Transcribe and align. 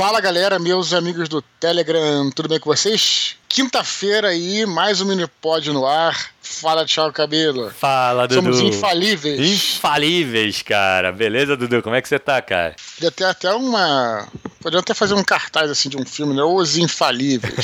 Fala 0.00 0.18
galera, 0.18 0.58
meus 0.58 0.94
amigos 0.94 1.28
do 1.28 1.42
Telegram, 1.42 2.30
tudo 2.30 2.48
bem 2.48 2.58
com 2.58 2.74
vocês? 2.74 3.36
Quinta-feira 3.46 4.28
aí, 4.28 4.64
mais 4.64 5.02
um 5.02 5.04
Minipod 5.04 5.70
no 5.74 5.84
ar. 5.84 6.30
Fala, 6.50 6.84
tchau, 6.84 7.12
cabelo. 7.12 7.70
Fala, 7.70 8.26
Dudu. 8.26 8.42
Somos 8.54 8.60
infalíveis. 8.60 9.38
Infalíveis, 9.40 10.62
cara. 10.62 11.12
Beleza, 11.12 11.56
Dudu? 11.56 11.82
Como 11.82 11.94
é 11.94 12.02
que 12.02 12.08
você 12.08 12.18
tá, 12.18 12.42
cara? 12.42 12.74
Podia 12.96 13.10
ter 13.10 13.24
até 13.24 13.52
uma. 13.54 14.26
Podia 14.60 14.80
até 14.80 14.92
fazer 14.92 15.14
um 15.14 15.22
cartaz 15.24 15.70
assim 15.70 15.88
de 15.88 15.96
um 15.96 16.04
filme, 16.04 16.34
né? 16.34 16.42
Os 16.42 16.76
Infalíveis. 16.76 17.54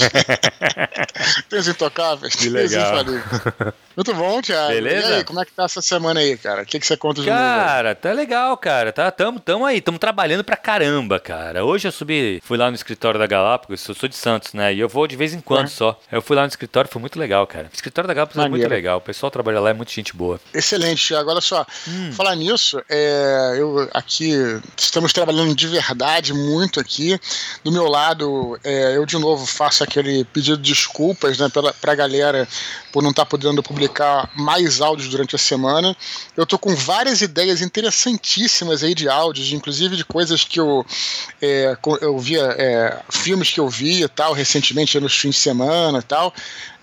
Tem 1.49 1.59
os 1.61 1.69
intocáveis. 1.69 2.35
Que 2.35 2.49
legal. 2.49 2.95
Os 2.95 3.01
infalíveis. 3.03 3.75
Muito 3.97 4.15
bom, 4.15 4.41
Thiago. 4.43 4.69
Beleza? 4.73 5.09
E 5.09 5.15
aí, 5.15 5.25
como 5.25 5.41
é 5.41 5.45
que 5.45 5.53
tá 5.53 5.65
essa 5.65 5.81
semana 5.83 6.21
aí, 6.21 6.37
cara? 6.37 6.63
O 6.63 6.67
que, 6.67 6.79
que 6.79 6.87
você 6.87 6.97
conta 6.97 7.21
de 7.23 7.27
Cara, 7.27 7.95
tá 7.95 8.13
legal, 8.13 8.57
cara. 8.59 8.93
Tá, 8.93 9.11
tamo, 9.11 9.41
tamo 9.41 9.65
aí, 9.65 9.81
tamo 9.81 9.99
trabalhando 9.99 10.45
pra 10.45 10.57
caramba, 10.57 11.19
cara. 11.19 11.65
Hoje 11.65 11.89
eu 11.89 11.93
subi, 11.93 12.41
fui 12.45 12.59
lá 12.59 12.69
no 12.71 12.77
escritório 12.77 13.19
da 13.19 13.27
Galápagos, 13.27 13.87
eu 13.89 13.95
sou 13.95 14.09
de 14.09 14.15
Santos, 14.17 14.53
né? 14.53 14.73
E 14.75 14.81
eu 14.81 14.89
vou 14.89 15.07
de 15.07 15.17
vez 15.17 15.33
em 15.33 15.41
quando 15.41 15.65
É. 15.67 15.69
só. 15.71 15.99
Eu 16.13 16.21
fui 16.21 16.37
lá 16.37 16.43
no 16.43 16.49
escritório, 16.49 16.91
foi 16.91 17.01
muito 17.01 17.19
legal, 17.19 17.47
cara. 17.47 17.69
O 17.73 17.75
escritório 17.75 18.07
da 18.09 18.13
Galápagos 18.15 18.37
é 18.45 18.49
muito 18.49 18.63
Maneiro. 18.63 18.75
Legal. 18.77 18.99
O 18.99 19.01
pessoal 19.01 19.31
trabalha 19.31 19.61
lá, 19.61 19.71
é 19.71 19.73
muito 19.73 19.93
gente 19.93 20.15
boa. 20.15 20.41
Excelente, 20.55 21.07
Thiago. 21.07 21.31
Olha 21.31 21.41
só, 21.41 21.67
Hum. 21.89 22.13
falar 22.13 22.35
nisso, 22.37 22.81
é, 22.89 23.57
eu 23.59 23.89
aqui 23.93 24.33
estamos 24.77 25.13
trabalhando 25.13 25.55
de 25.55 25.67
verdade 25.67 26.33
muito 26.33 26.79
aqui. 26.79 27.19
Do 27.65 27.73
meu 27.73 27.89
lado, 27.89 28.59
é, 28.63 28.97
eu 28.97 29.05
de 29.07 29.19
novo 29.19 29.47
faço 29.47 29.83
aquele 29.83 30.25
pedido 30.25 30.57
de 30.59 30.73
desculpas 30.73 31.39
né, 31.39 31.49
pela, 31.49 31.73
pra 31.73 31.95
galera 31.95 32.47
por 32.93 33.03
não 33.03 33.11
estar 33.11 33.27
podendo 33.27 33.63
publicar 33.63 34.31
mais 34.37 34.81
áudios 34.81 35.09
durante 35.09 35.35
a 35.35 35.39
semana. 35.39 35.97
Eu 36.37 36.47
tô 36.47 36.59
com 36.59 36.75
várias 36.75 37.21
ideias 37.23 37.61
interessantíssimas 37.63 38.83
aí 38.83 38.95
de 38.95 39.09
áudios, 39.09 39.53
inclusive 39.53 39.97
de 39.97 40.05
coisas 40.05 40.45
que 40.45 40.61
eu, 40.61 40.85
é, 41.41 41.77
eu 42.01 42.19
via, 42.19 42.55
é, 42.59 42.99
filmes 43.11 43.51
que 43.51 43.61
eu 43.61 43.69
vi 43.69 44.03
e 44.03 44.09
tal, 44.09 44.33
recentemente 44.33 44.99
nos 45.01 45.15
fins 45.17 45.35
de 45.35 45.41
semana 45.41 45.99
e 45.99 46.03
tal. 46.03 46.33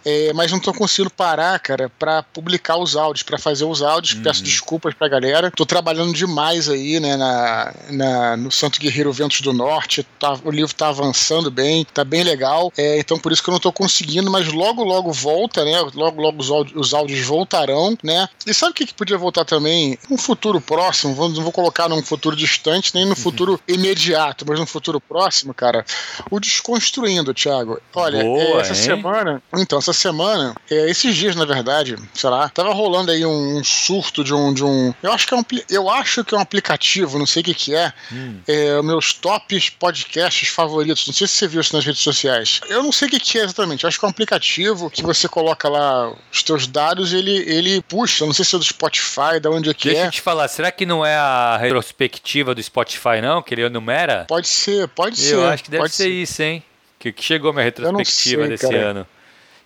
É, 0.05 0.33
mas 0.33 0.51
não 0.51 0.59
tô 0.59 0.73
conseguindo 0.73 1.09
parar, 1.09 1.57
cara, 1.59 1.89
pra 1.97 2.23
publicar 2.23 2.77
os 2.77 2.95
áudios, 2.95 3.23
pra 3.23 3.37
fazer 3.37 3.65
os 3.65 3.81
áudios. 3.81 4.13
Peço 4.15 4.43
desculpas 4.43 4.93
pra 4.93 5.07
galera. 5.07 5.51
Tô 5.51 5.65
trabalhando 5.65 6.13
demais 6.13 6.67
aí, 6.69 6.99
né, 6.99 7.15
na, 7.15 7.73
na- 7.89 8.37
no 8.37 8.51
Santo 8.51 8.79
Guerreiro 8.79 9.11
Ventos 9.13 9.41
do 9.41 9.53
Norte. 9.53 10.03
Tá- 10.19 10.37
o 10.43 10.51
livro 10.51 10.73
tá 10.73 10.89
avançando 10.89 11.49
bem, 11.49 11.85
tá 11.93 12.03
bem 12.03 12.23
legal. 12.23 12.71
É, 12.77 12.99
então 12.99 13.17
por 13.17 13.31
isso 13.31 13.41
que 13.41 13.49
eu 13.49 13.53
não 13.53 13.59
tô 13.59 13.71
conseguindo, 13.71 14.29
mas 14.29 14.51
logo, 14.51 14.83
logo 14.83 15.11
volta, 15.11 15.63
né? 15.63 15.79
Logo, 15.93 16.21
logo 16.21 16.39
os 16.41 16.51
áudios, 16.51 16.75
os 16.87 16.93
áudios 16.93 17.25
voltarão, 17.25 17.97
né? 18.03 18.27
E 18.45 18.53
sabe 18.53 18.71
o 18.71 18.75
que, 18.75 18.85
que 18.85 18.93
podia 18.93 19.17
voltar 19.17 19.45
também? 19.45 19.97
Um 20.09 20.17
futuro 20.17 20.59
próximo, 20.59 21.13
vou- 21.13 21.29
não 21.29 21.41
vou 21.43 21.51
colocar 21.51 21.87
num 21.87 22.01
futuro 22.03 22.35
distante, 22.35 22.91
nem 22.93 23.05
no 23.05 23.15
futuro 23.15 23.59
imediato, 23.67 24.45
mas 24.47 24.59
no 24.59 24.65
futuro 24.65 24.99
próximo, 24.99 25.53
cara. 25.53 25.85
O 26.29 26.39
Desconstruindo, 26.39 27.33
Thiago. 27.33 27.79
Olha, 27.93 28.23
Boa, 28.23 28.57
é, 28.57 28.61
essa 28.61 28.73
hein? 28.73 28.75
semana. 28.81 29.41
Então, 29.55 29.79
essa 29.79 29.92
semana, 29.94 30.55
é, 30.69 30.89
esses 30.89 31.16
dias, 31.16 31.36
na 31.36 31.45
verdade, 31.45 31.95
sei 32.13 32.30
lá, 32.30 32.49
tava 32.49 32.73
rolando 32.73 33.11
aí 33.11 33.25
um, 33.25 33.58
um 33.58 33.63
surto 33.63 34.23
de 34.23 34.33
um, 34.33 34.53
de 34.53 34.63
um. 34.63 34.94
Eu 35.02 35.11
acho 35.11 35.27
que 35.27 35.33
é 35.33 35.38
um. 35.38 35.44
Eu 35.69 35.89
acho 35.89 36.23
que 36.23 36.33
é 36.33 36.38
um 36.38 36.41
aplicativo, 36.41 37.17
não 37.19 37.25
sei 37.25 37.41
o 37.41 37.45
que, 37.45 37.53
que 37.53 37.75
é. 37.75 37.94
Hum. 38.11 38.39
É, 38.47 38.81
meus 38.81 39.14
tops 39.14 39.69
podcasts 39.69 40.49
favoritos. 40.49 41.08
Não 41.08 41.14
sei 41.14 41.27
se 41.27 41.33
você 41.33 41.47
viu 41.47 41.61
isso 41.61 41.75
nas 41.75 41.86
redes 41.86 42.02
sociais. 42.02 42.61
Eu 42.67 42.83
não 42.83 42.91
sei 42.91 43.08
o 43.08 43.11
que, 43.11 43.19
que 43.19 43.39
é 43.39 43.44
exatamente. 43.44 43.83
Eu 43.83 43.88
acho 43.88 43.99
que 43.99 44.05
é 44.05 44.08
um 44.08 44.11
aplicativo 44.11 44.89
que 44.89 45.03
você 45.03 45.27
coloca 45.27 45.69
lá 45.69 46.14
os 46.31 46.44
teus 46.44 46.67
dados 46.67 47.14
ele, 47.14 47.38
ele 47.49 47.81
puxa. 47.81 48.25
Não 48.25 48.33
sei 48.33 48.45
se 48.45 48.55
é 48.55 48.59
do 48.59 48.64
Spotify, 48.64 49.39
da 49.41 49.49
onde 49.49 49.69
é 49.69 49.73
que 49.73 49.89
Deixa 49.89 50.03
é. 50.03 50.08
eu 50.08 50.11
te 50.11 50.21
falar, 50.21 50.47
será 50.47 50.71
que 50.71 50.86
não 50.86 51.05
é 51.05 51.16
a 51.16 51.58
retrospectiva 51.58 52.55
do 52.55 52.61
Spotify, 52.61 53.21
não? 53.21 53.41
Que 53.41 53.53
ele 53.53 53.64
enumera? 53.64 54.25
Pode 54.27 54.47
ser, 54.47 54.88
pode 54.89 55.17
ser. 55.17 55.36
Eu 55.36 55.47
acho 55.47 55.64
que 55.64 55.71
deve 55.71 55.83
pode 55.83 55.94
ser 55.94 56.09
isso, 56.09 56.41
hein? 56.41 56.64
Que, 56.99 57.11
que 57.11 57.23
chegou 57.23 57.49
a 57.49 57.53
minha 57.53 57.66
retrospectiva 57.66 58.44
sei, 58.44 58.49
desse 58.49 58.67
cara. 58.67 58.77
ano. 58.77 59.08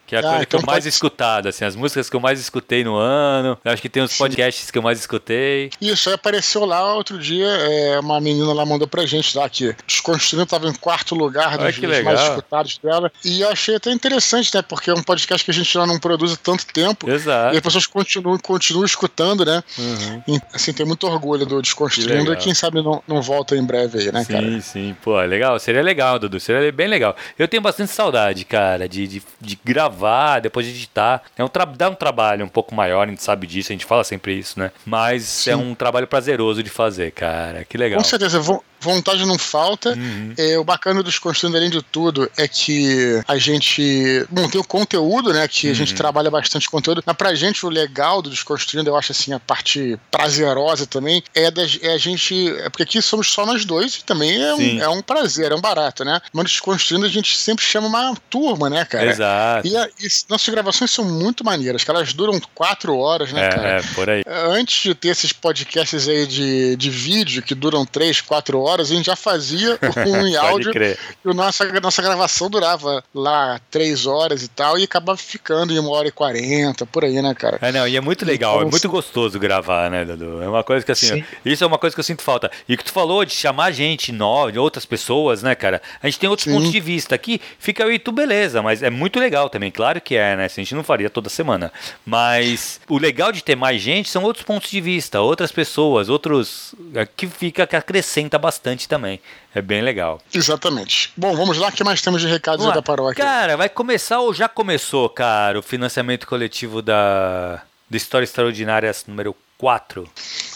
Que 0.08 0.16
é 0.16 0.20
a 0.20 0.22
Ah, 0.22 0.24
coisa 0.24 0.38
que 0.46 0.56
então 0.56 0.60
eu 0.62 0.66
mais 0.66 0.84
pode- 0.86 0.90
escutado, 0.90 1.48
assim, 1.50 1.66
as 1.66 1.76
músicas 1.76 2.10
que 2.10 2.16
eu 2.16 2.20
mais 2.20 2.40
escutei 2.40 2.84
no 2.84 2.96
ano. 2.96 3.58
Eu 3.64 3.72
acho 3.74 3.82
que 3.82 3.90
tem 3.90 4.02
os 4.02 4.12
Sim. 4.12 4.18
podcasts 4.18 4.72
que 4.72 4.78
eu 4.78 4.82
mais 4.82 4.98
escutei. 5.00 5.70
Isso, 5.82 6.08
aí 6.10 6.16
apareceu 6.16 6.64
lá 6.66 6.94
outro 6.96 7.20
dia, 7.20 7.46
é, 7.46 8.00
uma 8.00 8.20
menina 8.22 8.54
lá 8.54 8.66
mandou 8.66 8.88
pra 8.88 9.06
gente 9.06 9.38
lá 9.38 9.50
que 9.50 9.76
Desconstruindo 9.86 10.44
estava 10.46 10.68
em 10.68 10.74
quarto 10.74 11.14
lugar 11.14 11.58
dos, 11.58 11.76
que 11.76 11.86
dos 11.86 12.02
mais 12.04 12.22
escutados 12.22 12.78
dela. 12.82 13.12
E 13.24 13.42
eu 13.42 13.50
achei 13.50 13.76
até 13.76 13.92
interessante, 13.92 14.54
né? 14.56 14.62
Porque 14.62 14.90
é 14.90 14.94
um 14.94 15.04
podcast 15.04 15.44
que 15.44 15.52
a 15.52 15.54
gente 15.54 15.72
já 15.74 15.86
não 15.86 16.00
produz 16.00 16.32
há 16.34 16.38
tanto 16.38 16.66
tempo. 16.68 17.10
Exato. 17.10 17.54
E 17.54 17.58
as 17.58 17.64
pessoas 17.64 17.86
continuam, 17.86 18.38
continuam 18.40 18.86
escutando, 18.86 19.44
né? 19.46 19.62
Uhum. 19.78 20.24
E, 20.28 20.40
assim, 20.54 20.72
tem 20.72 20.86
muito 20.86 21.06
orgulho 21.06 21.46
do 21.46 21.58
Que 21.58 21.62
Desconstruindo 21.64 22.14
legal. 22.14 22.34
e 22.34 22.38
quem 22.38 22.54
sabe 22.54 22.82
não, 22.82 23.04
não 23.08 23.22
volta 23.22 23.56
em 23.58 23.64
breve 23.66 24.00
aí, 24.00 24.12
né, 24.12 24.24
cara? 24.24 24.42
Sim, 24.46 24.62
sim. 24.62 24.96
Pô, 25.04 25.20
legal. 25.22 25.60
Seria 25.60 25.82
legal, 25.82 26.18
Dudu. 26.18 26.40
Seria 26.40 26.72
bem 26.72 26.88
legal. 26.88 27.14
Eu 27.38 27.48
tenho 27.48 27.62
bastante 27.62 27.92
saudade, 27.92 28.46
cara, 28.46 28.88
de, 28.88 29.06
de, 29.08 29.24
de 29.42 29.60
gravar, 29.66 29.97
depois 30.42 30.66
de 30.66 30.72
editar. 30.74 31.22
É 31.38 31.44
um 31.44 31.48
dá 31.76 31.90
um 31.90 31.96
trabalho 31.96 32.46
um 32.46 32.50
pouco 32.50 32.74
maior, 32.76 33.08
a 33.08 33.10
gente 33.10 33.24
sabe 33.24 33.48
disso, 33.48 33.72
a 33.72 33.74
gente 33.74 33.86
fala 33.86 34.04
sempre 34.04 34.34
isso, 34.38 34.60
né? 34.60 34.72
Mas 34.86 35.24
Sim. 35.24 35.52
é 35.52 35.56
um 35.56 35.74
trabalho 35.76 36.08
prazeroso 36.08 36.62
de 36.64 36.70
fazer, 36.70 37.12
cara. 37.12 37.66
Que 37.66 37.78
legal. 37.78 37.98
Com 38.00 38.04
certeza, 38.06 38.40
vo- 38.40 38.64
vontade 38.80 39.26
não 39.26 39.38
falta. 39.38 39.92
Uhum. 39.92 40.34
É, 40.38 40.58
o 40.58 40.64
bacana 40.64 41.02
dos 41.04 41.18
Construindo, 41.20 41.56
além 41.58 41.70
de 41.70 41.82
tudo, 41.82 42.30
é 42.38 42.48
que 42.48 43.22
a 43.28 43.38
gente. 43.38 44.26
Bom, 44.30 44.48
tem 44.50 44.60
o 44.60 44.64
conteúdo, 44.64 45.34
né? 45.34 45.48
Que 45.48 45.70
a 45.70 45.74
gente 45.74 45.92
Uhum. 45.92 45.98
trabalha 45.98 46.30
bastante 46.32 46.70
conteúdo. 46.70 47.04
Mas 47.06 47.16
pra 47.18 47.34
gente, 47.36 47.66
o 47.66 47.70
legal 47.70 48.22
do 48.22 48.30
Desconstruindo, 48.30 48.90
eu 48.90 48.96
acho 48.96 49.12
assim, 49.12 49.34
a 49.34 49.40
parte 49.40 49.98
prazerosa 50.12 50.86
também, 50.86 51.24
é, 51.34 51.50
da, 51.52 51.62
é 51.82 51.94
a 51.94 51.98
gente. 51.98 52.50
É 52.60 52.70
porque 52.70 52.84
aqui 52.84 53.02
somos 53.02 53.32
só 53.32 53.46
nós 53.46 53.66
dois 53.66 53.96
e 53.96 54.04
também 54.04 54.42
é 54.42 54.54
um, 54.54 54.80
é 54.82 54.90
um 54.90 55.02
prazer, 55.02 55.52
é 55.52 55.56
um 55.56 55.62
barato, 55.62 56.04
né? 56.04 56.20
Mas 56.34 56.44
no 56.44 56.50
Desconstruindo 56.50 57.06
a 57.06 57.10
gente 57.10 57.36
sempre 57.38 57.64
chama 57.66 57.88
uma 57.88 58.16
turma, 58.30 58.70
né, 58.70 58.86
cara? 58.86 59.10
Exato. 59.10 59.68
E, 59.68 59.76
a- 59.76 59.88
e 60.00 60.08
nossas 60.30 60.50
gravações 60.50 60.92
são 60.92 61.06
muito 61.06 61.44
maneiras, 61.44 61.84
que 61.84 61.90
elas 61.90 62.14
duram 62.14 62.40
quatro 62.54 62.98
horas, 62.98 63.32
né, 63.32 63.50
cara? 63.50 63.68
É, 63.70 63.78
é, 63.80 63.82
por 63.96 64.10
aí. 64.10 64.24
Antes 64.28 64.84
de 64.84 64.94
ter 64.96 65.10
esses 65.10 65.32
podcasts 65.34 66.08
aí 66.08 66.26
de, 66.28 66.76
de 66.76 66.90
vídeo 66.90 67.42
que 67.42 67.56
duram 67.56 67.86
3, 67.86 68.22
4 68.22 68.60
horas, 68.60 68.67
a 68.76 68.84
gente 68.84 69.06
já 69.06 69.16
fazia 69.16 69.78
um 70.06 70.26
em 70.28 70.36
áudio 70.36 70.72
crer. 70.72 70.98
e 71.26 71.30
a 71.30 71.34
nossa, 71.34 71.66
nossa 71.80 72.02
gravação 72.02 72.50
durava 72.50 73.04
lá 73.14 73.60
3 73.72 74.06
horas 74.06 74.44
e 74.44 74.48
tal, 74.48 74.78
e 74.78 74.84
acabava 74.84 75.18
ficando 75.18 75.74
em 75.74 75.80
1 75.80 75.88
hora 75.90 76.08
e 76.08 76.12
40, 76.12 76.86
por 76.86 77.04
aí, 77.04 77.22
né, 77.22 77.34
cara? 77.34 77.58
É, 77.62 77.72
não, 77.72 77.88
e 77.88 77.96
é 77.96 78.02
muito 78.02 78.26
legal, 78.26 78.56
é 78.56 78.58
Então, 78.60 78.70
muito 78.72 78.90
gostoso 78.90 79.40
gravar, 79.40 79.90
né, 79.90 80.06
Dudu? 80.06 80.42
É 80.42 80.48
uma 80.48 80.64
coisa 80.64 80.86
que 80.86 80.92
assim, 80.92 81.08
Sim. 81.08 81.26
isso 81.46 81.64
é 81.64 81.68
uma 81.68 81.78
coisa 81.78 81.96
que 81.96 82.00
eu 82.00 82.04
sinto 82.04 82.22
falta. 82.22 82.52
E 82.68 82.74
o 82.74 82.78
que 82.78 82.84
tu 82.84 82.92
falou 82.92 83.24
de 83.26 83.34
chamar 83.34 83.72
gente 83.72 84.12
nova, 84.12 84.52
de 84.52 84.60
outras 84.60 84.86
pessoas, 84.86 85.42
né, 85.42 85.56
cara? 85.56 85.82
A 86.02 86.08
gente 86.08 86.20
tem 86.20 86.30
outros 86.30 86.46
Sim. 86.46 86.54
pontos 86.54 86.72
de 86.72 86.80
vista. 86.80 87.16
Aqui 87.16 87.40
fica 87.60 87.88
e 87.92 87.98
tu, 88.00 88.12
beleza, 88.12 88.62
mas 88.62 88.84
é 88.84 88.90
muito 88.90 89.20
legal 89.20 89.50
também, 89.50 89.72
claro 89.72 90.02
que 90.02 90.16
é, 90.16 90.36
né? 90.36 90.50
Se 90.50 90.60
a 90.60 90.64
gente 90.64 90.76
não 90.76 90.84
faria 90.84 91.10
toda 91.10 91.30
semana. 91.30 91.72
Mas 92.06 92.80
o 92.88 92.98
legal 92.98 93.32
de 93.32 93.44
ter 93.44 93.56
mais 93.56 93.82
gente 93.82 94.10
são 94.10 94.24
outros 94.24 94.46
pontos 94.46 94.70
de 94.70 94.82
vista, 94.82 95.22
outras 95.22 95.52
pessoas, 95.52 96.10
outros. 96.10 96.74
é, 96.94 97.06
que 97.06 97.28
fica, 97.28 97.66
que 97.66 97.76
acrescenta 97.76 98.38
bastante 98.38 98.57
também. 98.88 99.20
É 99.54 99.62
bem 99.62 99.82
legal. 99.82 100.22
Exatamente. 100.34 101.12
Bom, 101.16 101.36
vamos 101.36 101.58
lá, 101.58 101.70
o 101.70 101.72
que 101.72 101.84
mais 101.84 102.02
temos 102.02 102.22
de 102.22 102.28
recados 102.28 102.66
da 102.66 102.82
paróquia? 102.82 103.24
Cara, 103.24 103.58
vai 103.58 103.70
começar 103.70 104.20
ou 104.20 104.34
já 104.34 104.48
começou, 104.48 105.10
cara, 105.10 105.60
o 105.60 105.64
financiamento 105.64 106.28
coletivo 106.28 106.82
da, 106.82 107.62
da 107.90 107.98
História 107.98 108.24
Extraordinárias 108.24 109.06
número 109.08 109.36
4. 109.58 110.08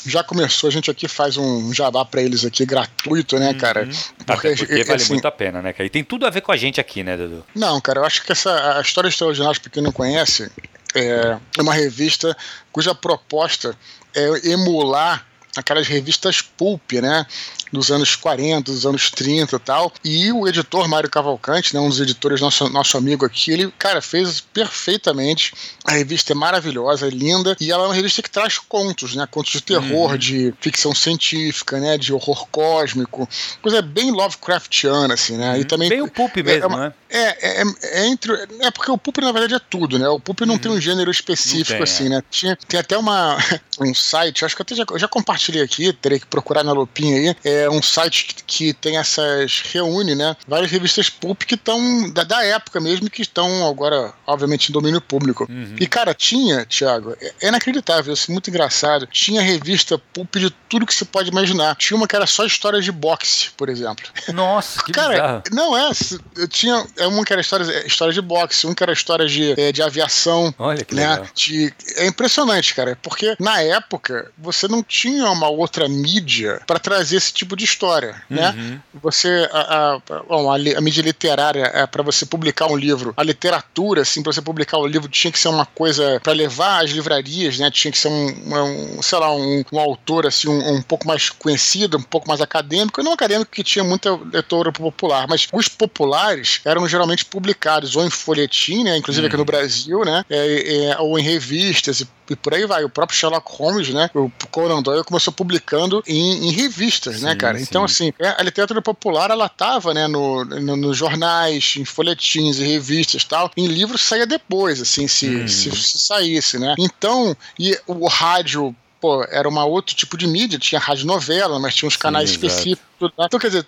Já 0.05 0.23
começou, 0.23 0.67
a 0.67 0.71
gente 0.71 0.89
aqui 0.89 1.07
faz 1.07 1.37
um 1.37 1.73
jabá 1.73 2.05
pra 2.05 2.21
eles 2.21 2.45
aqui, 2.45 2.65
gratuito, 2.65 3.37
né, 3.39 3.53
cara? 3.53 3.87
Até 4.19 4.33
porque 4.33 4.47
é, 4.47 4.83
vale 4.83 5.01
assim, 5.01 5.13
muito 5.13 5.27
a 5.27 5.31
pena, 5.31 5.61
né, 5.61 5.73
cara? 5.73 5.85
E 5.85 5.89
tem 5.89 6.03
tudo 6.03 6.25
a 6.25 6.29
ver 6.29 6.41
com 6.41 6.51
a 6.51 6.57
gente 6.57 6.79
aqui, 6.79 7.03
né, 7.03 7.17
Dudu? 7.17 7.43
Não, 7.55 7.79
cara, 7.81 7.99
eu 7.99 8.05
acho 8.05 8.23
que 8.23 8.31
essa 8.31 8.77
a 8.77 8.81
história 8.81 9.07
extraordinária, 9.07 9.59
pra 9.59 9.71
quem 9.71 9.81
não 9.81 9.91
conhece, 9.91 10.51
é 10.93 11.37
uma 11.59 11.73
revista 11.73 12.35
cuja 12.71 12.93
proposta 12.93 13.75
é 14.15 14.49
emular 14.49 15.25
aquelas 15.55 15.87
revistas 15.87 16.41
pulp, 16.41 16.93
né? 16.93 17.25
Dos 17.71 17.91
anos 17.91 18.15
40, 18.15 18.71
dos 18.71 18.85
anos 18.85 19.09
30 19.09 19.55
e 19.55 19.59
tal. 19.59 19.93
E 20.03 20.31
o 20.31 20.47
editor 20.47 20.87
Mário 20.87 21.09
Cavalcante, 21.09 21.73
né, 21.73 21.79
um 21.79 21.89
dos 21.89 21.99
editores, 21.99 22.41
nosso, 22.41 22.69
nosso 22.69 22.97
amigo 22.97 23.25
aqui, 23.25 23.51
ele, 23.51 23.71
cara, 23.79 24.01
fez 24.01 24.41
perfeitamente. 24.41 25.53
A 25.85 25.91
revista 25.93 26.33
é 26.33 26.35
maravilhosa, 26.35 27.07
é 27.07 27.09
linda. 27.09 27.55
E 27.59 27.71
ela 27.71 27.83
é 27.83 27.87
uma 27.87 27.93
revista 27.95 28.21
que 28.21 28.29
traz 28.29 28.57
contos, 28.57 29.15
né? 29.15 29.27
Contos 29.29 29.51
de 29.51 29.61
terror, 29.61 30.17
de 30.17 30.53
ficção 30.59 30.93
científica, 30.93 31.79
né? 31.79 31.97
De 31.97 32.13
horror 32.13 32.47
cósmico. 32.51 33.27
Coisa 33.61 33.81
bem 33.81 34.11
Lovecraftiana, 34.11 35.13
assim, 35.13 35.37
né? 35.37 35.59
E 35.59 35.65
também. 35.65 35.89
Bem 35.89 36.01
o 36.01 36.09
pulp 36.09 36.37
é 36.37 36.43
mesmo, 36.43 36.67
uma- 36.67 36.87
né? 36.89 36.93
É, 37.13 37.61
é, 37.61 37.63
é 37.81 38.07
entre. 38.07 38.31
É 38.61 38.71
porque 38.71 38.89
o 38.89 38.97
Pulp, 38.97 39.17
na 39.17 39.33
verdade, 39.33 39.55
é 39.55 39.59
tudo, 39.69 39.99
né? 39.99 40.07
O 40.07 40.17
Pulp 40.17 40.41
não 40.41 40.57
tem 40.57 40.71
um 40.71 40.79
gênero 40.79 41.11
específico, 41.11 41.73
Uhum. 41.73 41.77
Tem, 41.79 41.83
assim, 41.83 42.05
é. 42.05 42.09
né? 42.09 42.23
Tinha, 42.31 42.57
tem 42.67 42.79
até 42.79 42.97
uma, 42.97 43.37
um 43.81 43.93
site, 43.93 44.45
acho 44.45 44.55
que 44.55 44.61
até 44.61 44.73
já, 44.75 44.85
eu 44.89 44.97
já 44.97 45.09
compartilhei 45.09 45.61
aqui, 45.61 45.91
terei 45.91 46.21
que 46.21 46.25
procurar 46.25 46.63
na 46.63 46.71
lupinha 46.71 47.17
aí. 47.17 47.35
É 47.43 47.60
é 47.61 47.69
um 47.69 47.81
site 47.81 48.25
que, 48.25 48.43
que 48.43 48.73
tem 48.73 48.97
essas. 48.97 49.61
reúne, 49.71 50.15
né? 50.15 50.35
Várias 50.47 50.71
revistas 50.71 51.09
pulp 51.09 51.43
que 51.43 51.55
estão 51.55 52.09
da, 52.11 52.23
da, 52.23 52.43
época 52.43 52.79
mesmo, 52.79 53.09
que 53.09 53.21
estão 53.21 53.67
agora, 53.67 54.13
obviamente, 54.25 54.69
em 54.69 54.73
domínio 54.73 55.01
público. 55.01 55.47
Uhum. 55.49 55.75
E, 55.79 55.87
cara, 55.87 56.13
tinha, 56.13 56.65
Thiago, 56.65 57.15
é, 57.21 57.33
é 57.41 57.47
inacreditável, 57.47 58.13
assim, 58.13 58.31
muito 58.31 58.49
engraçado. 58.49 59.07
Tinha 59.07 59.41
revista 59.41 59.97
pulp 59.97 60.35
de 60.35 60.49
tudo 60.69 60.85
que 60.85 60.93
você 60.93 61.05
pode 61.05 61.29
imaginar. 61.29 61.75
Tinha 61.75 61.97
uma 61.97 62.07
que 62.07 62.15
era 62.15 62.27
só 62.27 62.45
história 62.45 62.81
de 62.81 62.91
boxe, 62.91 63.49
por 63.57 63.69
exemplo. 63.69 64.05
Nossa, 64.33 64.83
que 64.83 64.91
Cara, 65.01 65.13
bizarro. 65.13 65.43
não 65.51 65.77
é. 65.77 65.91
Eu 66.37 66.47
tinha 66.47 66.85
é 66.97 67.07
uma 67.07 67.23
que 67.23 67.33
era 67.33 67.41
história, 67.41 67.65
é, 67.71 67.87
história 67.87 68.13
de 68.13 68.21
boxe, 68.21 68.67
um 68.67 68.73
que 68.73 68.83
era 68.83 68.93
história 68.93 69.27
de, 69.27 69.71
de 69.71 69.81
aviação. 69.81 70.53
Olha 70.57 70.83
que 70.83 70.95
né? 70.95 71.09
legal. 71.09 71.27
De, 71.33 71.73
é 71.97 72.07
impressionante, 72.07 72.73
cara, 72.73 72.97
porque 73.01 73.35
na 73.39 73.61
época 73.61 74.31
você 74.37 74.67
não 74.67 74.83
tinha 74.83 75.29
uma 75.29 75.49
outra 75.49 75.87
mídia 75.87 76.61
para 76.65 76.79
trazer 76.79 77.17
esse 77.17 77.33
tipo 77.33 77.50
de 77.55 77.65
história, 77.65 78.21
né? 78.29 78.49
Uhum. 78.49 78.69
né? 78.69 78.81
Você 79.01 79.49
a, 79.51 79.95
a, 79.95 79.99
bom, 80.27 80.51
a, 80.51 80.55
a 80.55 80.81
mídia 80.81 81.01
literária 81.01 81.69
é 81.73 81.85
para 81.85 82.03
você 82.03 82.25
publicar 82.25 82.67
um 82.67 82.75
livro, 82.75 83.13
a 83.15 83.23
literatura, 83.23 84.01
assim, 84.01 84.21
para 84.21 84.31
você 84.33 84.41
publicar 84.41 84.77
o 84.77 84.83
um 84.83 84.87
livro 84.87 85.09
tinha 85.09 85.31
que 85.31 85.39
ser 85.39 85.49
uma 85.49 85.65
coisa 85.65 86.19
para 86.21 86.33
levar 86.33 86.83
às 86.83 86.91
livrarias, 86.91 87.59
né? 87.59 87.69
Tinha 87.71 87.91
que 87.91 87.97
ser 87.97 88.09
um, 88.09 88.97
um 88.97 89.01
sei 89.01 89.19
lá, 89.19 89.33
um, 89.33 89.63
um 89.71 89.79
autor 89.79 90.27
assim 90.27 90.47
um, 90.47 90.75
um, 90.75 90.81
pouco 90.81 91.07
mais 91.07 91.29
conhecido, 91.29 91.97
um 91.97 92.01
pouco 92.01 92.27
mais 92.27 92.41
acadêmico, 92.41 93.03
não 93.03 93.13
acadêmico 93.13 93.51
que 93.51 93.63
tinha 93.63 93.83
muita 93.83 94.17
leitura 94.31 94.71
popular, 94.71 95.27
mas 95.27 95.47
os 95.51 95.67
populares 95.67 96.61
eram 96.65 96.87
geralmente 96.87 97.25
publicados 97.25 97.95
ou 97.95 98.05
em 98.05 98.09
folhetim, 98.09 98.83
né? 98.83 98.97
Inclusive 98.97 99.27
aqui 99.27 99.37
no 99.37 99.45
Brasil, 99.45 100.03
né? 100.03 100.23
É, 100.29 100.85
é, 100.85 100.99
ou 100.99 101.17
em 101.17 101.23
revistas 101.23 102.01
e, 102.01 102.07
e, 102.31 102.35
por 102.35 102.53
aí 102.53 102.65
vai. 102.65 102.83
O 102.83 102.89
próprio 102.89 103.17
Sherlock 103.17 103.45
Holmes, 103.55 103.89
né? 103.89 104.09
O 104.13 104.31
Conan 104.49 104.81
Doyle 104.81 105.03
começou 105.03 105.33
publicando 105.33 106.03
em, 106.07 106.47
em 106.47 106.51
revistas, 106.51 107.17
sim, 107.17 107.25
né, 107.25 107.35
cara? 107.35 107.57
Sim. 107.57 107.65
Então, 107.67 107.83
assim, 107.83 108.13
a 108.37 108.43
literatura 108.43 108.81
popular, 108.81 109.29
ela 109.31 109.49
tava, 109.49 109.93
né, 109.93 110.07
no, 110.07 110.45
no, 110.45 110.75
nos 110.75 110.97
jornais, 110.97 111.75
em 111.77 111.85
folhetins 111.85 112.59
e 112.59 112.63
revistas 112.63 113.23
tal. 113.23 113.51
Em 113.55 113.67
livros 113.67 114.01
saía 114.01 114.25
depois, 114.25 114.81
assim, 114.81 115.07
se, 115.07 115.29
hum. 115.29 115.47
se, 115.47 115.71
se 115.71 115.99
saísse, 115.99 116.57
né? 116.57 116.75
Então, 116.77 117.35
e 117.59 117.77
o 117.87 118.07
rádio 118.07 118.75
pô, 119.01 119.25
era 119.29 119.49
uma 119.49 119.65
outro 119.65 119.95
tipo 119.95 120.15
de 120.15 120.27
mídia, 120.27 120.59
tinha 120.59 120.79
rádio 120.79 121.07
novela, 121.07 121.59
mas 121.59 121.73
tinha 121.73 121.87
uns 121.87 121.97
canais 121.97 122.29
Sim, 122.29 122.35
específicos. 122.35 123.11
Então, 123.19 123.39
quer 123.39 123.47
dizer, 123.47 123.65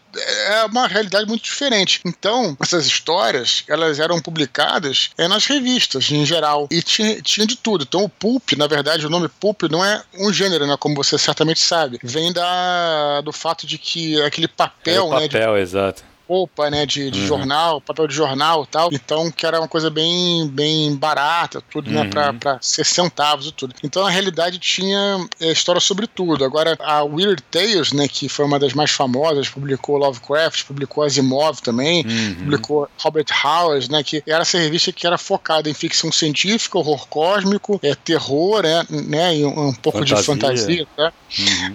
é 0.48 0.66
uma 0.66 0.88
realidade 0.88 1.28
muito 1.28 1.44
diferente. 1.44 2.00
Então, 2.06 2.56
essas 2.62 2.86
histórias, 2.86 3.64
elas 3.68 4.00
eram 4.00 4.22
publicadas 4.22 5.10
é, 5.18 5.28
nas 5.28 5.48
revistas, 5.48 6.12
em 6.12 6.24
geral, 6.24 6.68
e 6.70 6.84
tinha, 6.84 7.20
tinha 7.20 7.48
de 7.48 7.56
tudo. 7.56 7.84
Então, 7.84 8.04
o 8.04 8.10
pulp, 8.10 8.52
na 8.54 8.68
verdade, 8.68 9.08
o 9.08 9.10
nome 9.10 9.28
pulp 9.28 9.64
não 9.64 9.84
é 9.84 10.04
um 10.20 10.32
gênero, 10.32 10.68
né, 10.68 10.78
como 10.80 10.94
você 10.94 11.18
certamente 11.18 11.60
sabe. 11.60 12.00
Vem 12.04 12.32
da, 12.32 13.22
do 13.22 13.34
fato 13.34 13.66
de 13.66 13.80
que 13.80 14.22
aquele 14.22 14.48
papel, 14.48 15.08
o 15.08 15.10
papel, 15.10 15.54
né, 15.54 15.58
de, 15.58 15.62
exato 15.62 16.13
roupa, 16.28 16.70
né, 16.70 16.86
de, 16.86 17.12
de 17.12 17.22
uhum. 17.22 17.28
jornal, 17.28 17.82
papel 17.82 18.08
de 18.08 18.16
jornal 18.16 18.66
tal. 18.66 18.90
Então, 18.92 19.32
que 19.32 19.46
era 19.46 19.60
uma 19.60 19.68
coisa 19.68 19.90
bem, 19.90 20.48
bem 20.48 20.96
barata, 20.96 21.62
tudo, 21.70 21.90
né, 21.90 22.00
uhum. 22.00 22.04
né, 22.06 22.10
pra, 22.10 22.34
pra 22.34 22.58
ser 22.62 22.86
centavos 22.86 23.48
e 23.48 23.52
tudo. 23.52 23.76
Então, 23.84 24.04
na 24.04 24.10
realidade, 24.10 24.60
tinha 24.60 25.28
é, 25.40 25.52
história 25.52 25.82
sobre 25.82 26.08
tudo. 26.08 26.46
Agora, 26.46 26.78
a 26.80 27.04
Weird 27.04 27.42
Tales, 27.52 27.92
né, 27.92 28.08
que 28.08 28.30
foi 28.30 28.46
uma 28.46 28.60
das 28.60 28.74
mais 28.74 28.92
famosas, 28.92 29.50
publicou 29.50 29.98
Lovecraft, 29.98 30.66
publicou 30.66 31.04
Asimov 31.04 31.62
também, 31.62 32.06
uhum. 32.06 32.36
publicou 32.36 32.90
Robert 32.98 33.26
Howard, 33.44 33.92
né, 33.92 34.04
que 34.04 34.24
era 34.26 34.42
essa 34.42 34.58
revista 34.58 34.92
que 34.92 35.06
era 35.06 35.18
focada 35.18 35.70
em 35.70 35.74
ficção 35.74 36.12
científica, 36.12 36.78
horror 36.78 37.08
cósmico, 37.08 37.80
é, 37.84 37.96
terror, 37.96 38.64
né, 38.64 38.86
né 38.90 39.38
e 39.38 39.46
um, 39.46 39.70
um 39.70 39.74
pouco 39.74 40.00
fantasia. 40.00 40.18
de 40.18 40.26
fantasia, 40.26 40.88
né? 40.98 41.12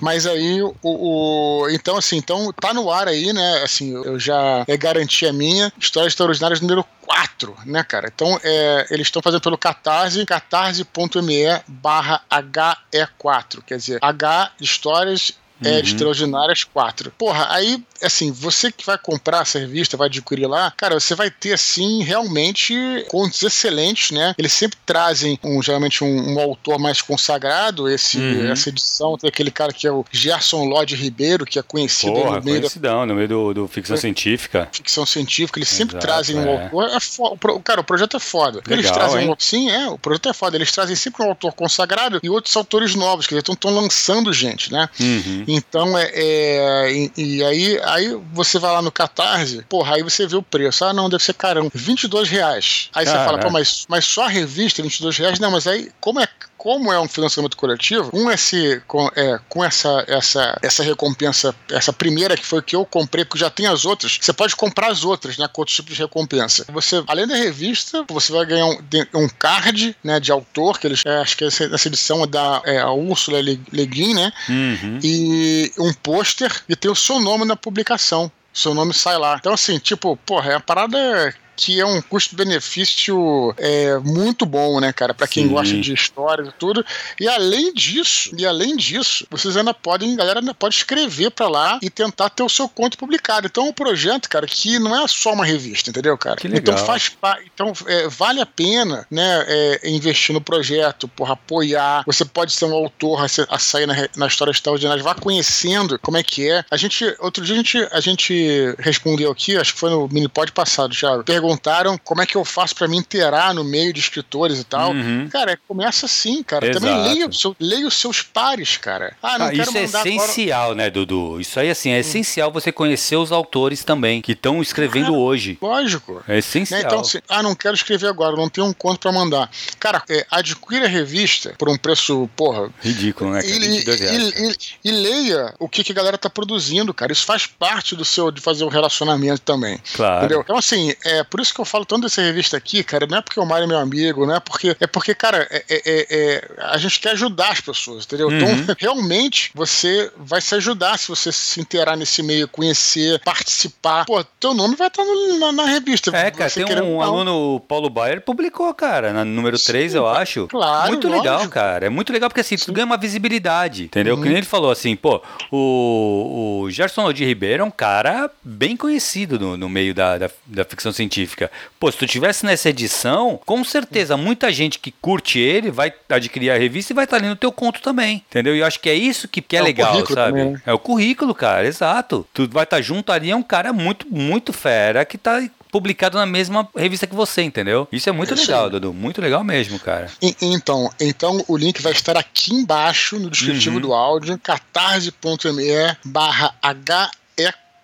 Mas 0.00 0.26
aí, 0.26 0.62
o, 0.62 0.74
o, 0.82 1.68
Então, 1.70 1.96
assim, 1.96 2.16
então 2.16 2.52
tá 2.52 2.72
no 2.72 2.90
ar 2.90 3.08
aí, 3.08 3.32
né, 3.32 3.62
assim, 3.62 3.92
eu 3.92 4.18
já 4.18 4.37
é 4.66 4.76
garantia 4.76 5.32
minha. 5.32 5.72
Histórias 5.78 6.12
Extraordinárias 6.12 6.60
número 6.60 6.84
4, 7.02 7.56
né, 7.66 7.82
cara? 7.82 8.10
Então, 8.14 8.38
é, 8.42 8.86
eles 8.90 9.06
estão 9.06 9.22
fazendo 9.22 9.40
pelo 9.40 9.58
Catarse, 9.58 10.24
catarse.me 10.26 11.62
barra 11.66 12.22
HE4, 12.30 13.62
quer 13.66 13.78
dizer, 13.78 13.98
H 14.02 14.52
Histórias 14.60 15.32
é, 15.64 15.72
uhum. 15.72 15.78
Extraordinárias 15.78 16.64
4. 16.64 17.12
Porra, 17.18 17.46
aí, 17.50 17.82
assim, 18.02 18.30
você 18.30 18.70
que 18.70 18.84
vai 18.84 18.98
comprar 18.98 19.42
essa 19.42 19.58
revista, 19.58 19.96
vai 19.96 20.08
adquirir 20.08 20.46
lá, 20.46 20.72
cara, 20.76 20.98
você 20.98 21.14
vai 21.14 21.30
ter, 21.30 21.52
assim, 21.52 22.02
realmente 22.02 22.74
contos 23.08 23.42
excelentes, 23.42 24.10
né? 24.10 24.34
Eles 24.38 24.52
sempre 24.52 24.78
trazem, 24.84 25.38
um, 25.42 25.62
geralmente, 25.62 26.04
um, 26.04 26.34
um 26.34 26.40
autor 26.40 26.78
mais 26.78 27.02
consagrado. 27.02 27.88
Esse, 27.88 28.18
uhum. 28.18 28.50
Essa 28.50 28.68
edição 28.68 29.16
tem 29.16 29.28
aquele 29.28 29.50
cara 29.50 29.72
que 29.72 29.86
é 29.86 29.92
o 29.92 30.04
Gerson 30.10 30.64
Lodge 30.64 30.94
Ribeiro, 30.94 31.44
que 31.44 31.58
é 31.58 31.62
conhecido 31.62 32.12
Porra, 32.12 32.38
no 32.38 32.44
meio 32.44 32.62
da... 32.76 33.06
no 33.06 33.14
meio 33.14 33.28
do, 33.28 33.54
do 33.54 33.68
ficção 33.68 33.96
é, 33.96 33.98
científica. 33.98 34.68
Ficção 34.72 35.04
científica, 35.04 35.58
eles 35.58 35.68
Exato, 35.68 35.90
sempre 35.90 36.00
trazem 36.00 36.36
um 36.36 36.46
é. 36.46 36.62
autor. 36.64 36.88
É 36.90 37.00
fo... 37.00 37.38
Cara, 37.64 37.80
o 37.80 37.84
projeto 37.84 38.16
é 38.16 38.20
foda. 38.20 38.58
Legal, 38.58 38.78
eles 38.78 38.90
trazem 38.90 39.22
hein? 39.22 39.30
um... 39.30 39.34
Sim, 39.38 39.70
é, 39.70 39.88
o 39.88 39.98
projeto 39.98 40.28
é 40.28 40.32
foda. 40.32 40.56
Eles 40.56 40.70
trazem 40.70 40.94
sempre 40.96 41.24
um 41.24 41.28
autor 41.28 41.52
consagrado 41.52 42.20
e 42.22 42.30
outros 42.30 42.56
autores 42.56 42.94
novos, 42.94 43.26
que 43.26 43.34
estão 43.34 43.70
lançando 43.70 44.32
gente, 44.32 44.72
né? 44.72 44.88
Uhum. 45.00 45.44
Então, 45.50 45.96
é, 45.96 46.10
é 46.12 46.92
e, 46.92 47.12
e, 47.16 47.44
aí, 47.44 47.80
aí 47.82 48.20
você 48.34 48.58
vai 48.58 48.70
lá 48.70 48.82
no 48.82 48.92
Catarse, 48.92 49.64
porra, 49.66 49.94
aí 49.94 50.02
você 50.02 50.26
vê 50.26 50.36
o 50.36 50.42
preço. 50.42 50.84
Ah, 50.84 50.92
não, 50.92 51.08
deve 51.08 51.24
ser 51.24 51.32
caramba, 51.32 51.70
22 51.72 52.28
reais. 52.28 52.90
Aí 52.94 53.06
Caraca. 53.06 53.22
você 53.22 53.30
fala, 53.30 53.42
pô, 53.42 53.50
mas, 53.50 53.86
mas 53.88 54.04
só 54.04 54.24
a 54.24 54.28
revista, 54.28 54.82
22 54.82 55.16
reais? 55.16 55.40
Não, 55.40 55.50
mas 55.50 55.66
aí, 55.66 55.90
como 56.00 56.20
é 56.20 56.28
como 56.58 56.92
é 56.92 57.00
um 57.00 57.08
financiamento 57.08 57.56
coletivo, 57.56 58.10
com 58.10 58.30
esse 58.30 58.82
com, 58.86 59.08
é, 59.14 59.38
com 59.48 59.64
essa, 59.64 60.04
essa, 60.08 60.58
essa 60.60 60.82
recompensa, 60.82 61.54
essa 61.70 61.92
primeira 61.92 62.36
que 62.36 62.44
foi 62.44 62.60
que 62.60 62.74
eu 62.74 62.84
comprei, 62.84 63.24
porque 63.24 63.38
já 63.38 63.48
tem 63.48 63.66
as 63.66 63.84
outras, 63.84 64.18
você 64.20 64.32
pode 64.32 64.56
comprar 64.56 64.90
as 64.90 65.04
outras, 65.04 65.38
né, 65.38 65.48
com 65.48 65.62
outros 65.62 65.76
tipos 65.76 65.94
de 65.94 66.02
recompensa. 66.02 66.66
Você, 66.72 67.02
além 67.06 67.26
da 67.26 67.36
revista, 67.36 68.04
você 68.08 68.32
vai 68.32 68.44
ganhar 68.44 68.66
um, 68.66 68.78
um 69.14 69.28
card, 69.28 69.96
né, 70.02 70.18
de 70.18 70.32
autor, 70.32 70.78
que 70.78 70.86
eles, 70.88 71.02
é, 71.06 71.18
acho 71.18 71.36
que 71.36 71.44
essa, 71.44 71.64
essa 71.64 71.88
edição 71.88 72.24
é 72.24 72.26
da 72.26 72.60
é, 72.64 72.78
a 72.80 72.90
Úrsula 72.90 73.40
Le 73.40 73.86
Guin, 73.86 74.14
né, 74.14 74.32
uhum. 74.48 74.98
e 75.02 75.72
um 75.78 75.92
pôster 75.94 76.52
e 76.68 76.74
tem 76.74 76.90
o 76.90 76.96
seu 76.96 77.20
nome 77.20 77.44
na 77.44 77.54
publicação. 77.54 78.30
Seu 78.52 78.74
nome 78.74 78.92
sai 78.92 79.16
lá. 79.16 79.36
Então, 79.38 79.52
assim, 79.52 79.78
tipo, 79.78 80.16
porra, 80.16 80.52
é 80.52 80.54
a 80.56 80.60
parada 80.60 81.32
que 81.58 81.80
é 81.80 81.84
um 81.84 82.00
custo-benefício 82.00 83.52
é, 83.58 83.98
muito 83.98 84.46
bom, 84.46 84.78
né, 84.78 84.92
cara, 84.92 85.12
para 85.12 85.26
quem 85.26 85.42
Sim. 85.42 85.50
gosta 85.50 85.76
de 85.76 85.92
história 85.92 86.44
e 86.44 86.52
tudo. 86.52 86.86
E 87.20 87.26
além 87.26 87.74
disso, 87.74 88.30
e 88.38 88.46
além 88.46 88.76
disso, 88.76 89.26
vocês 89.28 89.56
ainda 89.56 89.74
podem, 89.74 90.14
a 90.14 90.16
galera 90.16 90.38
ainda 90.38 90.54
pode 90.54 90.76
escrever 90.76 91.32
para 91.32 91.48
lá 91.48 91.80
e 91.82 91.90
tentar 91.90 92.30
ter 92.30 92.44
o 92.44 92.48
seu 92.48 92.68
conto 92.68 92.96
publicado. 92.96 93.48
Então 93.48 93.66
é 93.66 93.70
um 93.70 93.72
projeto, 93.72 94.28
cara, 94.28 94.46
que 94.46 94.78
não 94.78 94.96
é 94.96 95.06
só 95.08 95.32
uma 95.32 95.44
revista, 95.44 95.90
entendeu, 95.90 96.16
cara? 96.16 96.36
Que 96.36 96.46
legal. 96.46 96.74
Então 96.74 96.86
faz 96.86 97.10
então 97.52 97.72
é, 97.86 98.06
vale 98.08 98.40
a 98.40 98.46
pena, 98.46 99.04
né, 99.10 99.44
é, 99.48 99.90
investir 99.90 100.32
no 100.32 100.40
projeto, 100.40 101.08
porra, 101.08 101.32
apoiar. 101.32 102.04
Você 102.06 102.24
pode 102.24 102.52
ser 102.52 102.66
um 102.66 102.74
autor 102.74 103.20
a, 103.20 103.26
a 103.48 103.58
sair 103.58 103.86
na, 103.86 103.94
na 104.16 104.28
história 104.28 104.52
extraordinária, 104.52 105.02
vá 105.02 105.14
conhecendo 105.16 105.98
como 105.98 106.16
é 106.16 106.22
que 106.22 106.48
é. 106.48 106.64
A 106.70 106.76
gente, 106.76 107.04
outro 107.18 107.44
dia 107.44 107.54
a 107.54 107.58
gente, 107.58 107.88
a 107.90 108.00
gente 108.00 108.76
respondeu 108.78 109.32
aqui, 109.32 109.56
acho 109.56 109.74
que 109.74 109.80
foi 109.80 109.90
no 109.90 110.08
mini 110.08 110.28
pod 110.28 110.52
passado, 110.52 110.94
Thiago, 110.94 111.24
perguntou 111.24 111.47
perguntaram 111.48 111.96
como 112.04 112.20
é 112.20 112.26
que 112.26 112.36
eu 112.36 112.44
faço 112.44 112.74
para 112.74 112.86
me 112.86 112.96
inteirar 112.96 113.54
no 113.54 113.64
meio 113.64 113.92
de 113.92 114.00
escritores 114.00 114.60
e 114.60 114.64
tal. 114.64 114.92
Uhum. 114.92 115.28
Cara, 115.30 115.58
começa 115.66 116.04
assim, 116.04 116.42
cara. 116.42 116.66
Exato. 116.68 116.84
Também 116.84 117.14
leia, 117.14 117.30
leia 117.58 117.86
os 117.86 117.94
seus 117.94 118.20
pares, 118.20 118.76
cara. 118.76 119.16
Ah, 119.22 119.38
não 119.38 119.46
ah, 119.46 119.50
quero 119.50 119.62
isso 119.62 119.78
é 119.78 119.82
essencial, 119.84 120.62
agora... 120.64 120.76
né, 120.76 120.90
Dudu? 120.90 121.40
Isso 121.40 121.58
aí, 121.58 121.70
assim, 121.70 121.90
é 121.90 122.00
essencial 122.00 122.52
você 122.52 122.70
conhecer 122.70 123.16
os 123.16 123.32
autores 123.32 123.82
também, 123.82 124.20
que 124.20 124.32
estão 124.32 124.60
escrevendo 124.60 125.06
cara, 125.06 125.18
hoje. 125.18 125.58
Lógico. 125.60 126.22
É 126.28 126.38
essencial. 126.38 126.80
Né? 126.80 126.86
Então, 126.86 127.00
assim, 127.00 127.18
ah, 127.28 127.42
não 127.42 127.54
quero 127.54 127.74
escrever 127.74 128.08
agora, 128.08 128.36
não 128.36 128.48
tenho 128.48 128.66
um 128.66 128.72
conto 128.72 129.00
para 129.00 129.12
mandar. 129.12 129.50
Cara, 129.80 130.02
é, 130.10 130.26
adquira 130.30 130.84
a 130.84 130.88
revista 130.88 131.54
por 131.58 131.68
um 131.68 131.78
preço, 131.78 132.28
porra... 132.36 132.70
Ridículo, 132.80 133.32
né? 133.32 133.40
E, 133.44 133.50
e, 133.50 133.84
e, 133.84 134.56
e, 134.84 134.90
leia 134.90 135.54
o 135.58 135.68
que, 135.68 135.82
que 135.82 135.92
a 135.92 135.94
galera 135.94 136.18
tá 136.18 136.28
produzindo, 136.28 136.92
cara. 136.92 137.12
Isso 137.12 137.24
faz 137.24 137.46
parte 137.46 137.96
do 137.96 138.04
seu, 138.04 138.30
de 138.30 138.40
fazer 138.40 138.64
o 138.64 138.66
um 138.66 138.70
relacionamento 138.70 139.40
também. 139.40 139.78
Claro. 139.94 140.18
Entendeu? 140.18 140.40
Então, 140.42 140.56
assim, 140.56 140.92
é 141.04 141.24
por 141.24 141.37
isso 141.40 141.54
que 141.54 141.60
eu 141.60 141.64
falo 141.64 141.84
tanto 141.84 142.02
dessa 142.02 142.20
revista 142.22 142.56
aqui, 142.56 142.82
cara, 142.82 143.06
não 143.06 143.18
é 143.18 143.22
porque 143.22 143.38
o 143.38 143.46
Mário 143.46 143.64
é 143.64 143.66
meu 143.68 143.78
amigo, 143.78 144.26
não 144.26 144.34
é 144.34 144.40
porque. 144.40 144.76
É 144.80 144.86
porque, 144.86 145.14
cara, 145.14 145.46
é, 145.50 145.64
é, 145.68 145.82
é, 145.84 146.06
é 146.10 146.48
a 146.58 146.78
gente 146.78 146.98
quer 147.00 147.10
ajudar 147.10 147.50
as 147.50 147.60
pessoas, 147.60 148.04
entendeu? 148.04 148.30
Então, 148.30 148.48
Uhum. 148.48 148.58
Então, 148.58 148.76
realmente, 148.78 149.50
você 149.54 150.10
vai 150.16 150.40
se 150.40 150.54
ajudar 150.54 150.98
se 150.98 151.08
você 151.08 151.30
se 151.30 151.60
inteirar 151.60 151.96
nesse 151.96 152.22
meio, 152.22 152.48
conhecer, 152.48 153.20
participar. 153.20 154.04
Pô, 154.04 154.22
teu 154.24 154.54
nome 154.54 154.76
vai 154.76 154.88
estar 154.88 155.04
no, 155.04 155.38
na, 155.38 155.52
na, 155.52 155.66
revista. 155.66 156.10
É, 156.16 156.30
cara, 156.30 156.50
tem 156.50 156.64
um 156.82 157.00
aluno, 157.00 157.56
o 157.56 157.60
Paulo 157.60 157.90
Bayer, 157.90 158.20
publicou, 158.20 158.72
cara, 158.74 159.12
na 159.12 159.24
número 159.24 159.58
3, 159.58 159.92
Sim, 159.92 159.98
eu 159.98 160.08
acho. 160.08 160.46
Claro. 160.48 160.88
Muito 160.88 161.08
lógico. 161.08 161.24
legal, 161.24 161.48
cara. 161.48 161.86
É 161.86 161.88
muito 161.88 162.12
legal 162.12 162.28
porque 162.28 162.40
assim, 162.40 162.56
tu 162.56 162.72
ganha 162.72 162.86
uma 162.86 162.96
visibilidade, 162.96 163.84
entendeu? 163.84 164.14
Uhum. 164.14 164.22
Que 164.22 164.28
nem 164.28 164.38
ele 164.38 164.46
falou 164.46 164.70
assim, 164.70 164.96
pô, 164.96 165.22
o, 165.50 166.62
o 166.64 166.70
Gerson 166.70 167.02
Lodi 167.02 167.24
Ribeiro 167.24 167.62
é 167.62 167.66
um 167.66 167.70
cara 167.70 168.30
bem 168.42 168.76
conhecido 168.76 169.38
no, 169.38 169.56
no 169.56 169.68
meio 169.68 169.94
da, 169.94 170.18
da, 170.18 170.30
da 170.46 170.64
ficção 170.64 170.92
científica. 170.92 171.27
Específica. 171.28 171.50
Pô, 171.78 171.90
se 171.92 171.98
tu 171.98 172.06
tivesse 172.06 172.44
nessa 172.44 172.70
edição, 172.70 173.38
com 173.44 173.62
certeza 173.62 174.16
muita 174.16 174.50
gente 174.50 174.78
que 174.78 174.90
curte 174.90 175.38
ele 175.38 175.70
vai 175.70 175.92
adquirir 176.08 176.50
a 176.50 176.58
revista 176.58 176.92
e 176.92 176.96
vai 176.96 177.04
estar 177.04 177.16
ali 177.18 177.28
no 177.28 177.36
teu 177.36 177.52
conto 177.52 177.80
também, 177.80 178.24
entendeu? 178.28 178.56
E 178.56 178.60
eu 178.60 178.66
acho 178.66 178.80
que 178.80 178.88
é 178.88 178.94
isso 178.94 179.28
que, 179.28 179.40
que 179.40 179.56
é, 179.56 179.60
é 179.60 179.62
legal, 179.62 179.94
sabe? 180.06 180.38
Também, 180.38 180.52
né? 180.52 180.62
É 180.64 180.72
o 180.72 180.78
currículo, 180.78 181.34
cara, 181.34 181.66
exato. 181.66 182.26
Tu 182.32 182.48
vai 182.48 182.64
estar 182.64 182.80
junto 182.80 183.12
ali, 183.12 183.30
é 183.30 183.36
um 183.36 183.42
cara 183.42 183.72
muito, 183.72 184.06
muito 184.10 184.52
fera 184.52 185.04
que 185.04 185.18
tá 185.18 185.42
publicado 185.70 186.16
na 186.16 186.24
mesma 186.24 186.66
revista 186.74 187.06
que 187.06 187.14
você, 187.14 187.42
entendeu? 187.42 187.86
Isso 187.92 188.08
é 188.08 188.12
muito 188.12 188.32
Isso 188.32 188.50
legal, 188.50 188.64
aí. 188.64 188.70
Dudu. 188.70 188.94
Muito 188.94 189.20
legal 189.20 189.44
mesmo, 189.44 189.78
cara. 189.78 190.10
E, 190.22 190.34
então, 190.40 190.90
então 190.98 191.44
o 191.46 191.56
link 191.56 191.82
vai 191.82 191.92
estar 191.92 192.16
aqui 192.16 192.54
embaixo 192.54 193.18
no 193.18 193.28
descritivo 193.28 193.76
uhum. 193.76 193.82
do 193.82 193.92
áudio, 193.92 194.38
catarse.me 194.38 195.96
barra 196.04 196.54
HE 196.62 197.18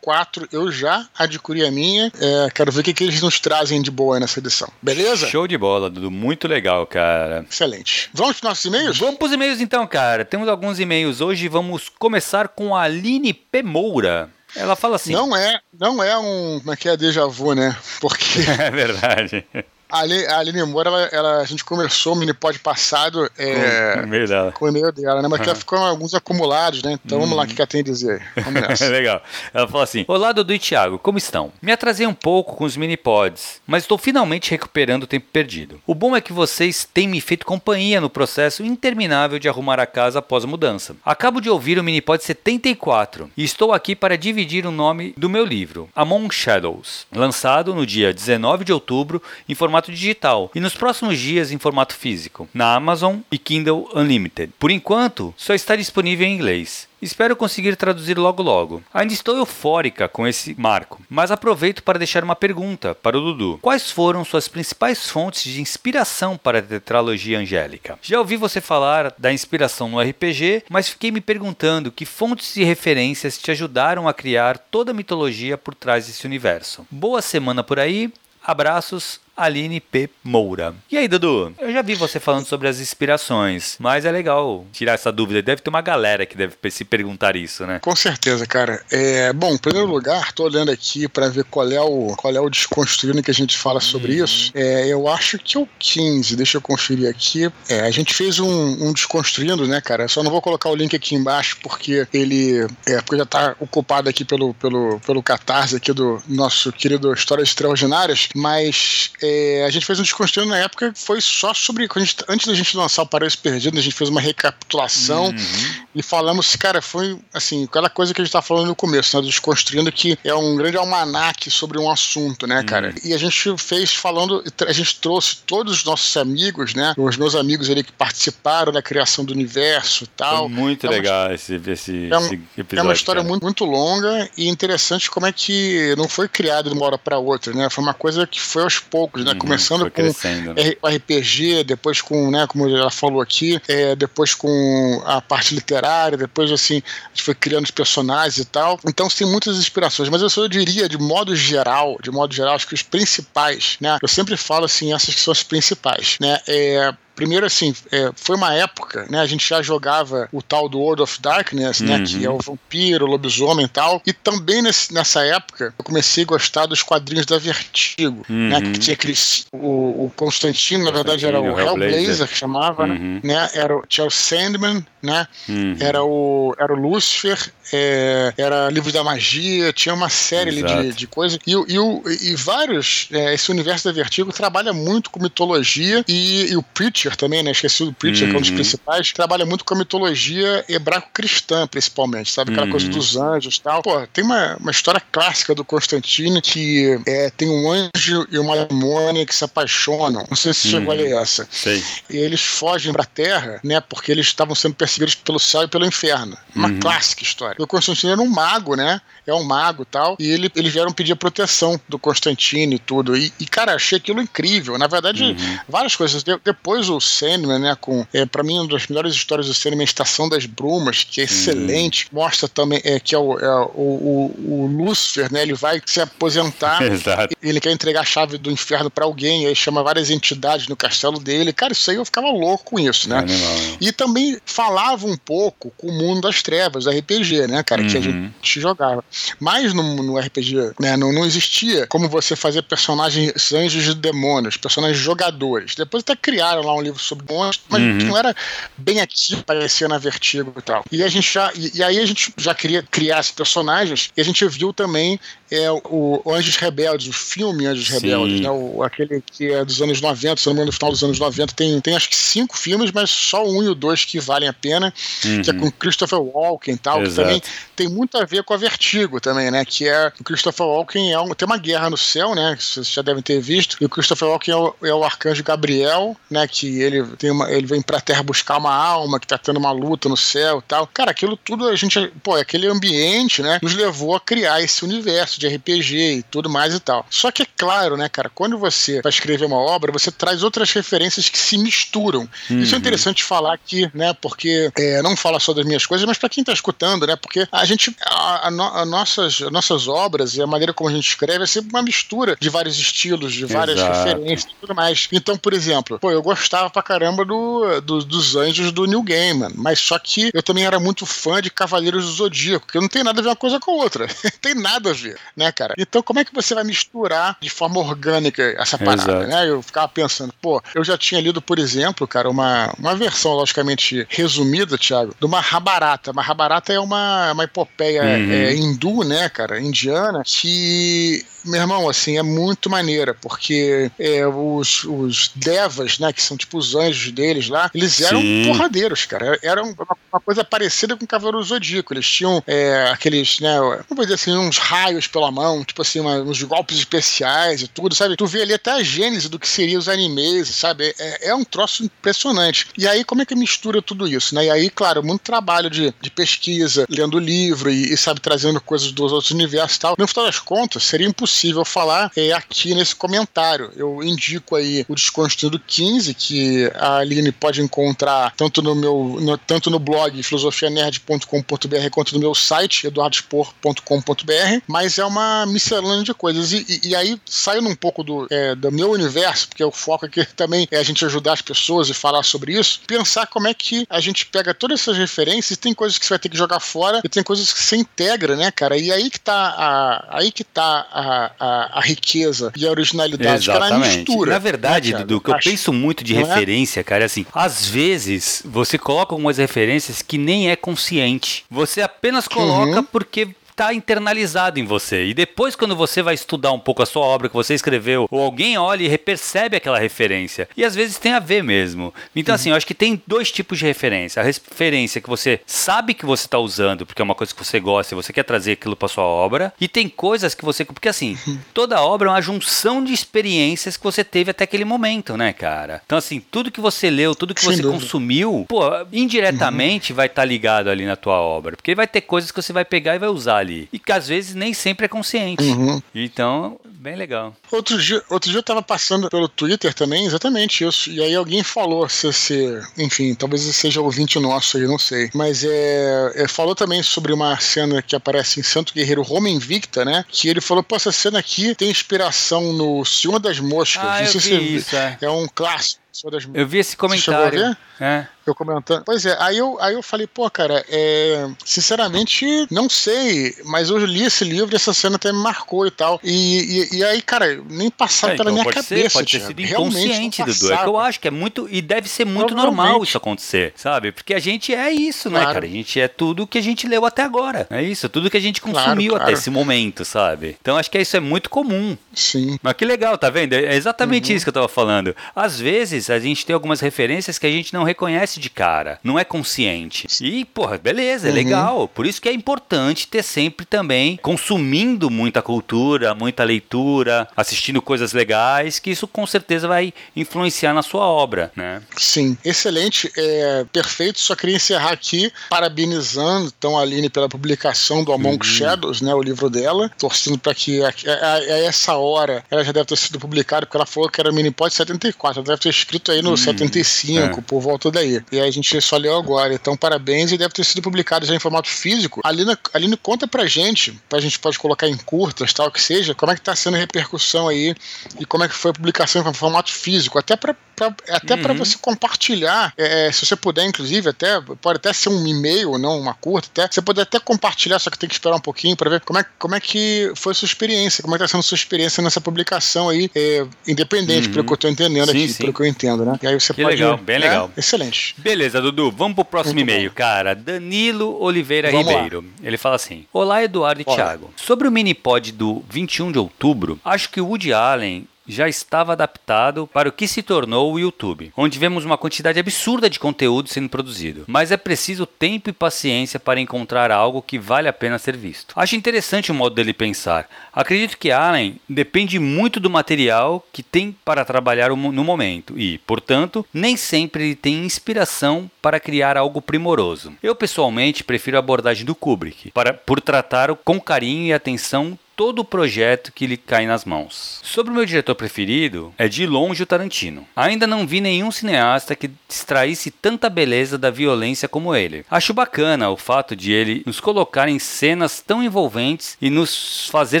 4, 0.04 0.48
eu 0.52 0.70
já 0.70 1.08
adquiri 1.18 1.64
a 1.64 1.70
minha. 1.70 2.12
É, 2.20 2.50
quero 2.54 2.70
ver 2.70 2.80
o 2.80 2.84
que, 2.84 2.92
que 2.92 3.04
eles 3.04 3.22
nos 3.22 3.40
trazem 3.40 3.80
de 3.80 3.90
boa 3.90 4.20
nessa 4.20 4.38
edição. 4.38 4.68
Beleza? 4.82 5.26
Show 5.28 5.48
de 5.48 5.56
bola, 5.56 5.88
Dudu. 5.88 6.10
Muito 6.10 6.46
legal, 6.46 6.86
cara. 6.86 7.46
Excelente. 7.50 8.10
Vamos 8.12 8.38
para 8.38 8.50
nossos 8.50 8.66
e-mails? 8.66 8.98
Vamos 8.98 9.16
para 9.16 9.26
os 9.26 9.32
e-mails 9.32 9.60
então, 9.62 9.86
cara. 9.86 10.22
Temos 10.22 10.46
alguns 10.46 10.78
e-mails 10.78 11.22
hoje. 11.22 11.48
Vamos 11.48 11.88
começar 11.88 12.48
com 12.48 12.76
a 12.76 12.82
Aline 12.82 13.32
P. 13.32 13.62
Moura. 13.62 14.28
Ela 14.54 14.76
fala 14.76 14.96
assim. 14.96 15.12
Não 15.12 15.34
é, 15.34 15.58
não 15.72 16.02
é 16.02 16.18
um. 16.18 16.58
Como 16.60 16.72
é 16.72 16.76
que 16.76 16.88
é 16.88 16.96
déjà 16.98 17.24
vu, 17.26 17.54
né? 17.54 17.74
Porque. 17.98 18.40
é 18.60 18.70
verdade. 18.70 19.46
A 19.94 20.38
Aline 20.38 20.64
Moura, 20.64 20.90
ela, 20.90 21.02
ela, 21.12 21.40
a 21.40 21.44
gente 21.44 21.64
começou 21.64 22.14
o 22.14 22.16
minipod 22.16 22.58
passado 22.58 23.30
é, 23.38 23.94
com 23.94 24.08
o 24.08 24.26
dela. 24.26 24.52
Com 24.52 24.64
o 24.64 24.68
e-mail 24.68 24.90
dela, 24.90 25.22
né? 25.22 25.28
Mas 25.28 25.46
uhum. 25.46 25.54
ficou 25.54 25.78
alguns 25.78 26.12
acumulados, 26.14 26.82
né? 26.82 26.98
Então 27.04 27.20
vamos 27.20 27.36
lá, 27.36 27.44
o 27.44 27.46
que, 27.46 27.54
que 27.54 27.62
ela 27.62 27.68
tem 27.68 27.80
a 27.80 27.84
dizer? 27.84 28.20
Vamos 28.34 28.60
nessa. 28.68 28.88
Legal. 28.88 29.22
Ela 29.52 29.68
falou 29.68 29.82
assim: 29.82 30.04
Olá, 30.08 30.32
Dudu 30.32 30.52
e 30.52 30.58
Thiago, 30.58 30.98
como 30.98 31.16
estão? 31.16 31.52
Me 31.62 31.70
atrasei 31.70 32.08
um 32.08 32.12
pouco 32.12 32.56
com 32.56 32.64
os 32.64 32.76
minipods, 32.76 33.60
mas 33.64 33.84
estou 33.84 33.96
finalmente 33.96 34.50
recuperando 34.50 35.04
o 35.04 35.06
tempo 35.06 35.26
perdido. 35.32 35.80
O 35.86 35.94
bom 35.94 36.16
é 36.16 36.20
que 36.20 36.32
vocês 36.32 36.88
têm 36.92 37.06
me 37.06 37.20
feito 37.20 37.46
companhia 37.46 38.00
no 38.00 38.10
processo 38.10 38.64
interminável 38.64 39.38
de 39.38 39.48
arrumar 39.48 39.78
a 39.78 39.86
casa 39.86 40.18
após 40.18 40.42
a 40.42 40.48
mudança. 40.48 40.96
Acabo 41.04 41.40
de 41.40 41.48
ouvir 41.48 41.78
o 41.78 41.84
minipod 41.84 42.20
74 42.20 43.30
e 43.36 43.44
estou 43.44 43.72
aqui 43.72 43.94
para 43.94 44.18
dividir 44.18 44.66
o 44.66 44.72
nome 44.72 45.14
do 45.16 45.30
meu 45.30 45.44
livro, 45.44 45.88
Among 45.94 46.34
Shadows, 46.34 47.06
lançado 47.14 47.72
no 47.74 47.86
dia 47.86 48.12
19 48.12 48.64
de 48.64 48.72
outubro 48.72 49.22
em 49.48 49.54
formato 49.54 49.83
formato 49.84 49.92
digital 49.92 50.50
e 50.54 50.60
nos 50.60 50.74
próximos 50.74 51.18
dias 51.18 51.52
em 51.52 51.58
formato 51.58 51.94
físico, 51.94 52.48
na 52.54 52.74
Amazon 52.74 53.18
e 53.30 53.38
Kindle 53.38 53.88
Unlimited. 53.94 54.52
Por 54.58 54.70
enquanto, 54.70 55.34
só 55.36 55.54
está 55.54 55.76
disponível 55.76 56.26
em 56.26 56.34
inglês. 56.34 56.88
Espero 57.02 57.36
conseguir 57.36 57.76
traduzir 57.76 58.16
logo 58.16 58.42
logo. 58.42 58.82
Ainda 58.92 59.12
estou 59.12 59.36
eufórica 59.36 60.08
com 60.08 60.26
esse 60.26 60.58
marco, 60.58 61.02
mas 61.10 61.30
aproveito 61.30 61.82
para 61.82 61.98
deixar 61.98 62.24
uma 62.24 62.34
pergunta 62.34 62.94
para 62.94 63.18
o 63.18 63.20
Dudu. 63.20 63.58
Quais 63.60 63.90
foram 63.90 64.24
suas 64.24 64.48
principais 64.48 65.10
fontes 65.10 65.52
de 65.52 65.60
inspiração 65.60 66.38
para 66.38 66.60
a 66.60 66.62
tetralogia 66.62 67.38
angélica? 67.38 67.98
Já 68.00 68.18
ouvi 68.18 68.38
você 68.38 68.58
falar 68.58 69.12
da 69.18 69.30
inspiração 69.30 69.88
no 69.88 70.00
RPG, 70.00 70.64
mas 70.70 70.88
fiquei 70.88 71.10
me 71.10 71.20
perguntando 71.20 71.92
que 71.92 72.06
fontes 72.06 72.56
e 72.56 72.64
referências 72.64 73.36
te 73.36 73.50
ajudaram 73.50 74.08
a 74.08 74.14
criar 74.14 74.56
toda 74.56 74.92
a 74.92 74.94
mitologia 74.94 75.58
por 75.58 75.74
trás 75.74 76.06
desse 76.06 76.26
universo. 76.26 76.86
Boa 76.90 77.20
semana 77.20 77.62
por 77.62 77.78
aí, 77.78 78.10
abraços, 78.42 79.20
Aline 79.36 79.80
P. 79.80 80.08
Moura. 80.22 80.74
E 80.90 80.96
aí, 80.96 81.08
Dudu? 81.08 81.54
Eu 81.58 81.72
já 81.72 81.82
vi 81.82 81.94
você 81.94 82.20
falando 82.20 82.46
sobre 82.46 82.68
as 82.68 82.80
inspirações, 82.80 83.76
mas 83.78 84.04
é 84.04 84.10
legal 84.10 84.64
tirar 84.72 84.92
essa 84.92 85.10
dúvida. 85.10 85.42
Deve 85.42 85.62
ter 85.62 85.70
uma 85.70 85.80
galera 85.80 86.24
que 86.24 86.36
deve 86.36 86.54
se 86.70 86.84
perguntar 86.84 87.36
isso, 87.36 87.66
né? 87.66 87.78
Com 87.80 87.94
certeza, 87.96 88.46
cara. 88.46 88.82
É, 88.90 89.32
bom, 89.32 89.54
em 89.54 89.58
primeiro 89.58 89.88
lugar, 89.88 90.32
tô 90.32 90.44
olhando 90.44 90.70
aqui 90.70 91.08
para 91.08 91.28
ver 91.28 91.44
qual 91.44 91.70
é 91.70 91.80
o 91.80 92.14
qual 92.16 92.34
é 92.34 92.40
o 92.40 92.48
desconstruindo 92.48 93.22
que 93.22 93.30
a 93.30 93.34
gente 93.34 93.56
fala 93.58 93.80
sobre 93.80 94.18
uhum. 94.18 94.24
isso. 94.24 94.52
É, 94.54 94.86
eu 94.86 95.08
acho 95.08 95.38
que 95.38 95.56
é 95.56 95.60
o 95.60 95.68
15, 95.78 96.36
deixa 96.36 96.56
eu 96.56 96.60
conferir 96.60 97.08
aqui. 97.08 97.50
É, 97.68 97.80
a 97.80 97.90
gente 97.90 98.14
fez 98.14 98.38
um, 98.38 98.88
um 98.88 98.92
desconstruindo, 98.92 99.66
né, 99.66 99.80
cara? 99.80 100.08
Só 100.08 100.22
não 100.22 100.30
vou 100.30 100.40
colocar 100.40 100.68
o 100.68 100.76
link 100.76 100.94
aqui 100.94 101.14
embaixo 101.14 101.58
porque 101.62 102.06
ele 102.12 102.66
é 102.86 103.00
porque 103.00 103.16
já 103.16 103.26
tá 103.26 103.56
ocupado 103.60 104.08
aqui 104.08 104.24
pelo 104.24 104.54
pelo 104.54 105.00
pelo 105.00 105.22
catarse 105.22 105.76
aqui 105.76 105.92
do 105.92 106.22
nosso 106.28 106.72
querido 106.72 107.12
Histórias 107.12 107.48
Extraordinárias, 107.48 108.28
mas 108.34 109.10
é, 109.24 109.64
a 109.64 109.70
gente 109.70 109.86
fez 109.86 109.98
um 109.98 110.02
desconstruindo 110.02 110.50
na 110.50 110.58
época 110.58 110.92
foi 110.94 111.20
só 111.20 111.54
sobre. 111.54 111.88
Gente, 111.96 112.16
antes 112.28 112.46
da 112.46 112.54
gente 112.54 112.76
lançar 112.76 113.02
o 113.02 113.06
Paraíso 113.06 113.38
Perdido, 113.38 113.78
a 113.78 113.80
gente 113.80 113.94
fez 113.94 114.10
uma 114.10 114.20
recapitulação 114.20 115.26
uhum. 115.26 115.84
e 115.94 116.02
falamos, 116.02 116.54
cara, 116.56 116.82
foi 116.82 117.18
assim, 117.32 117.64
aquela 117.64 117.88
coisa 117.88 118.12
que 118.12 118.20
a 118.20 118.24
gente 118.24 118.28
estava 118.28 118.44
falando 118.44 118.66
no 118.66 118.76
começo, 118.76 119.16
né? 119.16 119.26
Desconstruindo 119.26 119.90
que 119.90 120.18
é 120.22 120.34
um 120.34 120.56
grande 120.56 120.76
almanaque 120.76 121.50
sobre 121.50 121.78
um 121.78 121.90
assunto, 121.90 122.46
né, 122.46 122.62
cara? 122.64 122.88
Uhum. 122.88 122.94
E 123.10 123.14
a 123.14 123.18
gente 123.18 123.56
fez 123.56 123.94
falando, 123.94 124.44
a 124.66 124.72
gente 124.72 125.00
trouxe 125.00 125.38
todos 125.46 125.72
os 125.72 125.84
nossos 125.84 126.14
amigos, 126.18 126.74
né? 126.74 126.94
Os 126.98 127.16
meus 127.16 127.34
amigos 127.34 127.70
ali 127.70 127.82
que 127.82 127.92
participaram 127.92 128.72
da 128.72 128.82
criação 128.82 129.24
do 129.24 129.32
universo 129.32 130.04
e 130.04 130.08
tal. 130.08 130.48
Foi 130.48 130.48
muito 130.48 130.86
é 130.86 130.90
legal 130.90 131.26
uma, 131.28 131.34
esse, 131.34 131.60
esse, 131.66 132.08
é, 132.10 132.18
um, 132.18 132.26
esse 132.26 132.34
episódio. 132.58 132.78
É 132.78 132.82
uma 132.82 132.92
história 132.92 133.22
muito, 133.22 133.42
muito 133.42 133.64
longa 133.64 134.28
e 134.36 134.48
interessante 134.48 135.10
como 135.10 135.26
é 135.26 135.32
que 135.32 135.94
não 135.96 136.08
foi 136.08 136.28
criado 136.28 136.68
de 136.68 136.76
uma 136.76 136.84
hora 136.84 136.98
para 136.98 137.18
outra, 137.18 137.54
né? 137.54 137.70
Foi 137.70 137.82
uma 137.82 137.94
coisa 137.94 138.26
que 138.26 138.40
foi 138.40 138.62
aos 138.62 138.78
poucos 138.78 139.13
poucos, 139.14 139.24
né? 139.24 139.32
Uhum, 139.32 139.38
Começando 139.38 139.90
com 139.90 140.02
né? 140.02 140.96
RPG, 140.96 141.64
depois 141.64 142.02
com, 142.02 142.30
né, 142.30 142.46
como 142.46 142.68
ela 142.68 142.90
falou 142.90 143.20
aqui, 143.20 143.60
é, 143.68 143.94
depois 143.94 144.34
com 144.34 145.02
a 145.06 145.20
parte 145.20 145.54
literária, 145.54 146.18
depois 146.18 146.50
assim, 146.50 146.82
a 147.04 147.08
gente 147.08 147.22
foi 147.22 147.34
criando 147.34 147.64
os 147.64 147.70
personagens 147.70 148.38
e 148.38 148.44
tal. 148.44 148.78
Então 148.86 149.08
tem 149.08 149.26
muitas 149.26 149.56
inspirações, 149.56 150.08
mas 150.08 150.20
eu 150.20 150.28
só 150.28 150.46
diria, 150.46 150.88
de 150.88 150.98
modo 150.98 151.36
geral, 151.36 151.96
de 152.02 152.10
modo 152.10 152.34
geral, 152.34 152.54
acho 152.54 152.66
que 152.66 152.74
os 152.74 152.82
principais, 152.82 153.76
né? 153.80 153.98
Eu 154.02 154.08
sempre 154.08 154.36
falo 154.36 154.64
assim, 154.64 154.92
essas 154.92 155.14
que 155.14 155.20
são 155.20 155.32
as 155.32 155.42
principais, 155.42 156.16
né? 156.20 156.40
É, 156.48 156.92
primeiro 157.14 157.46
assim, 157.46 157.74
é, 157.90 158.10
foi 158.14 158.36
uma 158.36 158.54
época, 158.54 159.06
né? 159.08 159.20
A 159.20 159.26
gente 159.26 159.48
já 159.48 159.62
jogava 159.62 160.28
o 160.32 160.42
tal 160.42 160.68
do 160.68 160.78
World 160.78 161.02
of 161.02 161.20
Darkness, 161.20 161.80
uhum. 161.80 161.86
né? 161.86 162.04
Que 162.04 162.24
é 162.24 162.30
o 162.30 162.38
vampiro, 162.38 163.06
o 163.06 163.08
lobisomem 163.08 163.66
e 163.66 163.68
tal. 163.68 164.02
E 164.06 164.12
também 164.12 164.62
nesse, 164.62 164.92
nessa 164.92 165.24
época 165.24 165.74
eu 165.78 165.84
comecei 165.84 166.24
a 166.24 166.26
gostar 166.26 166.66
dos 166.66 166.82
quadrinhos 166.82 167.26
da 167.26 167.38
Vertigo, 167.38 168.24
uhum. 168.28 168.48
né? 168.48 168.60
Que 168.60 168.78
tinha 168.78 168.94
aqueles. 168.94 169.46
O, 169.52 170.06
o 170.06 170.12
Constantino, 170.16 170.84
na 170.84 170.90
verdade, 170.90 171.26
era 171.26 171.40
o 171.40 171.58
Hellblazer, 171.58 172.28
que 172.28 172.36
chamava, 172.36 172.86
né, 172.86 172.94
uhum. 172.94 173.20
né? 173.22 173.50
Era, 173.54 173.80
tinha 173.88 174.06
o 174.06 174.10
Sandman, 174.10 174.84
né? 175.02 175.26
Uhum. 175.48 175.76
Era, 175.78 176.02
o, 176.02 176.54
era 176.58 176.72
o 176.72 176.76
Lucifer, 176.76 177.38
é, 177.72 178.32
era 178.36 178.70
Livro 178.70 178.92
da 178.92 179.04
Magia, 179.04 179.72
tinha 179.72 179.94
uma 179.94 180.08
série 180.08 180.50
ali 180.50 180.62
de, 180.62 180.92
de 180.94 181.06
coisas. 181.06 181.38
E, 181.46 181.52
e, 181.52 182.30
e 182.30 182.34
vários. 182.36 183.08
É, 183.12 183.34
esse 183.34 183.50
universo 183.50 183.84
da 183.84 183.92
Vertigo 183.92 184.32
trabalha 184.32 184.72
muito 184.72 185.10
com 185.10 185.22
mitologia 185.22 186.04
e, 186.08 186.50
e 186.50 186.56
o 186.56 186.62
Preacher 186.62 187.03
Preacher 187.04 187.16
também, 187.16 187.42
né? 187.42 187.50
Esqueci 187.50 187.84
do 187.84 187.92
Preacher, 187.92 188.24
uhum. 188.24 188.30
que 188.30 188.36
é 188.36 188.38
um 188.38 188.40
dos 188.40 188.50
uhum. 188.50 188.56
principais, 188.56 189.12
trabalha 189.12 189.44
muito 189.44 189.64
com 189.64 189.74
a 189.74 189.78
mitologia 189.78 190.64
hebraico-cristã, 190.68 191.66
principalmente, 191.66 192.30
sabe? 192.30 192.50
Aquela 192.50 192.66
uhum. 192.66 192.72
coisa 192.72 192.88
dos 192.88 193.16
anjos 193.16 193.56
e 193.56 193.60
tal. 193.60 193.82
Pô, 193.82 194.06
tem 194.12 194.24
uma, 194.24 194.56
uma 194.56 194.70
história 194.70 195.00
clássica 195.12 195.54
do 195.54 195.64
Constantino 195.64 196.40
que 196.40 196.98
é, 197.06 197.30
tem 197.30 197.48
um 197.48 197.70
anjo 197.70 198.26
e 198.30 198.38
uma 198.38 198.64
demônia 198.64 199.26
que 199.26 199.34
se 199.34 199.44
apaixonam. 199.44 200.26
Não 200.28 200.36
sei 200.36 200.54
se 200.54 200.66
uhum. 200.66 200.72
chegou 200.72 200.92
a 200.92 200.96
ler 200.96 201.12
essa. 201.16 201.46
Sei. 201.50 201.82
E 202.08 202.16
eles 202.16 202.40
fogem 202.40 202.92
pra 202.92 203.04
terra, 203.04 203.60
né? 203.62 203.80
Porque 203.80 204.10
eles 204.10 204.26
estavam 204.26 204.54
sendo 204.54 204.74
perseguidos 204.74 205.14
pelo 205.14 205.38
céu 205.38 205.62
e 205.62 205.68
pelo 205.68 205.84
inferno. 205.84 206.36
Uma 206.54 206.68
uhum. 206.68 206.80
clássica 206.80 207.22
história. 207.22 207.56
E 207.58 207.62
o 207.62 207.66
Constantino 207.66 208.12
era 208.12 208.20
um 208.20 208.28
mago, 208.28 208.74
né? 208.74 209.00
É 209.26 209.32
um 209.32 209.42
mago 209.42 209.82
e 209.82 209.86
tal. 209.86 210.16
E 210.18 210.30
ele, 210.30 210.50
eles 210.54 210.72
vieram 210.72 210.92
pedir 210.92 211.12
a 211.12 211.16
proteção 211.16 211.80
do 211.88 211.98
Constantino 211.98 212.74
e 212.74 212.78
tudo. 212.78 213.16
E, 213.16 213.32
e 213.40 213.46
cara, 213.46 213.74
achei 213.74 213.98
aquilo 213.98 214.20
incrível. 214.20 214.78
Na 214.78 214.86
verdade, 214.86 215.22
uhum. 215.24 215.58
várias 215.68 215.96
coisas. 215.96 216.22
De, 216.22 216.38
depois 216.44 216.88
o 216.88 216.93
Sandman, 217.00 217.58
né? 217.58 217.76
Com, 217.80 218.06
é, 218.12 218.24
para 218.26 218.42
mim, 218.42 218.58
uma 218.58 218.68
das 218.68 218.86
melhores 218.86 219.14
histórias 219.14 219.46
do 219.46 219.54
Sandman, 219.54 219.84
Estação 219.84 220.28
das 220.28 220.46
Brumas, 220.46 221.04
que 221.04 221.20
é 221.20 221.24
excelente. 221.24 222.08
Mostra 222.12 222.48
também 222.48 222.80
é, 222.84 222.98
que 222.98 223.14
é, 223.14 223.18
o, 223.18 223.38
é 223.38 223.64
o, 223.66 223.70
o, 223.74 224.62
o, 224.62 224.66
Lúcifer, 224.66 225.32
né? 225.32 225.42
Ele 225.42 225.54
vai 225.54 225.80
se 225.84 226.00
aposentar. 226.00 226.82
Exato. 226.84 227.34
Ele 227.42 227.60
quer 227.60 227.72
entregar 227.72 228.00
a 228.00 228.04
chave 228.04 228.38
do 228.38 228.50
inferno 228.50 228.90
para 228.90 229.04
alguém, 229.04 229.46
aí 229.46 229.54
chama 229.54 229.82
várias 229.82 230.10
entidades 230.10 230.68
no 230.68 230.76
castelo 230.76 231.18
dele. 231.18 231.52
Cara, 231.52 231.72
isso 231.72 231.90
aí 231.90 231.96
eu 231.96 232.04
ficava 232.04 232.28
louco 232.28 232.64
com 232.64 232.78
isso, 232.78 233.08
né? 233.08 233.18
Animal. 233.18 233.56
E 233.80 233.92
também 233.92 234.38
falava 234.44 235.06
um 235.06 235.16
pouco 235.16 235.72
com 235.76 235.88
o 235.88 235.92
mundo 235.92 236.22
das 236.22 236.42
trevas, 236.42 236.86
RPG, 236.86 237.46
né, 237.46 237.62
cara? 237.62 237.82
Uhum. 237.82 237.88
Que 237.88 237.96
a 237.96 238.00
uhum. 238.00 238.30
gente 238.40 238.60
jogava. 238.60 239.04
Mas 239.38 239.72
no, 239.72 240.02
no 240.02 240.18
RPG, 240.18 240.72
né? 240.80 240.96
Não, 240.96 241.12
não 241.12 241.24
existia 241.24 241.86
como 241.86 242.08
você 242.08 242.36
fazer 242.36 242.62
personagens 242.62 243.52
anjos 243.52 243.86
e 243.86 243.94
demônios, 243.94 244.56
personagens 244.56 244.98
jogadores. 244.98 245.74
Depois 245.74 246.02
até 246.02 246.16
criaram 246.16 246.62
lá 246.62 246.74
um 246.74 246.82
livro 246.84 247.00
sobre 247.00 247.32
monstros, 247.32 247.66
mas 247.68 247.82
uhum. 247.82 248.08
não 248.08 248.16
era 248.16 248.34
bem 248.76 249.00
aqui 249.00 249.36
parecia 249.42 249.88
na 249.88 249.98
Vertigo 249.98 250.52
e 250.56 250.62
tal. 250.62 250.84
E 250.90 251.02
a 251.02 251.08
gente 251.08 251.32
já 251.32 251.52
e, 251.54 251.78
e, 251.78 251.82
aí 251.82 251.98
a 251.98 252.06
gente 252.06 252.32
já 252.36 252.54
queria 252.54 252.82
criar 252.82 253.20
esses 253.20 253.32
personagens 253.32 254.10
e 254.16 254.20
a 254.20 254.24
gente 254.24 254.46
viu 254.46 254.72
também 254.72 255.18
é, 255.50 255.70
o, 255.70 256.20
o 256.24 256.34
Anjos 256.34 256.56
Rebeldes, 256.56 257.06
o 257.08 257.12
filme 257.12 257.66
Anjos 257.66 257.86
Sim. 257.86 257.94
Rebeldes, 257.94 258.40
né? 258.40 258.50
O, 258.50 258.82
aquele 258.82 259.20
que 259.20 259.52
é 259.52 259.64
dos 259.64 259.80
anos 259.80 260.00
90, 260.00 260.40
se 260.40 260.46
não 260.46 260.54
me 260.54 260.58
engano, 260.58 260.66
no 260.66 260.72
final 260.72 260.90
dos 260.90 261.04
anos 261.04 261.18
90, 261.18 261.54
tem, 261.54 261.80
tem 261.80 261.94
acho 261.94 262.08
que 262.08 262.16
cinco 262.16 262.56
filmes, 262.56 262.90
mas 262.90 263.10
só 263.10 263.46
um 263.46 263.62
e 263.62 263.68
o 263.68 263.74
dois 263.74 264.04
que 264.04 264.18
valem 264.18 264.48
a 264.48 264.52
pena, 264.52 264.92
uhum. 265.24 265.42
que 265.42 265.50
é 265.50 265.52
com 265.52 265.70
Christopher 265.70 266.20
Walken 266.20 266.74
e 266.74 266.78
tal, 266.78 267.02
Exato. 267.02 267.10
que 267.10 267.22
também 267.22 267.42
tem 267.76 267.88
muito 267.88 268.16
a 268.16 268.24
ver 268.24 268.42
com 268.42 268.54
a 268.54 268.56
Vertigo 268.56 269.20
também, 269.20 269.50
né? 269.50 269.64
Que 269.64 269.88
é 269.88 270.12
o 270.18 270.24
Christopher 270.24 270.66
Walken 270.66 271.12
é 271.12 271.20
um, 271.20 271.34
tem 271.34 271.46
uma 271.46 271.58
guerra 271.58 271.90
no 271.90 271.96
céu, 271.96 272.34
né? 272.34 272.56
Que 272.56 272.64
vocês 272.64 272.90
já 272.90 273.02
devem 273.02 273.22
ter 273.22 273.40
visto. 273.40 273.76
E 273.80 273.84
o 273.84 273.88
Christopher 273.88 274.28
Walken 274.28 274.54
é 274.54 274.56
o, 274.56 274.74
é 274.82 274.94
o 274.94 275.04
arcanjo 275.04 275.42
Gabriel, 275.42 276.16
né? 276.30 276.46
Que 276.48 276.73
ele 276.80 277.04
tem 277.16 277.30
uma, 277.30 277.50
ele 277.50 277.66
vem 277.66 277.82
pra 277.82 278.00
Terra 278.00 278.22
buscar 278.22 278.58
uma 278.58 278.74
alma 278.74 279.20
que 279.20 279.26
tá 279.26 279.38
tendo 279.38 279.58
uma 279.58 279.72
luta 279.72 280.08
no 280.08 280.16
céu 280.16 280.58
e 280.58 280.62
tal. 280.62 280.86
Cara, 280.86 281.10
aquilo 281.10 281.36
tudo 281.36 281.68
a 281.68 281.76
gente, 281.76 282.12
pô, 282.22 282.34
aquele 282.34 282.66
ambiente, 282.66 283.42
né? 283.42 283.58
Nos 283.62 283.74
levou 283.74 284.14
a 284.14 284.20
criar 284.20 284.60
esse 284.60 284.84
universo 284.84 285.38
de 285.38 285.48
RPG 285.48 286.18
e 286.18 286.22
tudo 286.22 286.48
mais 286.48 286.74
e 286.74 286.80
tal. 286.80 287.06
Só 287.10 287.30
que 287.30 287.42
é 287.42 287.46
claro, 287.56 287.96
né, 287.96 288.08
cara, 288.08 288.30
quando 288.34 288.58
você 288.58 289.00
vai 289.02 289.10
escrever 289.10 289.44
uma 289.44 289.56
obra, 289.56 289.92
você 289.92 290.10
traz 290.10 290.42
outras 290.42 290.72
referências 290.72 291.28
que 291.28 291.38
se 291.38 291.58
misturam. 291.58 292.28
Uhum. 292.50 292.60
Isso 292.60 292.74
é 292.74 292.76
uhum. 292.76 292.80
interessante 292.80 293.22
falar 293.22 293.54
aqui, 293.54 293.90
né? 293.94 294.14
Porque 294.20 294.70
é, 294.76 295.02
não 295.02 295.16
fala 295.16 295.40
só 295.40 295.52
das 295.52 295.64
minhas 295.64 295.86
coisas, 295.86 296.06
mas 296.06 296.18
para 296.18 296.28
quem 296.28 296.44
tá 296.44 296.52
escutando, 296.52 297.06
né? 297.06 297.16
Porque 297.16 297.46
a 297.50 297.64
gente, 297.64 297.94
a, 298.04 298.48
a, 298.48 298.50
no, 298.50 298.62
a 298.62 298.84
nossas, 298.84 299.42
a 299.42 299.50
nossas 299.50 299.88
obras 299.88 300.34
e 300.34 300.42
a 300.42 300.46
maneira 300.46 300.72
como 300.72 300.90
a 300.90 300.92
gente 300.92 301.08
escreve 301.08 301.44
é 301.44 301.46
sempre 301.46 301.70
uma 301.70 301.82
mistura 301.82 302.36
de 302.38 302.48
vários 302.48 302.78
estilos, 302.78 303.32
de 303.32 303.44
várias 303.44 303.78
Exato. 303.78 303.96
referências 303.98 304.52
e 304.52 304.60
tudo 304.60 304.74
mais. 304.74 305.08
Então, 305.12 305.36
por 305.36 305.52
exemplo, 305.52 305.98
pô, 305.98 306.10
eu 306.10 306.22
gostava 306.22 306.63
pra 306.70 306.82
caramba 306.82 307.24
do, 307.24 307.80
do, 307.80 308.04
dos 308.04 308.36
anjos 308.36 308.72
do 308.72 308.84
New 308.86 309.02
Gaiman, 309.02 309.52
mas 309.54 309.78
só 309.78 309.98
que 309.98 310.30
eu 310.32 310.42
também 310.42 310.64
era 310.64 310.78
muito 310.78 311.06
fã 311.06 311.40
de 311.40 311.50
Cavaleiros 311.50 312.04
do 312.04 312.12
Zodíaco, 312.12 312.66
que 312.66 312.80
não 312.80 312.88
tem 312.88 313.02
nada 313.02 313.20
a 313.20 313.22
ver 313.22 313.28
uma 313.30 313.36
coisa 313.36 313.60
com 313.60 313.72
a 313.72 313.74
outra. 313.74 314.06
tem 314.40 314.54
nada 314.54 314.90
a 314.90 314.92
ver, 314.92 315.18
né, 315.36 315.50
cara? 315.52 315.74
Então, 315.78 316.02
como 316.02 316.20
é 316.20 316.24
que 316.24 316.34
você 316.34 316.54
vai 316.54 316.64
misturar 316.64 317.36
de 317.40 317.50
forma 317.50 317.78
orgânica 317.78 318.42
essa 318.58 318.78
parada, 318.78 319.12
Exato. 319.12 319.26
né? 319.26 319.48
Eu 319.48 319.62
ficava 319.62 319.88
pensando, 319.88 320.32
pô, 320.40 320.62
eu 320.74 320.84
já 320.84 320.96
tinha 320.96 321.20
lido, 321.20 321.40
por 321.40 321.58
exemplo, 321.58 322.06
cara, 322.06 322.28
uma, 322.28 322.72
uma 322.78 322.94
versão, 322.94 323.32
logicamente, 323.32 324.06
resumida, 324.08 324.78
Thiago, 324.78 325.14
do 325.18 325.28
Mahabharata. 325.28 326.12
Mahabharata 326.12 326.72
é 326.72 326.80
uma, 326.80 327.32
uma 327.32 327.44
epopeia 327.44 328.02
uhum. 328.02 328.32
é, 328.32 328.54
hindu, 328.54 329.04
né, 329.04 329.28
cara, 329.28 329.60
indiana, 329.60 330.22
que 330.24 331.24
meu 331.44 331.60
irmão, 331.60 331.88
assim, 331.88 332.18
é 332.18 332.22
muito 332.22 332.70
maneira, 332.70 333.14
porque 333.14 333.90
é, 333.98 334.26
os, 334.26 334.84
os 334.84 335.30
devas, 335.34 335.98
né, 335.98 336.12
que 336.12 336.22
são 336.22 336.36
tipo 336.36 336.58
os 336.58 336.74
anjos 336.74 337.12
deles 337.12 337.48
lá, 337.48 337.70
eles 337.74 338.00
eram 338.00 338.20
Sim. 338.20 338.44
porradeiros, 338.46 339.04
cara. 339.06 339.38
Eram 339.42 339.72
uma, 339.72 339.96
uma 340.12 340.20
coisa 340.20 340.42
parecida 340.42 340.96
com 340.96 341.04
o 341.04 341.08
Cavaleiro 341.08 341.42
Zodíaco. 341.42 341.92
Eles 341.92 342.08
tinham 342.08 342.42
é, 342.46 342.90
aqueles, 342.92 343.40
né, 343.40 343.56
vamos 343.88 344.06
dizer 344.06 344.14
assim, 344.14 344.36
uns 344.36 344.58
raios 344.58 345.06
pela 345.06 345.30
mão, 345.30 345.64
tipo 345.64 345.82
assim, 345.82 346.00
uma, 346.00 346.16
uns 346.16 346.42
golpes 346.42 346.78
especiais 346.78 347.62
e 347.62 347.68
tudo, 347.68 347.94
sabe? 347.94 348.16
Tu 348.16 348.26
vê 348.26 348.42
ali 348.42 348.54
até 348.54 348.72
a 348.72 348.82
gênese 348.82 349.28
do 349.28 349.38
que 349.38 349.48
seriam 349.48 349.78
os 349.78 349.88
animes, 349.88 350.48
sabe? 350.48 350.94
É, 350.98 351.28
é 351.28 351.34
um 351.34 351.44
troço 351.44 351.84
impressionante. 351.84 352.68
E 352.76 352.86
aí, 352.86 353.04
como 353.04 353.22
é 353.22 353.26
que 353.26 353.34
mistura 353.34 353.82
tudo 353.82 354.08
isso, 354.08 354.34
né? 354.34 354.46
E 354.46 354.50
aí, 354.50 354.70
claro, 354.70 355.02
muito 355.02 355.22
trabalho 355.22 355.68
de, 355.68 355.94
de 356.00 356.10
pesquisa, 356.10 356.86
lendo 356.88 357.18
livro 357.18 357.70
e, 357.70 357.92
e, 357.92 357.96
sabe, 357.96 358.20
trazendo 358.20 358.60
coisas 358.60 358.90
dos 358.92 359.12
outros 359.12 359.30
universos 359.30 359.76
e 359.76 359.80
tal. 359.80 359.94
No 359.98 360.06
final 360.06 360.26
das 360.26 360.38
contas, 360.38 360.84
seria 360.84 361.06
impossível 361.06 361.33
possível 361.34 361.64
falar 361.64 362.12
é 362.16 362.32
aqui 362.32 362.74
nesse 362.74 362.94
comentário. 362.94 363.72
Eu 363.76 364.02
indico 364.02 364.54
aí 364.54 364.86
o 364.88 364.94
Desconstruindo 364.94 365.58
15, 365.58 366.14
que 366.14 366.70
a 366.74 366.98
Aline 366.98 367.32
pode 367.32 367.60
encontrar 367.60 368.32
tanto 368.36 368.62
no 368.62 368.74
meu 368.74 369.18
no, 369.20 369.36
tanto 369.36 369.68
no 369.68 369.80
blog 369.80 370.22
filosofianerd.com.br 370.22 371.90
quanto 371.90 372.14
no 372.14 372.20
meu 372.20 372.34
site 372.34 372.86
eduardospor.com.br, 372.86 374.62
mas 374.68 374.98
é 374.98 375.04
uma 375.04 375.44
miscelânea 375.46 376.04
de 376.04 376.14
coisas. 376.14 376.52
E, 376.52 376.64
e, 376.68 376.88
e 376.90 376.96
aí, 376.96 377.20
saindo 377.26 377.68
um 377.68 377.74
pouco 377.74 378.04
do, 378.04 378.28
é, 378.30 378.54
do 378.54 378.70
meu 378.70 378.92
universo, 378.92 379.48
porque 379.48 379.64
o 379.64 379.72
foco 379.72 380.06
aqui 380.06 380.24
também 380.36 380.68
é 380.70 380.78
a 380.78 380.82
gente 380.82 381.04
ajudar 381.04 381.32
as 381.32 381.42
pessoas 381.42 381.88
e 381.88 381.94
falar 381.94 382.22
sobre 382.22 382.58
isso, 382.58 382.80
pensar 382.86 383.26
como 383.26 383.48
é 383.48 383.54
que 383.54 383.86
a 383.90 383.98
gente 383.98 384.26
pega 384.26 384.54
todas 384.54 384.80
essas 384.80 384.96
referências 384.96 385.52
e 385.52 385.56
tem 385.56 385.74
coisas 385.74 385.98
que 385.98 386.06
você 386.06 386.14
vai 386.14 386.18
ter 386.18 386.28
que 386.28 386.36
jogar 386.36 386.60
fora 386.60 387.00
e 387.02 387.08
tem 387.08 387.24
coisas 387.24 387.52
que 387.52 387.60
você 387.60 387.76
integra, 387.76 388.36
né, 388.36 388.50
cara? 388.52 388.78
E 388.78 388.92
aí 388.92 389.10
que 389.10 389.18
tá 389.18 389.34
a, 389.34 390.18
aí 390.18 390.30
que 390.30 390.44
tá 390.44 390.86
a, 390.92 391.23
a, 391.38 391.78
a, 391.78 391.80
riqueza 391.80 392.52
e 392.56 392.66
a 392.66 392.70
originalidade, 392.70 393.44
Exatamente. 393.44 393.70
cara, 393.70 393.84
a 393.84 393.96
mistura. 393.96 394.32
Na 394.32 394.38
verdade, 394.38 394.92
né, 394.92 394.98
Dudu, 394.98 395.20
que 395.20 395.30
eu 395.30 395.38
penso 395.38 395.72
muito 395.72 396.02
de 396.04 396.14
Não 396.14 396.20
é? 396.20 396.24
referência, 396.24 396.82
cara, 396.82 397.04
é 397.04 397.06
assim, 397.06 397.26
às 397.32 397.66
vezes 397.66 398.42
você 398.44 398.78
coloca 398.78 399.14
algumas 399.14 399.38
referências 399.38 400.02
que 400.02 400.18
nem 400.18 400.50
é 400.50 400.56
consciente. 400.56 401.44
Você 401.50 401.80
apenas 401.80 402.28
coloca 402.28 402.78
uhum. 402.78 402.84
porque 402.84 403.28
está 403.54 403.72
internalizado 403.72 404.58
em 404.58 404.64
você. 404.64 405.06
E 405.06 405.14
depois, 405.14 405.54
quando 405.54 405.76
você 405.76 406.02
vai 406.02 406.14
estudar 406.14 406.52
um 406.52 406.58
pouco 406.58 406.82
a 406.82 406.86
sua 406.86 407.02
obra 407.02 407.28
que 407.28 407.34
você 407.34 407.54
escreveu, 407.54 408.08
ou 408.10 408.20
alguém 408.20 408.58
olha 408.58 408.82
e 408.82 408.98
percebe 408.98 409.56
aquela 409.56 409.78
referência. 409.78 410.48
E 410.56 410.64
às 410.64 410.74
vezes 410.74 410.98
tem 410.98 411.12
a 411.12 411.20
ver 411.20 411.42
mesmo. 411.42 411.94
Então, 412.14 412.32
uhum. 412.32 412.36
assim, 412.36 412.50
eu 412.50 412.56
acho 412.56 412.66
que 412.66 412.74
tem 412.74 413.00
dois 413.06 413.30
tipos 413.30 413.58
de 413.58 413.64
referência. 413.64 414.20
A 414.20 414.24
referência 414.24 415.00
que 415.00 415.08
você 415.08 415.40
sabe 415.46 415.94
que 415.94 416.04
você 416.04 416.26
está 416.26 416.38
usando, 416.38 416.84
porque 416.84 417.00
é 417.00 417.04
uma 417.04 417.14
coisa 417.14 417.32
que 417.32 417.44
você 417.44 417.60
gosta 417.60 417.94
e 417.94 417.96
você 417.96 418.12
quer 418.12 418.24
trazer 418.24 418.52
aquilo 418.52 418.74
para 418.74 418.88
sua 418.88 419.04
obra. 419.04 419.52
E 419.60 419.68
tem 419.68 419.88
coisas 419.88 420.34
que 420.34 420.44
você. 420.44 420.64
Porque, 420.64 420.88
assim, 420.88 421.16
uhum. 421.26 421.38
toda 421.52 421.80
obra 421.80 422.08
é 422.08 422.12
uma 422.12 422.22
junção 422.22 422.82
de 422.82 422.92
experiências 422.92 423.76
que 423.76 423.84
você 423.84 424.02
teve 424.02 424.32
até 424.32 424.44
aquele 424.44 424.64
momento, 424.64 425.16
né, 425.16 425.32
cara? 425.32 425.80
Então, 425.86 425.96
assim, 425.96 426.18
tudo 426.18 426.50
que 426.50 426.60
você 426.60 426.90
leu, 426.90 427.14
tudo 427.14 427.34
que 427.34 427.40
Sem 427.40 427.54
você 427.54 427.62
dúvida. 427.62 427.80
consumiu, 427.80 428.46
pô, 428.48 428.62
indiretamente 428.92 429.92
uhum. 429.92 429.96
vai 429.96 430.06
estar 430.06 430.22
tá 430.22 430.26
ligado 430.26 430.68
ali 430.68 430.84
na 430.84 430.96
tua 430.96 431.20
obra. 431.20 431.56
Porque 431.56 431.74
vai 431.74 431.86
ter 431.86 432.00
coisas 432.00 432.32
que 432.32 432.42
você 432.42 432.52
vai 432.52 432.64
pegar 432.64 432.96
e 432.96 432.98
vai 432.98 433.08
usar 433.08 433.43
ali. 433.44 433.68
E 433.72 433.78
que 433.78 433.92
às 433.92 434.08
vezes 434.08 434.34
nem 434.34 434.52
sempre 434.52 434.86
é 434.86 434.88
consciente. 434.88 435.42
Uhum. 435.42 435.80
Então, 435.94 436.58
bem 436.64 436.96
legal. 436.96 437.34
Outro 437.50 437.80
dia, 437.80 438.02
outro 438.10 438.30
dia 438.30 438.38
eu 438.38 438.42
tava 438.42 438.62
passando 438.62 439.08
pelo 439.08 439.28
Twitter 439.28 439.72
também, 439.72 440.04
exatamente 440.04 440.64
isso. 440.64 440.90
E 440.90 441.02
aí 441.02 441.14
alguém 441.14 441.42
falou, 441.42 441.88
se, 441.88 442.12
se 442.12 442.62
enfim, 442.76 443.14
talvez 443.14 443.42
seja 443.42 443.80
ouvinte 443.80 444.18
nosso 444.18 444.56
aí, 444.56 444.66
não 444.66 444.78
sei. 444.78 445.10
Mas 445.14 445.44
é, 445.44 446.12
é, 446.16 446.28
falou 446.28 446.54
também 446.54 446.82
sobre 446.82 447.12
uma 447.12 447.38
cena 447.38 447.80
que 447.80 447.96
aparece 447.96 448.40
em 448.40 448.42
Santo 448.42 448.74
Guerreiro 448.74 449.02
Roma 449.02 449.28
Invicta, 449.28 449.84
né? 449.84 450.04
Que 450.08 450.28
ele 450.28 450.40
falou, 450.40 450.62
pô, 450.62 450.76
essa 450.76 450.92
cena 450.92 451.18
aqui 451.18 451.54
tem 451.54 451.70
inspiração 451.70 452.52
no 452.52 452.84
Senhor 452.84 453.18
das 453.18 453.40
Moscas. 453.40 453.84
Ah, 453.84 454.00
não 454.00 454.06
sei 454.06 454.20
se 454.20 454.34
isso, 454.34 454.76
é. 454.76 454.98
é 455.00 455.10
um 455.10 455.26
clássico. 455.32 455.83
Eu 456.32 456.46
vi 456.46 456.58
esse 456.58 456.76
comentário. 456.76 457.56
É 457.80 458.06
eu 458.26 458.34
comentando. 458.34 458.82
Pois 458.84 459.04
é, 459.04 459.16
aí 459.20 459.38
eu, 459.38 459.60
aí 459.60 459.74
eu 459.74 459.82
falei, 459.82 460.06
pô, 460.06 460.28
cara, 460.30 460.64
é, 460.68 461.28
sinceramente, 461.44 462.46
não 462.50 462.68
sei, 462.68 463.34
mas 463.44 463.70
eu 463.70 463.78
li 463.78 464.04
esse 464.04 464.24
livro 464.24 464.54
e 464.54 464.56
essa 464.56 464.72
cena 464.72 464.96
até 464.96 465.12
me 465.12 465.18
marcou 465.18 465.66
e 465.66 465.70
tal. 465.70 466.00
E, 466.02 466.68
e, 466.72 466.78
e 466.78 466.84
aí, 466.84 467.02
cara, 467.02 467.40
nem 467.48 467.70
passava 467.70 468.14
é, 468.14 468.16
pela 468.16 468.30
então 468.30 468.34
minha 468.34 468.44
pode 468.44 468.56
cabeça. 468.56 468.88
Ser, 468.88 468.92
pode 468.92 469.18
ter 469.18 469.26
sido 469.26 469.40
inconsciente, 469.40 470.22
Dudu. 470.22 470.52
É 470.52 470.56
que 470.56 470.68
eu 470.68 470.78
acho 470.78 471.00
que 471.00 471.08
é 471.08 471.10
muito. 471.10 471.48
E 471.50 471.60
deve 471.60 471.88
ser 471.88 472.04
muito 472.04 472.34
normal 472.34 472.82
isso 472.82 472.96
acontecer, 472.96 473.52
sabe? 473.56 473.92
Porque 473.92 474.14
a 474.14 474.18
gente 474.18 474.54
é 474.54 474.70
isso, 474.70 475.10
né, 475.10 475.20
claro. 475.20 475.28
né, 475.28 475.34
cara? 475.34 475.46
A 475.46 475.50
gente 475.50 475.80
é 475.80 475.88
tudo 475.88 476.26
que 476.26 476.38
a 476.38 476.42
gente 476.42 476.66
leu 476.66 476.84
até 476.84 477.02
agora. 477.02 477.46
É 477.50 477.62
isso, 477.62 477.88
tudo 477.88 478.10
que 478.10 478.16
a 478.16 478.20
gente 478.20 478.40
consumiu 478.40 478.90
claro. 478.90 479.04
até 479.04 479.12
esse 479.12 479.30
momento, 479.30 479.84
sabe? 479.84 480.36
Então 480.40 480.56
acho 480.56 480.70
que 480.70 480.78
isso 480.78 480.96
é 480.96 481.00
muito 481.00 481.28
comum. 481.28 481.76
Sim. 481.92 482.38
Mas 482.42 482.54
que 482.54 482.64
legal, 482.64 482.96
tá 482.96 483.10
vendo? 483.10 483.34
É 483.34 483.54
exatamente 483.54 484.10
uhum. 484.10 484.16
isso 484.16 484.24
que 484.24 484.28
eu 484.30 484.34
tava 484.34 484.48
falando. 484.48 484.94
Às 485.14 485.38
vezes 485.38 485.83
a 485.90 485.98
gente 485.98 486.24
tem 486.24 486.34
algumas 486.34 486.60
referências 486.60 487.18
que 487.18 487.26
a 487.26 487.30
gente 487.30 487.52
não 487.52 487.64
reconhece 487.64 488.20
de 488.20 488.30
cara. 488.30 488.78
Não 488.82 488.98
é 488.98 489.04
consciente. 489.04 489.86
E, 490.00 490.24
porra, 490.24 490.58
beleza, 490.58 491.08
é 491.08 491.10
uhum. 491.10 491.16
legal. 491.16 491.68
Por 491.68 491.86
isso 491.86 492.00
que 492.00 492.08
é 492.08 492.12
importante 492.12 492.88
ter 492.88 493.02
sempre 493.02 493.46
também 493.46 493.98
consumindo 494.02 494.90
muita 494.90 495.22
cultura, 495.22 495.94
muita 495.94 496.24
leitura, 496.24 497.08
assistindo 497.16 497.62
coisas 497.62 497.92
legais, 497.92 498.58
que 498.58 498.70
isso 498.70 498.86
com 498.86 499.06
certeza 499.06 499.46
vai 499.48 499.72
influenciar 499.94 500.52
na 500.52 500.62
sua 500.62 500.86
obra, 500.86 501.32
né? 501.36 501.62
Sim, 501.76 502.16
excelente, 502.24 502.90
é 502.96 503.44
perfeito. 503.52 504.00
Só 504.00 504.14
queria 504.14 504.36
encerrar 504.36 504.72
aqui 504.72 505.12
parabenizando 505.28 506.32
então 506.36 506.58
a 506.58 506.62
Aline 506.62 506.90
pela 506.90 507.08
publicação 507.08 507.84
do 507.84 507.92
Among 507.92 508.16
uhum. 508.16 508.22
Shadows, 508.22 508.80
né, 508.80 508.94
o 508.94 509.02
livro 509.02 509.30
dela, 509.30 509.70
torcendo 509.78 510.18
para 510.18 510.34
que 510.34 510.62
a, 510.62 510.68
a, 510.68 511.14
a, 511.14 511.38
essa 511.44 511.74
hora 511.76 512.24
ela 512.30 512.44
já 512.44 512.52
deve 512.52 512.66
ter 512.66 512.76
sido 512.76 512.98
publicada, 512.98 513.46
porque 513.46 513.56
ela 513.56 513.66
falou 513.66 513.88
que 513.88 514.00
era 514.00 514.12
Minipod 514.12 514.52
74, 514.52 515.20
ela 515.20 515.26
deve 515.26 515.40
ter 515.40 515.48
escrito 515.48 515.73
aí 515.90 516.02
no 516.02 516.10
uhum. 516.10 516.16
75, 516.16 516.98
é. 516.98 517.22
por 517.22 517.40
volta 517.40 517.70
daí. 517.70 518.02
E 518.10 518.20
aí 518.20 518.28
a 518.28 518.30
gente 518.30 518.60
só 518.60 518.76
leu 518.76 518.96
agora. 518.96 519.34
Então, 519.34 519.56
parabéns 519.56 520.12
e 520.12 520.18
deve 520.18 520.34
ter 520.34 520.44
sido 520.44 520.62
publicado 520.62 521.06
já 521.06 521.14
em 521.14 521.18
formato 521.18 521.48
físico. 521.48 522.00
A 522.04 522.08
Aline, 522.08 522.32
a 522.32 522.38
Aline 522.54 522.76
conta 522.76 523.06
pra 523.06 523.26
gente, 523.26 523.78
pra 523.88 524.00
gente 524.00 524.18
pode 524.18 524.38
colocar 524.38 524.68
em 524.68 524.76
curtas, 524.76 525.32
tal 525.32 525.50
que 525.50 525.60
seja, 525.60 525.94
como 525.94 526.12
é 526.12 526.14
que 526.14 526.20
tá 526.20 526.34
sendo 526.34 526.54
a 526.54 526.58
repercussão 526.58 527.28
aí 527.28 527.54
e 527.98 528.04
como 528.04 528.24
é 528.24 528.28
que 528.28 528.34
foi 528.34 528.50
a 528.50 528.54
publicação 528.54 529.02
em 529.02 529.14
formato 529.14 529.52
físico, 529.52 529.98
até 529.98 530.16
pra, 530.16 530.34
pra 530.54 530.74
até 530.88 531.14
uhum. 531.14 531.22
para 531.22 531.34
você 531.34 531.56
compartilhar, 531.60 532.52
é, 532.56 532.86
é, 532.86 532.92
se 532.92 533.06
você 533.06 533.16
puder, 533.16 533.44
inclusive, 533.44 533.88
até 533.88 534.20
pode 534.20 534.56
até 534.56 534.72
ser 534.72 534.88
um 534.88 535.06
e-mail, 535.06 535.58
não 535.58 535.78
uma 535.78 535.94
curta, 535.94 536.28
até 536.28 536.52
você 536.52 536.62
pode 536.62 536.80
até 536.80 536.98
compartilhar, 536.98 537.58
só 537.58 537.70
que 537.70 537.78
tem 537.78 537.88
que 537.88 537.94
esperar 537.94 538.16
um 538.16 538.20
pouquinho 538.20 538.56
para 538.56 538.70
ver 538.70 538.80
como 538.80 538.98
é, 538.98 539.04
como 539.18 539.34
é 539.34 539.40
que 539.40 539.92
foi 539.96 540.12
a 540.12 540.14
sua 540.14 540.26
experiência, 540.26 540.82
como 540.82 540.94
é 540.94 540.98
que 540.98 541.04
tá 541.04 541.08
sendo 541.08 541.20
a 541.20 541.24
sua 541.24 541.36
experiência 541.36 541.82
nessa 541.82 542.00
publicação 542.00 542.68
aí, 542.68 542.90
é, 542.94 543.26
independente, 543.46 544.08
uhum. 544.08 544.14
pelo 544.14 544.26
que 544.26 544.32
eu 544.32 544.36
tô 544.36 544.48
entendendo 544.48 544.90
sim, 544.90 545.04
aqui, 545.04 545.08
sim. 545.08 545.18
pelo 545.18 545.32
que 545.32 545.42
eu 545.42 545.46
Nintendo, 545.64 545.84
né? 545.84 545.98
E 546.02 546.06
aí 546.06 546.20
você 546.20 546.34
que 546.34 546.42
pode. 546.42 546.56
legal, 546.56 546.76
bem 546.76 546.96
é, 546.96 546.98
legal. 546.98 547.30
Excelente. 547.36 547.94
Beleza, 547.98 548.40
Dudu, 548.40 548.70
vamos 548.70 548.94
pro 548.94 549.04
próximo 549.04 549.34
Muito 549.34 549.50
e-mail, 549.50 549.70
bom. 549.70 549.74
cara. 549.74 550.14
Danilo 550.14 551.00
Oliveira 551.00 551.50
Vamos 551.50 551.66
Ribeiro. 551.66 552.04
Ele 552.22 552.36
fala 552.36 552.56
assim: 552.56 552.84
Olá, 552.92 553.22
Eduardo 553.22 553.60
e 553.60 553.64
Olá. 553.66 553.76
Thiago. 553.76 554.10
Sobre 554.16 554.46
o 554.46 554.52
mini-pod 554.52 555.12
do 555.12 555.42
21 555.48 555.92
de 555.92 555.98
outubro, 555.98 556.58
acho 556.64 556.90
que 556.90 557.00
o 557.00 557.06
Woody 557.06 557.32
Allen 557.32 557.86
já 558.06 558.28
estava 558.28 558.72
adaptado 558.72 559.48
para 559.52 559.68
o 559.68 559.72
que 559.72 559.88
se 559.88 560.02
tornou 560.02 560.52
o 560.52 560.58
YouTube, 560.58 561.12
onde 561.16 561.38
vemos 561.38 561.64
uma 561.64 561.78
quantidade 561.78 562.18
absurda 562.18 562.68
de 562.68 562.78
conteúdo 562.78 563.28
sendo 563.28 563.48
produzido. 563.48 564.04
Mas 564.06 564.30
é 564.30 564.36
preciso 564.36 564.86
tempo 564.86 565.30
e 565.30 565.32
paciência 565.32 565.98
para 565.98 566.20
encontrar 566.20 566.70
algo 566.70 567.02
que 567.02 567.18
vale 567.18 567.48
a 567.48 567.52
pena 567.52 567.78
ser 567.78 567.96
visto. 567.96 568.34
Acho 568.36 568.56
interessante 568.56 569.10
o 569.10 569.14
modo 569.14 569.34
dele 569.34 569.52
pensar. 569.52 570.08
Acredito 570.32 570.78
que 570.78 570.90
Allen 570.90 571.40
depende 571.48 571.98
muito 571.98 572.40
do 572.40 572.50
material 572.50 573.24
que 573.32 573.42
tem 573.42 573.76
para 573.84 574.04
trabalhar 574.04 574.50
no 574.50 574.84
momento 574.84 575.38
e, 575.38 575.58
portanto, 575.58 576.26
nem 576.32 576.56
sempre 576.56 577.04
ele 577.04 577.14
tem 577.14 577.44
inspiração 577.44 578.30
para 578.42 578.60
criar 578.60 578.96
algo 578.96 579.22
primoroso. 579.22 579.92
Eu 580.02 580.14
pessoalmente 580.14 580.84
prefiro 580.84 581.16
a 581.16 581.20
abordagem 581.20 581.64
do 581.64 581.74
Kubrick, 581.74 582.30
para, 582.30 582.52
por 582.52 582.80
tratar 582.80 583.34
com 583.36 583.60
carinho 583.60 584.06
e 584.06 584.12
atenção 584.12 584.78
todo 584.96 585.20
o 585.20 585.24
projeto 585.24 585.92
que 585.92 586.06
lhe 586.06 586.16
cai 586.16 586.46
nas 586.46 586.64
mãos. 586.64 587.20
Sobre 587.22 587.52
o 587.52 587.54
meu 587.54 587.66
diretor 587.66 587.94
preferido, 587.94 588.72
é 588.78 588.88
de 588.88 589.06
longe 589.06 589.42
o 589.42 589.46
Tarantino. 589.46 590.06
Ainda 590.14 590.46
não 590.46 590.66
vi 590.66 590.80
nenhum 590.80 591.10
cineasta 591.10 591.74
que 591.74 591.90
extraísse 592.08 592.70
tanta 592.70 593.10
beleza 593.10 593.58
da 593.58 593.70
violência 593.70 594.28
como 594.28 594.54
ele. 594.54 594.84
Acho 594.90 595.12
bacana 595.12 595.70
o 595.70 595.76
fato 595.76 596.14
de 596.14 596.32
ele 596.32 596.62
nos 596.66 596.80
colocar 596.80 597.28
em 597.28 597.38
cenas 597.38 598.00
tão 598.00 598.22
envolventes 598.22 598.96
e 599.00 599.10
nos 599.10 599.68
fazer 599.70 600.00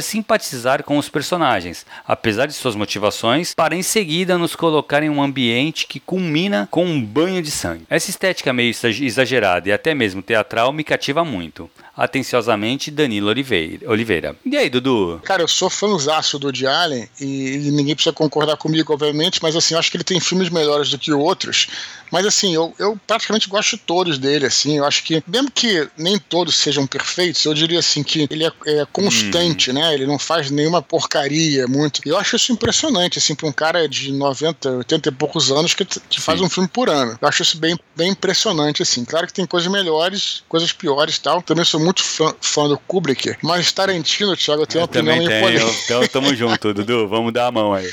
simpatizar 0.00 0.82
com 0.82 0.96
os 0.98 1.08
personagens, 1.08 1.84
apesar 2.06 2.46
de 2.46 2.52
suas 2.52 2.74
motivações, 2.74 3.54
para 3.54 3.74
em 3.74 3.82
seguida 3.82 4.38
nos 4.38 4.54
colocar 4.54 5.02
em 5.02 5.10
um 5.10 5.22
ambiente 5.22 5.86
que 5.86 6.00
culmina 6.00 6.68
com 6.70 6.84
um 6.84 7.02
banho 7.02 7.42
de 7.42 7.50
sangue. 7.50 7.84
Essa 7.90 8.10
estética 8.10 8.52
meio 8.52 8.70
exa- 8.70 8.88
exagerada 9.04 9.68
e 9.68 9.72
até 9.72 9.94
mesmo 9.94 10.22
teatral 10.22 10.72
me 10.72 10.84
cativa 10.84 11.24
muito. 11.24 11.70
Atenciosamente, 11.96 12.90
Danilo 12.90 13.28
Oliveira. 13.28 14.36
E 14.44 14.56
aí, 14.56 14.68
Dudu? 14.68 15.20
Cara, 15.24 15.42
eu 15.42 15.48
sou 15.48 15.70
fãzaço 15.70 16.38
do 16.38 16.46
Woody 16.46 16.66
Allen 16.66 17.08
e, 17.20 17.68
e 17.68 17.70
ninguém 17.70 17.94
precisa 17.94 18.12
concordar 18.12 18.56
comigo, 18.56 18.92
obviamente, 18.92 19.40
mas 19.42 19.54
assim, 19.54 19.74
eu 19.74 19.80
acho 19.80 19.90
que 19.90 19.96
ele 19.96 20.04
tem 20.04 20.20
filmes 20.20 20.50
melhores 20.50 20.90
do 20.90 20.98
que 20.98 21.12
outros. 21.12 21.68
Mas 22.14 22.26
assim, 22.26 22.54
eu, 22.54 22.72
eu 22.78 22.96
praticamente 23.06 23.48
gosto 23.48 23.76
de 23.76 23.78
todos 23.78 24.18
dele, 24.18 24.46
assim. 24.46 24.78
Eu 24.78 24.84
acho 24.84 25.02
que, 25.02 25.20
mesmo 25.26 25.50
que 25.50 25.88
nem 25.98 26.16
todos 26.16 26.54
sejam 26.54 26.86
perfeitos, 26.86 27.44
eu 27.44 27.52
diria 27.52 27.80
assim 27.80 28.04
que 28.04 28.28
ele 28.30 28.44
é, 28.44 28.52
é 28.66 28.86
constante, 28.92 29.72
né? 29.72 29.92
Ele 29.94 30.06
não 30.06 30.16
faz 30.16 30.48
nenhuma 30.48 30.80
porcaria 30.80 31.66
muito. 31.66 32.00
E 32.06 32.10
eu 32.10 32.16
acho 32.16 32.36
isso 32.36 32.52
impressionante, 32.52 33.18
assim, 33.18 33.34
pra 33.34 33.48
um 33.48 33.52
cara 33.52 33.88
de 33.88 34.12
90, 34.12 34.76
80 34.76 35.08
e 35.08 35.12
poucos 35.12 35.50
anos 35.50 35.74
que, 35.74 35.84
que 35.84 36.20
faz 36.20 36.40
um 36.40 36.48
filme 36.48 36.68
por 36.68 36.88
ano. 36.88 37.18
Eu 37.20 37.28
acho 37.28 37.42
isso 37.42 37.58
bem, 37.58 37.76
bem 37.96 38.10
impressionante, 38.10 38.82
assim. 38.82 39.04
Claro 39.04 39.26
que 39.26 39.32
tem 39.32 39.44
coisas 39.44 39.70
melhores, 39.70 40.44
coisas 40.48 40.70
piores 40.72 41.16
e 41.16 41.20
tal. 41.20 41.42
Também 41.42 41.64
sou 41.64 41.80
muito 41.84 42.02
fã, 42.02 42.34
fã 42.40 42.68
do 42.68 42.78
Kubrick, 42.78 43.36
mas 43.42 43.72
Tarantino, 43.72 44.36
Thiago, 44.36 44.66
tenho 44.66 44.82
uma 44.82 44.86
opinião 44.86 45.16
Também 45.16 45.28
tenho. 45.28 45.74
Então 45.84 46.06
tamo 46.08 46.34
junto, 46.34 46.72
Dudu. 46.72 47.08
Vamos 47.08 47.32
dar 47.32 47.48
a 47.48 47.52
mão 47.52 47.72
aí. 47.72 47.90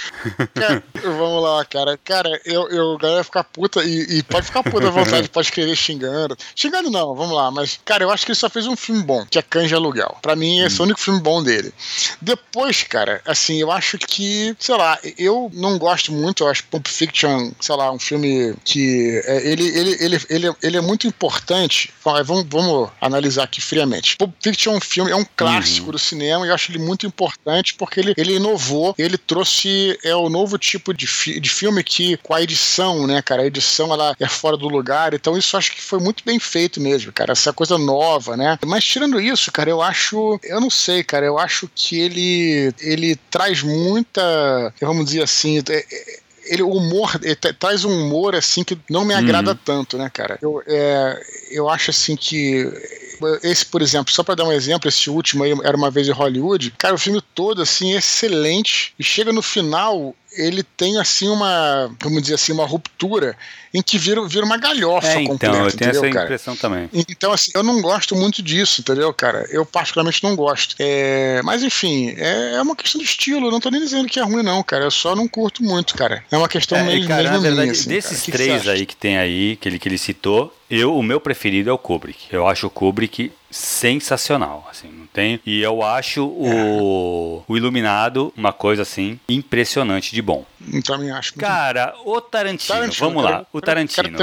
Cara, 0.54 0.84
vamos 1.04 1.44
lá, 1.44 1.66
cara. 1.66 2.00
Cara, 2.04 2.42
eu, 2.46 2.70
eu 2.70 2.98
galera 2.98 3.24
ficar 3.24 3.44
puta 3.44 3.84
e, 3.84 4.18
e 4.18 4.24
pode 4.24 4.46
ficar 4.46 4.64
puta 4.64 4.88
à 4.88 4.92
vontade, 4.92 5.28
pode 5.30 5.48
escrever 5.48 5.76
xingando. 5.76 6.38
Xingando 6.56 6.90
não, 6.90 7.16
vamos 7.16 7.36
lá, 7.36 7.52
mas, 7.52 7.80
cara, 7.84 8.04
eu 8.04 8.12
acho 8.12 8.26
que 8.26 8.32
ele 8.32 8.40
só 8.40 8.50
fez 8.50 8.68
um 8.68 8.76
filme 8.76 9.04
bom, 9.04 9.26
que 9.26 9.40
é 9.40 9.42
de 9.42 9.76
Aluguel. 9.76 10.18
Pra 10.22 10.36
mim, 10.36 10.60
esse 10.60 10.80
é 10.80 10.82
o 10.82 10.86
único 10.86 11.00
filme 11.00 11.20
bom 11.20 11.44
dele. 11.44 11.74
Depois, 12.22 12.84
cara, 12.84 13.22
assim, 13.26 13.58
eu 13.60 13.72
acho 13.72 13.98
que, 13.98 14.56
sei 14.60 14.76
lá, 14.76 14.98
eu 15.18 15.50
não 15.54 15.78
gosto 15.78 16.12
muito, 16.12 16.44
eu 16.44 16.48
acho 16.48 16.64
Pulp 16.66 16.88
Fiction, 16.88 17.52
sei 17.60 17.76
lá, 17.76 17.92
um 17.92 18.00
filme 18.00 18.54
que 18.64 19.22
é, 19.26 19.48
ele, 19.50 19.68
ele, 19.68 19.98
ele, 20.00 20.22
ele, 20.30 20.56
ele 20.62 20.78
é 20.78 20.82
muito 20.82 21.08
importante. 21.08 21.94
Vamos, 22.04 22.46
vamos 22.50 22.90
analisar 23.00 23.44
aqui 23.44 23.62
friamente. 23.62 23.81
Pulp 24.18 24.34
Fiction 24.42 24.74
é 24.74 24.78
um 24.78 24.82
filme, 24.82 25.12
é 25.12 25.16
um 25.16 25.26
clássico 25.36 25.92
do 25.92 26.00
cinema 26.00 26.46
e 26.46 26.50
eu 26.50 26.54
acho 26.56 26.72
ele 26.72 26.80
muito 26.80 27.06
importante 27.06 27.74
porque 27.76 28.00
ele, 28.00 28.14
ele 28.18 28.36
inovou, 28.36 28.94
ele 28.98 29.18
trouxe 29.18 29.98
é 30.04 30.16
o 30.16 30.30
novo 30.30 30.58
tipo 30.58 30.94
de, 30.94 31.08
fi, 31.08 31.40
de 31.40 31.50
filme 31.50 31.84
que 31.84 32.18
com 32.18 32.34
a 32.34 32.42
edição, 32.42 33.06
né, 33.08 33.22
cara, 33.22 33.42
a 33.44 33.46
edição 33.46 33.94
ela 33.94 34.16
é 34.20 34.28
fora 34.28 34.58
do 34.58 34.68
lugar, 34.68 35.14
então 35.14 35.38
isso 35.38 35.56
acho 35.58 35.72
que 35.74 35.82
foi 35.82 36.00
muito 36.00 36.24
bem 36.26 36.40
feito 36.40 36.80
mesmo, 36.80 37.12
cara, 37.12 37.32
essa 37.32 37.54
coisa 37.54 37.78
nova, 37.78 38.36
né? 38.38 38.58
Mas 38.66 38.84
tirando 38.84 39.20
isso, 39.20 39.52
cara, 39.52 39.70
eu 39.70 39.82
acho, 39.82 40.40
eu 40.44 40.60
não 40.60 40.70
sei, 40.70 41.04
cara, 41.04 41.26
eu 41.26 41.38
acho 41.38 41.70
que 41.74 42.00
ele 42.00 42.74
ele 42.80 43.16
traz 43.30 43.62
muita, 43.64 44.74
vamos 44.82 45.06
dizer 45.06 45.24
assim, 45.24 45.60
é, 45.70 45.74
é, 45.92 46.20
ele, 46.46 46.64
o 46.64 46.70
humor, 46.72 47.20
ele 47.22 47.36
tra- 47.36 47.54
traz 47.54 47.86
um 47.86 47.92
humor 48.06 48.36
assim 48.36 48.64
que 48.64 48.78
não 48.90 49.06
me 49.06 49.14
agrada 49.14 49.54
tanto, 49.56 49.98
né, 49.98 50.10
cara? 50.12 50.38
Eu, 50.42 50.62
é, 50.68 51.22
eu 51.52 51.70
acho 51.70 51.92
assim 51.92 52.16
que 52.16 52.68
esse, 53.44 53.66
por 53.66 53.82
exemplo, 53.82 54.14
só 54.14 54.24
pra 54.24 54.36
dar 54.36 54.46
um 54.46 54.52
exemplo, 54.52 54.88
esse 54.88 55.10
último 55.10 55.44
aí 55.44 55.52
era 55.64 55.78
uma 55.78 55.92
vez 55.92 56.08
em 56.08 56.12
Hollywood, 56.12 56.72
cara, 56.78 56.96
o 56.96 57.00
filme 57.00 57.22
todo 57.34 57.62
assim 57.62 57.94
excelente 57.94 58.94
e 58.98 59.04
chega 59.04 59.32
no 59.32 59.42
final 59.42 60.16
ele 60.34 60.64
tem 60.64 60.98
assim 60.98 61.28
uma, 61.28 61.92
vamos 62.02 62.22
dizer 62.22 62.36
assim, 62.36 62.52
uma 62.54 62.66
ruptura 62.66 63.36
em 63.74 63.82
que 63.82 63.98
vira, 63.98 64.26
vira 64.28 64.46
uma 64.46 64.58
galhofa 64.58 65.08
É, 65.08 65.22
então, 65.22 65.26
completa, 65.34 65.56
eu 65.58 65.62
tenho 65.72 65.90
entendeu, 65.90 66.04
essa 66.04 66.14
cara? 66.14 66.26
impressão 66.26 66.56
também. 66.56 66.90
Então, 66.94 67.32
assim, 67.32 67.52
eu 67.54 67.64
não 67.64 67.82
gosto 67.82 68.16
muito 68.16 68.42
disso, 68.42 68.82
entendeu, 68.82 69.14
cara? 69.14 69.46
Eu 69.50 69.66
particularmente 69.66 70.24
não 70.24 70.36
gosto. 70.36 70.76
É, 70.80 71.42
mas, 71.44 71.64
enfim, 71.64 72.14
é, 72.18 72.56
é 72.56 72.62
uma 72.62 72.76
questão 72.76 73.00
de 73.00 73.06
estilo. 73.06 73.48
Eu 73.48 73.52
não 73.52 73.60
tô 73.60 73.70
nem 73.70 73.80
dizendo 73.82 74.08
que 74.08 74.20
é 74.20 74.24
ruim, 74.24 74.44
não, 74.44 74.62
cara. 74.64 74.84
Eu 74.86 74.92
só 74.92 75.16
não 75.16 75.28
curto 75.28 75.64
muito, 75.64 75.96
cara. 75.96 76.24
É 76.32 76.38
uma 76.38 76.50
questão 76.50 76.78
É, 76.78 76.84
meio, 76.84 77.08
cara, 77.08 77.24
mesmo 77.24 77.36
na 77.38 77.42
verdade, 77.42 77.62
minha, 77.68 77.72
assim, 77.72 77.84
cara. 77.86 77.96
desses 77.96 78.20
que 78.22 78.32
que 78.32 78.38
três 78.38 78.62
acha? 78.62 78.72
aí 78.72 78.86
que 78.86 78.96
tem 78.96 79.18
aí, 79.18 79.56
que 79.56 79.70
ele, 79.70 79.80
que 79.80 79.88
ele 79.88 79.98
citou, 79.98 80.54
eu, 80.70 80.96
o 80.98 81.04
meu 81.04 81.20
preferido 81.22 81.70
é 81.70 81.74
o 81.74 81.78
Kubrick. 81.78 82.26
Eu 82.32 82.48
acho 82.48 82.68
o 82.68 82.70
Kubrick 82.70 83.32
sensacional, 83.52 84.68
assim, 84.72 84.88
não 84.88 85.06
tem. 85.08 85.40
E 85.46 85.62
eu 85.62 85.84
acho 85.84 86.26
o, 86.26 87.44
o 87.48 87.58
Iluminado 87.58 88.34
uma 88.36 88.54
coisa 88.54 88.82
assim 88.82 89.20
impressionante 89.30 90.14
de 90.14 90.22
bom. 90.22 90.46
Eu 90.72 90.82
também 90.82 91.12
acho. 91.12 91.36
Cara, 91.36 91.94
o 92.06 92.20
Tarantino, 92.22 92.80
Tarantino, 92.80 93.10
vamos 93.10 93.24
lá, 93.24 93.46
o 93.52 93.62
Tarantino. 93.62 94.18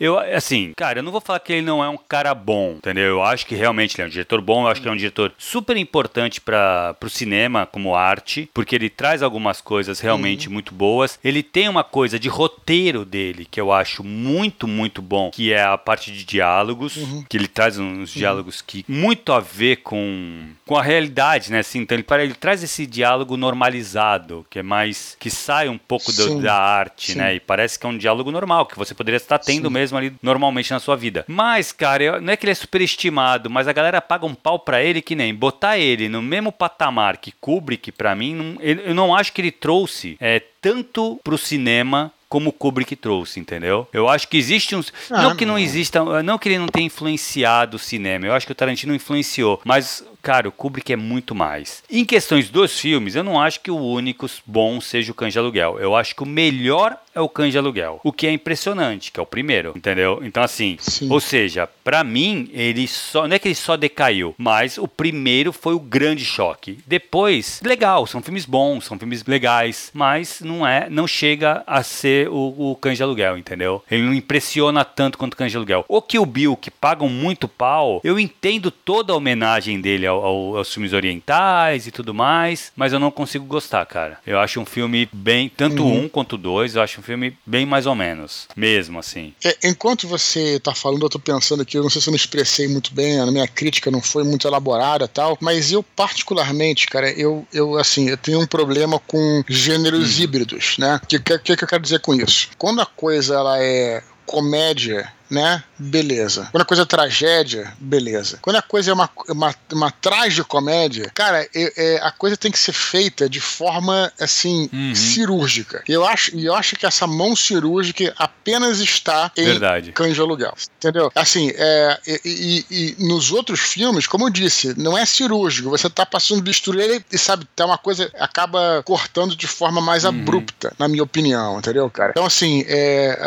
Eu, 0.00 0.18
assim, 0.18 0.72
cara, 0.76 0.98
eu 0.98 1.02
não 1.02 1.12
vou 1.12 1.20
falar 1.20 1.38
que 1.40 1.52
ele 1.52 1.62
não 1.62 1.82
é 1.82 1.88
um 1.88 1.96
cara 1.96 2.34
bom, 2.34 2.72
entendeu? 2.78 3.04
Eu 3.04 3.22
acho 3.22 3.46
que 3.46 3.54
realmente 3.54 3.94
ele 3.96 4.02
é 4.02 4.06
um 4.06 4.10
diretor 4.10 4.40
bom, 4.40 4.64
eu 4.64 4.68
acho 4.68 4.82
que 4.82 4.88
é 4.88 4.90
um 4.90 4.96
diretor 4.96 5.32
super 5.38 5.76
importante 5.76 6.40
para 6.40 6.96
o 7.02 7.08
cinema 7.08 7.66
como 7.66 7.94
arte, 7.94 8.50
porque 8.52 8.74
ele 8.74 8.90
traz 8.90 9.22
algumas 9.22 9.60
coisas 9.60 10.00
realmente 10.00 10.48
Uhum. 10.48 10.54
muito 10.54 10.74
boas. 10.74 11.18
Ele 11.22 11.42
tem 11.42 11.68
uma 11.68 11.84
coisa 11.84 12.18
de 12.18 12.28
roteiro 12.28 13.04
dele 13.04 13.46
que 13.48 13.60
eu 13.60 13.72
acho 13.72 14.02
muito, 14.02 14.66
muito 14.66 15.00
bom, 15.00 15.30
que 15.30 15.52
é 15.52 15.62
a 15.62 15.78
parte 15.78 16.10
de 16.10 16.24
diálogos, 16.24 16.96
Uhum. 16.96 17.24
que 17.28 17.36
ele 17.36 17.46
traz 17.48 17.78
uns 17.78 18.10
diálogos 18.10 18.60
que 18.60 18.84
muito 18.88 19.32
a 19.32 19.38
ver 19.40 19.76
com, 19.76 20.48
com 20.66 20.76
a 20.76 20.82
realidade, 20.82 21.52
né? 21.52 21.60
Assim, 21.60 21.80
então 21.80 21.94
ele, 21.96 22.02
para- 22.02 22.24
ele 22.24 22.34
traz 22.34 22.62
esse 22.62 22.84
diálogo 22.86 23.36
normalizado, 23.36 24.44
que 24.50 24.58
é 24.58 24.62
mais 24.62 25.16
que 25.20 25.30
sai 25.30 25.68
um 25.68 25.78
pouco 25.78 26.12
do- 26.12 26.40
da 26.42 26.54
arte, 26.56 27.12
Sim. 27.12 27.18
né? 27.18 27.34
E 27.36 27.40
parece 27.40 27.78
que 27.78 27.86
é 27.86 27.88
um 27.88 27.96
diálogo 27.96 28.30
normal, 28.30 28.66
que 28.66 28.76
você 28.76 28.94
poderia 28.94 29.16
estar 29.16 29.38
tendo 29.38 29.68
Sim. 29.68 29.72
mesmo 29.74 29.83
ali 29.92 30.12
normalmente 30.22 30.70
na 30.70 30.78
sua 30.80 30.96
vida. 30.96 31.24
Mas, 31.28 31.72
cara, 31.72 32.20
não 32.20 32.32
é 32.32 32.36
que 32.36 32.44
ele 32.44 32.52
é 32.52 32.54
superestimado, 32.54 33.50
mas 33.50 33.66
a 33.68 33.72
galera 33.72 34.00
paga 34.00 34.26
um 34.26 34.34
pau 34.34 34.58
pra 34.58 34.82
ele 34.82 35.02
que 35.02 35.14
nem 35.14 35.34
botar 35.34 35.78
ele 35.78 36.08
no 36.08 36.22
mesmo 36.22 36.52
patamar 36.52 37.16
que 37.16 37.32
Kubrick, 37.32 37.90
pra 37.92 38.14
mim, 38.14 38.34
não- 38.34 38.60
eu 38.60 38.94
não 38.94 39.14
acho 39.14 39.32
que 39.32 39.40
ele 39.40 39.50
trouxe 39.50 40.16
é, 40.20 40.40
tanto 40.60 41.18
pro 41.22 41.36
cinema 41.38 42.12
como 42.28 42.50
o 42.50 42.52
Kubrick 42.52 42.96
trouxe, 42.96 43.38
entendeu? 43.38 43.86
Eu 43.92 44.08
acho 44.08 44.26
que 44.26 44.36
existe 44.36 44.74
uns. 44.74 44.92
Ah, 45.08 45.22
não 45.22 45.36
que 45.36 45.46
não 45.46 45.54
não. 45.54 45.58
exista. 45.60 46.22
Não 46.22 46.36
que 46.36 46.48
ele 46.48 46.58
não 46.58 46.66
tenha 46.66 46.86
influenciado 46.86 47.76
o 47.76 47.78
cinema. 47.78 48.26
Eu 48.26 48.32
acho 48.34 48.44
que 48.44 48.50
o 48.50 48.54
Tarantino 48.56 48.92
influenciou. 48.92 49.60
Mas, 49.64 50.04
cara, 50.20 50.48
o 50.48 50.52
Kubrick 50.52 50.92
é 50.92 50.96
muito 50.96 51.32
mais. 51.32 51.84
Em 51.88 52.04
questões 52.04 52.50
dos 52.50 52.76
filmes, 52.80 53.14
eu 53.14 53.22
não 53.22 53.40
acho 53.40 53.60
que 53.60 53.70
o 53.70 53.76
único 53.78 54.26
bom 54.44 54.80
seja 54.80 55.12
o 55.12 55.14
Cães 55.14 55.32
de 55.32 55.38
Aluguel. 55.38 55.78
Eu 55.78 55.94
acho 55.94 56.16
que 56.16 56.24
o 56.24 56.26
melhor 56.26 56.96
é 57.14 57.20
o 57.20 57.28
Cães 57.28 57.52
de 57.52 57.58
Aluguel. 57.58 58.00
O 58.02 58.12
que 58.12 58.26
é 58.26 58.32
impressionante, 58.32 59.10
que 59.12 59.18
é 59.20 59.22
o 59.22 59.26
primeiro, 59.26 59.72
entendeu? 59.76 60.20
Então, 60.24 60.42
assim, 60.42 60.76
Sim. 60.80 61.10
ou 61.10 61.20
seja, 61.20 61.68
pra 61.82 62.02
mim, 62.04 62.48
ele 62.52 62.86
só. 62.88 63.26
Não 63.28 63.36
é 63.36 63.38
que 63.38 63.48
ele 63.48 63.54
só 63.54 63.76
decaiu, 63.76 64.34
mas 64.38 64.78
o 64.78 64.86
primeiro 64.88 65.52
foi 65.52 65.74
o 65.74 65.78
grande 65.80 66.24
choque. 66.24 66.78
Depois, 66.86 67.60
legal, 67.64 68.06
são 68.06 68.22
filmes 68.22 68.44
bons, 68.46 68.84
são 68.84 68.98
filmes 68.98 69.24
legais, 69.24 69.90
mas 69.94 70.40
não 70.40 70.66
é, 70.66 70.88
não 70.90 71.06
chega 71.06 71.62
a 71.66 71.82
ser 71.82 72.28
o, 72.28 72.72
o 72.72 72.76
Cães 72.76 72.96
de 72.96 73.02
Aluguel, 73.02 73.36
entendeu? 73.38 73.82
Ele 73.90 74.02
não 74.02 74.14
impressiona 74.14 74.84
tanto 74.84 75.18
quanto 75.18 75.34
o 75.34 75.36
Cães 75.36 75.50
de 75.50 75.56
Aluguel. 75.56 75.84
O 75.88 76.00
que 76.02 76.18
o 76.18 76.26
Bill, 76.26 76.56
que 76.56 76.70
pagam 76.70 77.08
muito 77.08 77.46
pau, 77.48 78.00
eu 78.04 78.18
entendo 78.18 78.70
toda 78.70 79.12
a 79.12 79.16
homenagem 79.16 79.80
dele 79.80 80.06
ao- 80.06 80.24
ao- 80.24 80.56
aos 80.56 80.72
filmes 80.72 80.92
orientais 80.92 81.86
e 81.86 81.90
tudo 81.90 82.12
mais, 82.14 82.72
mas 82.76 82.92
eu 82.92 82.98
não 83.00 83.10
consigo 83.10 83.44
gostar, 83.44 83.84
cara. 83.86 84.18
Eu 84.26 84.38
acho 84.38 84.60
um 84.60 84.66
filme 84.66 85.08
bem, 85.12 85.48
tanto 85.48 85.82
Uhum. 85.84 86.04
um 86.04 86.08
quanto 86.08 86.36
dois, 86.36 86.74
eu 86.76 86.82
acho 86.82 87.00
filme 87.04 87.36
bem 87.46 87.66
mais 87.66 87.86
ou 87.86 87.94
menos, 87.94 88.48
mesmo 88.56 88.98
assim. 88.98 89.34
É, 89.44 89.56
enquanto 89.64 90.08
você 90.08 90.58
tá 90.58 90.74
falando, 90.74 91.04
eu 91.04 91.10
tô 91.10 91.18
pensando 91.18 91.62
aqui, 91.62 91.76
eu 91.76 91.82
não 91.82 91.90
sei 91.90 92.00
se 92.00 92.08
eu 92.08 92.12
me 92.12 92.16
expressei 92.16 92.66
muito 92.66 92.94
bem, 92.94 93.20
a 93.20 93.26
minha 93.26 93.46
crítica 93.46 93.90
não 93.90 94.00
foi 94.00 94.24
muito 94.24 94.46
elaborada 94.48 95.06
tal, 95.06 95.36
mas 95.40 95.70
eu 95.70 95.82
particularmente, 95.82 96.86
cara, 96.86 97.10
eu, 97.12 97.46
eu 97.52 97.76
assim, 97.78 98.08
eu 98.08 98.16
tenho 98.16 98.40
um 98.40 98.46
problema 98.46 98.98
com 98.98 99.44
gêneros 99.48 100.18
hum. 100.18 100.22
híbridos, 100.22 100.76
né? 100.78 101.00
O 101.02 101.06
que, 101.06 101.18
que, 101.18 101.56
que 101.56 101.64
eu 101.64 101.68
quero 101.68 101.82
dizer 101.82 102.00
com 102.00 102.14
isso? 102.14 102.48
Quando 102.58 102.80
a 102.80 102.86
coisa 102.86 103.34
ela 103.34 103.62
é 103.62 104.02
comédia 104.26 105.12
né? 105.34 105.62
Beleza. 105.78 106.48
Quando 106.52 106.62
a 106.62 106.64
coisa 106.64 106.82
é 106.82 106.86
tragédia, 106.86 107.72
beleza. 107.78 108.38
Quando 108.40 108.56
a 108.56 108.62
coisa 108.62 108.90
é 108.90 108.94
uma, 108.94 109.10
uma, 109.28 109.54
uma 109.72 109.90
tragicomédia, 109.90 111.10
cara, 111.12 111.42
é, 111.54 111.72
é, 111.76 112.00
a 112.00 112.10
coisa 112.10 112.36
tem 112.36 112.50
que 112.50 112.58
ser 112.58 112.72
feita 112.72 113.28
de 113.28 113.40
forma, 113.40 114.12
assim, 114.20 114.70
uhum. 114.72 114.94
cirúrgica. 114.94 115.82
E 115.88 115.92
eu 115.92 116.06
acho, 116.06 116.36
eu 116.38 116.54
acho 116.54 116.76
que 116.76 116.86
essa 116.86 117.06
mão 117.06 117.34
cirúrgica 117.34 118.14
apenas 118.16 118.78
está 118.78 119.32
em 119.36 119.44
Verdade. 119.44 119.92
Cães 119.92 120.14
de 120.14 120.20
Aluguel. 120.20 120.54
Entendeu? 120.78 121.10
Assim, 121.14 121.50
é, 121.56 121.98
e, 122.06 122.20
e, 122.24 122.94
e, 122.98 123.04
nos 123.04 123.32
outros 123.32 123.60
filmes, 123.60 124.06
como 124.06 124.26
eu 124.26 124.30
disse, 124.30 124.78
não 124.78 124.96
é 124.96 125.04
cirúrgico. 125.04 125.70
Você 125.70 125.90
tá 125.90 126.06
passando 126.06 126.42
bisturi 126.42 127.04
e, 127.10 127.18
sabe, 127.18 127.46
tá 127.56 127.66
uma 127.66 127.78
coisa, 127.78 128.10
acaba 128.18 128.82
cortando 128.84 129.34
de 129.34 129.46
forma 129.46 129.80
mais 129.80 130.04
uhum. 130.04 130.10
abrupta, 130.10 130.72
na 130.78 130.86
minha 130.86 131.02
opinião, 131.02 131.58
entendeu, 131.58 131.90
cara? 131.90 132.10
Então, 132.10 132.24
assim, 132.24 132.64
é, 132.68 133.18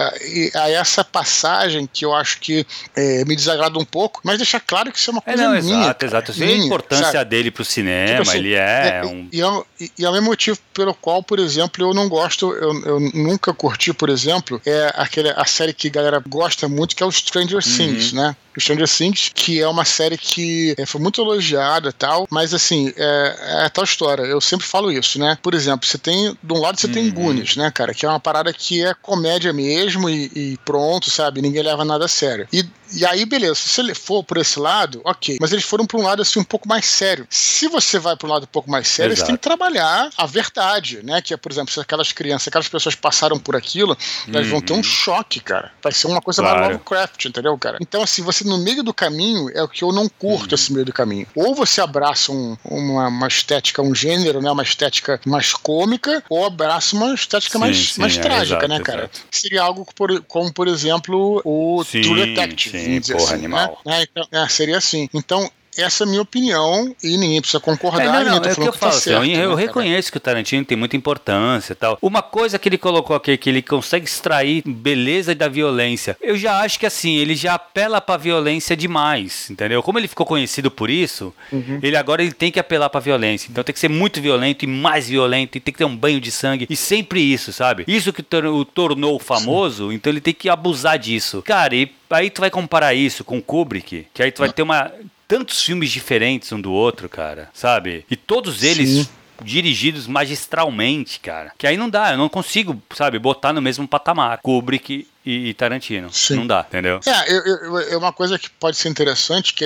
a, 0.56 0.63
a 0.63 0.70
essa 0.70 1.04
passagem 1.04 1.89
que 1.97 2.05
eu 2.05 2.13
acho 2.13 2.39
que 2.39 2.65
é, 2.95 3.25
me 3.25 3.36
desagrada 3.36 3.79
um 3.79 3.86
pouco, 3.86 4.21
mas 4.23 4.38
deixa 4.38 4.60
claro 4.60 4.91
que 4.91 4.99
isso 4.99 5.10
é 5.10 5.13
uma 5.13 5.23
é, 5.25 5.31
coisa 5.31 5.43
é, 5.43 5.45
não, 5.47 5.62
minha. 5.62 5.83
Exato, 5.83 6.05
exato. 6.05 6.31
Eu 6.31 6.36
sei 6.36 6.53
a 6.53 6.57
importância 6.57 7.12
sabe? 7.12 7.29
dele 7.29 7.51
pro 7.51 7.65
cinema, 7.65 8.07
tipo 8.07 8.21
assim, 8.29 8.38
ele 8.38 8.53
é, 8.53 9.01
é 9.01 9.05
um... 9.05 9.27
E, 9.31 9.41
é, 9.41 9.89
e 9.97 10.05
é 10.05 10.10
o 10.10 10.13
mesmo 10.13 10.27
motivo 10.27 10.60
pelo 10.73 10.93
qual, 10.93 11.23
por 11.23 11.39
exemplo, 11.39 11.83
eu 11.83 11.93
não 11.93 12.07
gosto, 12.07 12.53
eu, 12.53 12.86
eu 12.86 12.99
nunca 12.99 13.53
curti, 13.53 13.93
por 13.93 14.10
exemplo, 14.10 14.62
é 14.65 14.93
aquele, 14.95 15.29
a 15.29 15.45
série 15.45 15.73
que 15.73 15.88
a 15.88 15.91
galera 15.91 16.23
gosta 16.27 16.67
muito, 16.67 16.95
que 16.95 17.01
é 17.01 17.05
o 17.05 17.12
Stranger 17.12 17.55
uhum. 17.55 17.77
Things, 17.77 18.13
né? 18.13 18.36
O 18.55 18.60
Stranger 18.60 18.89
Things, 18.89 19.31
que 19.33 19.62
é 19.62 19.67
uma 19.67 19.86
série 19.86 20.17
que 20.17 20.73
é, 20.77 20.86
foi 20.86 20.99
muito 20.99 21.21
elogiada 21.21 21.89
e 21.89 21.93
tal, 21.93 22.27
mas 22.29 22.53
assim, 22.55 22.91
é, 22.95 23.65
é 23.65 23.69
tal 23.69 23.83
história. 23.83 24.23
Eu 24.23 24.41
sempre 24.41 24.65
falo 24.65 24.91
isso, 24.91 25.19
né? 25.19 25.38
Por 25.43 25.53
exemplo, 25.53 25.88
você 25.88 25.97
tem, 25.97 26.36
de 26.41 26.53
um 26.53 26.60
lado 26.60 26.79
você 26.79 26.88
uhum. 26.88 26.93
tem 26.93 27.10
Goonies, 27.12 27.55
né, 27.55 27.69
cara? 27.69 27.93
Que 27.93 28.05
é 28.05 28.10
uma 28.10 28.19
parada 28.19 28.51
que 28.51 28.83
é 28.83 28.95
comédia 28.99 29.53
mesmo 29.53 30.10
e, 30.10 30.31
e 30.36 30.60
pronto, 30.65 31.12
sabe? 31.12 31.41
Ninguém 31.41 31.62
leva 31.62 31.77
nada 31.86 32.06
a 32.06 32.08
sério. 32.08 32.48
E, 32.52 32.66
e 32.93 33.06
aí, 33.06 33.26
beleza, 33.26 33.56
se 33.56 33.82
ele 33.82 33.93
for 33.93 34.23
por 34.23 34.38
esse 34.38 34.60
lado, 34.60 35.02
ok. 35.04 35.38
Mas 35.39 35.52
eles 35.52 35.65
foram 35.65 35.86
para 35.86 36.00
um 36.00 36.04
lado 36.04 36.21
assim 36.21 36.39
um 36.39 36.43
pouco 36.43 36.67
mais 36.67 36.86
sério. 36.86 37.28
Se 37.30 37.67
você 37.67 38.00
vai 38.00 38.15
para 38.15 38.28
um 38.28 38.32
lado 38.32 38.43
um 38.43 38.47
pouco 38.47 38.69
mais 38.69 38.88
sério, 38.88 39.13
Exato. 39.13 39.21
você 39.21 39.28
tem 39.28 39.36
que 39.36 39.41
trabalhar 39.41 40.10
a 40.17 40.26
verdade, 40.26 41.02
né? 41.04 41.21
Que 41.21 41.34
é, 41.34 41.38
por 41.38 41.52
exemplo, 41.52 41.73
se 41.73 41.80
aquelas 41.80 42.12
crianças, 42.12 42.47
aquelas 42.47 42.67
pessoas 42.67 42.95
passaram 42.95 43.39
por 43.39 43.56
aquilo, 43.56 43.97
uhum. 44.28 44.34
elas 44.34 44.47
vão 44.47 44.62
ter 44.62 44.73
um 44.73 44.78
uhum. 44.78 44.84
choque, 44.84 45.39
cara. 45.39 45.71
Vai 45.82 45.91
ser 45.91 46.08
uma 46.08 46.21
coisa 46.21 46.41
claro. 46.41 46.60
mais 46.60 46.71
Lovecraft, 46.73 47.26
entendeu, 47.26 47.58
cara? 47.58 47.78
Então, 47.82 48.02
assim, 48.02 48.21
você 48.21 48.43
no 48.43 48.58
meio 48.58 48.84
do 48.84 48.93
caminho 48.93 49.50
é 49.54 49.62
o 49.62 49.67
que 49.67 49.84
eu 49.84 49.91
não 49.91 50.08
curto, 50.08 50.56
esse 50.56 50.71
meio 50.71 50.86
do 50.86 50.93
caminho. 50.93 51.28
Ou 51.36 51.54
você 51.54 51.82
abraça 51.82 52.32
um, 52.32 52.58
uma, 52.63 53.08
uma, 53.08 53.28
estética, 53.28 53.82
um 53.82 53.93
gênero, 53.93 54.41
né? 54.41 54.50
Uma 54.50 54.63
estética 54.63 55.19
mais 55.26 55.54
cômica, 55.54 56.23
ou 56.30 56.45
abraça 56.45 56.95
uma 56.95 57.13
estética 57.13 57.54
sim, 57.54 57.60
mais, 57.60 57.93
sim, 57.93 58.02
mais 58.02 58.17
é, 58.17 58.21
trágica, 58.21 58.65
exato, 58.65 58.67
né, 58.67 58.80
cara? 58.82 59.00
Exato. 59.00 59.21
Seria 59.32 59.62
algo 59.62 59.86
por, 59.95 60.21
como, 60.23 60.52
por 60.54 60.67
exemplo, 60.67 61.41
o 61.43 61.84
sim, 61.84 62.02
True 62.02 62.26
Detective. 62.26 62.77
Sim, 62.84 63.02
porra, 63.13 63.24
assim, 63.26 63.34
animal. 63.34 63.82
Né? 63.86 64.00
É, 64.00 64.04
então, 64.04 64.28
é, 64.32 64.50
seria 64.50 64.78
assim. 64.78 65.10
Então, 65.13 65.50
essa 65.82 66.04
é 66.04 66.08
a 66.08 66.10
minha 66.10 66.22
opinião 66.22 66.96
e 67.04 67.18
ninguém 67.18 67.40
precisa 67.40 67.60
concordar. 67.60 68.04
É, 68.04 68.08
não, 68.08 68.40
não, 68.40 68.50
é 68.50 68.52
o 68.52 68.56
que 68.56 68.62
eu 68.62 68.74
falo, 68.74 68.92
tá 68.92 69.00
certo, 69.00 69.22
assim, 69.22 69.36
eu 69.36 69.56
né, 69.56 69.62
reconheço 69.62 70.12
que 70.12 70.18
o 70.18 70.22
Tarantino 70.22 70.66
tem 70.66 70.78
muita 70.78 70.96
importância 70.96 71.74
e 71.74 71.76
tal. 71.76 71.98
Uma 72.02 72.22
coisa 72.22 72.58
que 72.58 72.68
ele 72.68 72.78
colocou 72.78 73.16
aqui, 73.16 73.38
que 73.38 73.50
ele 73.50 73.62
consegue 73.62 74.06
extrair 74.06 74.63
beleza 74.66 75.34
da 75.36 75.48
violência, 75.48 76.18
eu 76.22 76.38
já 76.38 76.60
acho 76.62 76.80
que 76.80 76.86
assim, 76.86 77.16
ele 77.18 77.36
já 77.36 77.56
apela 77.56 78.02
pra 78.02 78.18
violência 78.18 78.76
demais, 78.76 79.50
entendeu? 79.50 79.84
Como 79.84 80.00
ele 80.00 80.08
ficou 80.08 80.26
conhecido 80.26 80.72
por 80.72 80.90
isso, 80.90 81.34
uhum. 81.52 81.80
ele 81.82 81.96
agora 81.96 82.22
ele 82.22 82.34
tem 82.34 82.52
que 82.52 82.60
apelar 82.60 82.90
pra 82.90 83.00
violência. 83.00 83.50
Então 83.50 83.63
tem 83.63 83.74
que 83.74 83.80
ser 83.80 83.90
muito 83.90 84.22
violento 84.22 84.63
e 84.63 84.68
mais 84.68 85.08
violento, 85.08 85.58
e 85.58 85.62
tem 85.62 85.72
que 85.72 85.78
ter 85.78 85.86
um 85.86 85.96
banho 85.96 86.20
de 86.20 86.32
sangue, 86.32 86.68
e 86.70 86.76
sempre 86.76 87.22
isso, 87.22 87.54
sabe? 87.54 87.84
Isso 87.88 88.12
que 88.12 88.22
o 88.22 88.66
tornou 88.66 89.20
famoso, 89.20 89.90
Sim. 89.90 89.96
então 89.96 90.12
ele 90.12 90.22
tem 90.22 90.34
que 90.34 90.50
abusar 90.50 90.98
disso. 90.98 91.42
Cara, 91.44 91.76
e 91.76 91.92
aí 92.10 92.30
tu 92.30 92.42
vai 92.42 92.50
comparar 92.50 92.94
isso 92.94 93.24
com 93.24 93.42
Kubrick, 93.42 94.08
que 94.13 94.24
aí 94.24 94.32
tu 94.32 94.40
vai 94.40 94.52
ter 94.52 94.62
uma 94.62 94.92
tantos 95.28 95.62
filmes 95.62 95.92
diferentes 95.92 96.52
um 96.52 96.62
do 96.62 96.72
outro, 96.72 97.10
cara, 97.10 97.50
sabe? 97.54 98.06
E 98.10 98.16
todos 98.16 98.63
eles 98.63 98.90
Sim. 98.90 99.08
dirigidos 99.44 100.08
magistralmente, 100.08 101.20
cara. 101.20 101.52
Que 101.58 101.68
aí 101.68 101.78
não 101.78 101.90
dá, 101.90 102.13
eu 102.13 102.18
não 102.18 102.30
consigo, 102.30 102.82
sabe, 102.96 103.20
botar 103.20 103.54
no 103.54 103.62
mesmo 103.62 103.88
patamar. 103.88 104.40
Kubrick 104.42 105.08
e, 105.30 105.54
Tarantino. 105.56 106.10
Sim. 106.12 106.38
Não 106.38 106.48
dá, 106.48 106.66
entendeu? 106.66 107.02
É, 107.06 107.34
eu, 107.34 107.46
eu, 107.46 107.80
é 107.80 107.98
uma 107.98 108.13
coisa 108.13 108.40
que 108.40 108.50
pode 108.50 108.78
ser 108.78 108.88
interessante, 108.88 109.54
que 109.54 109.66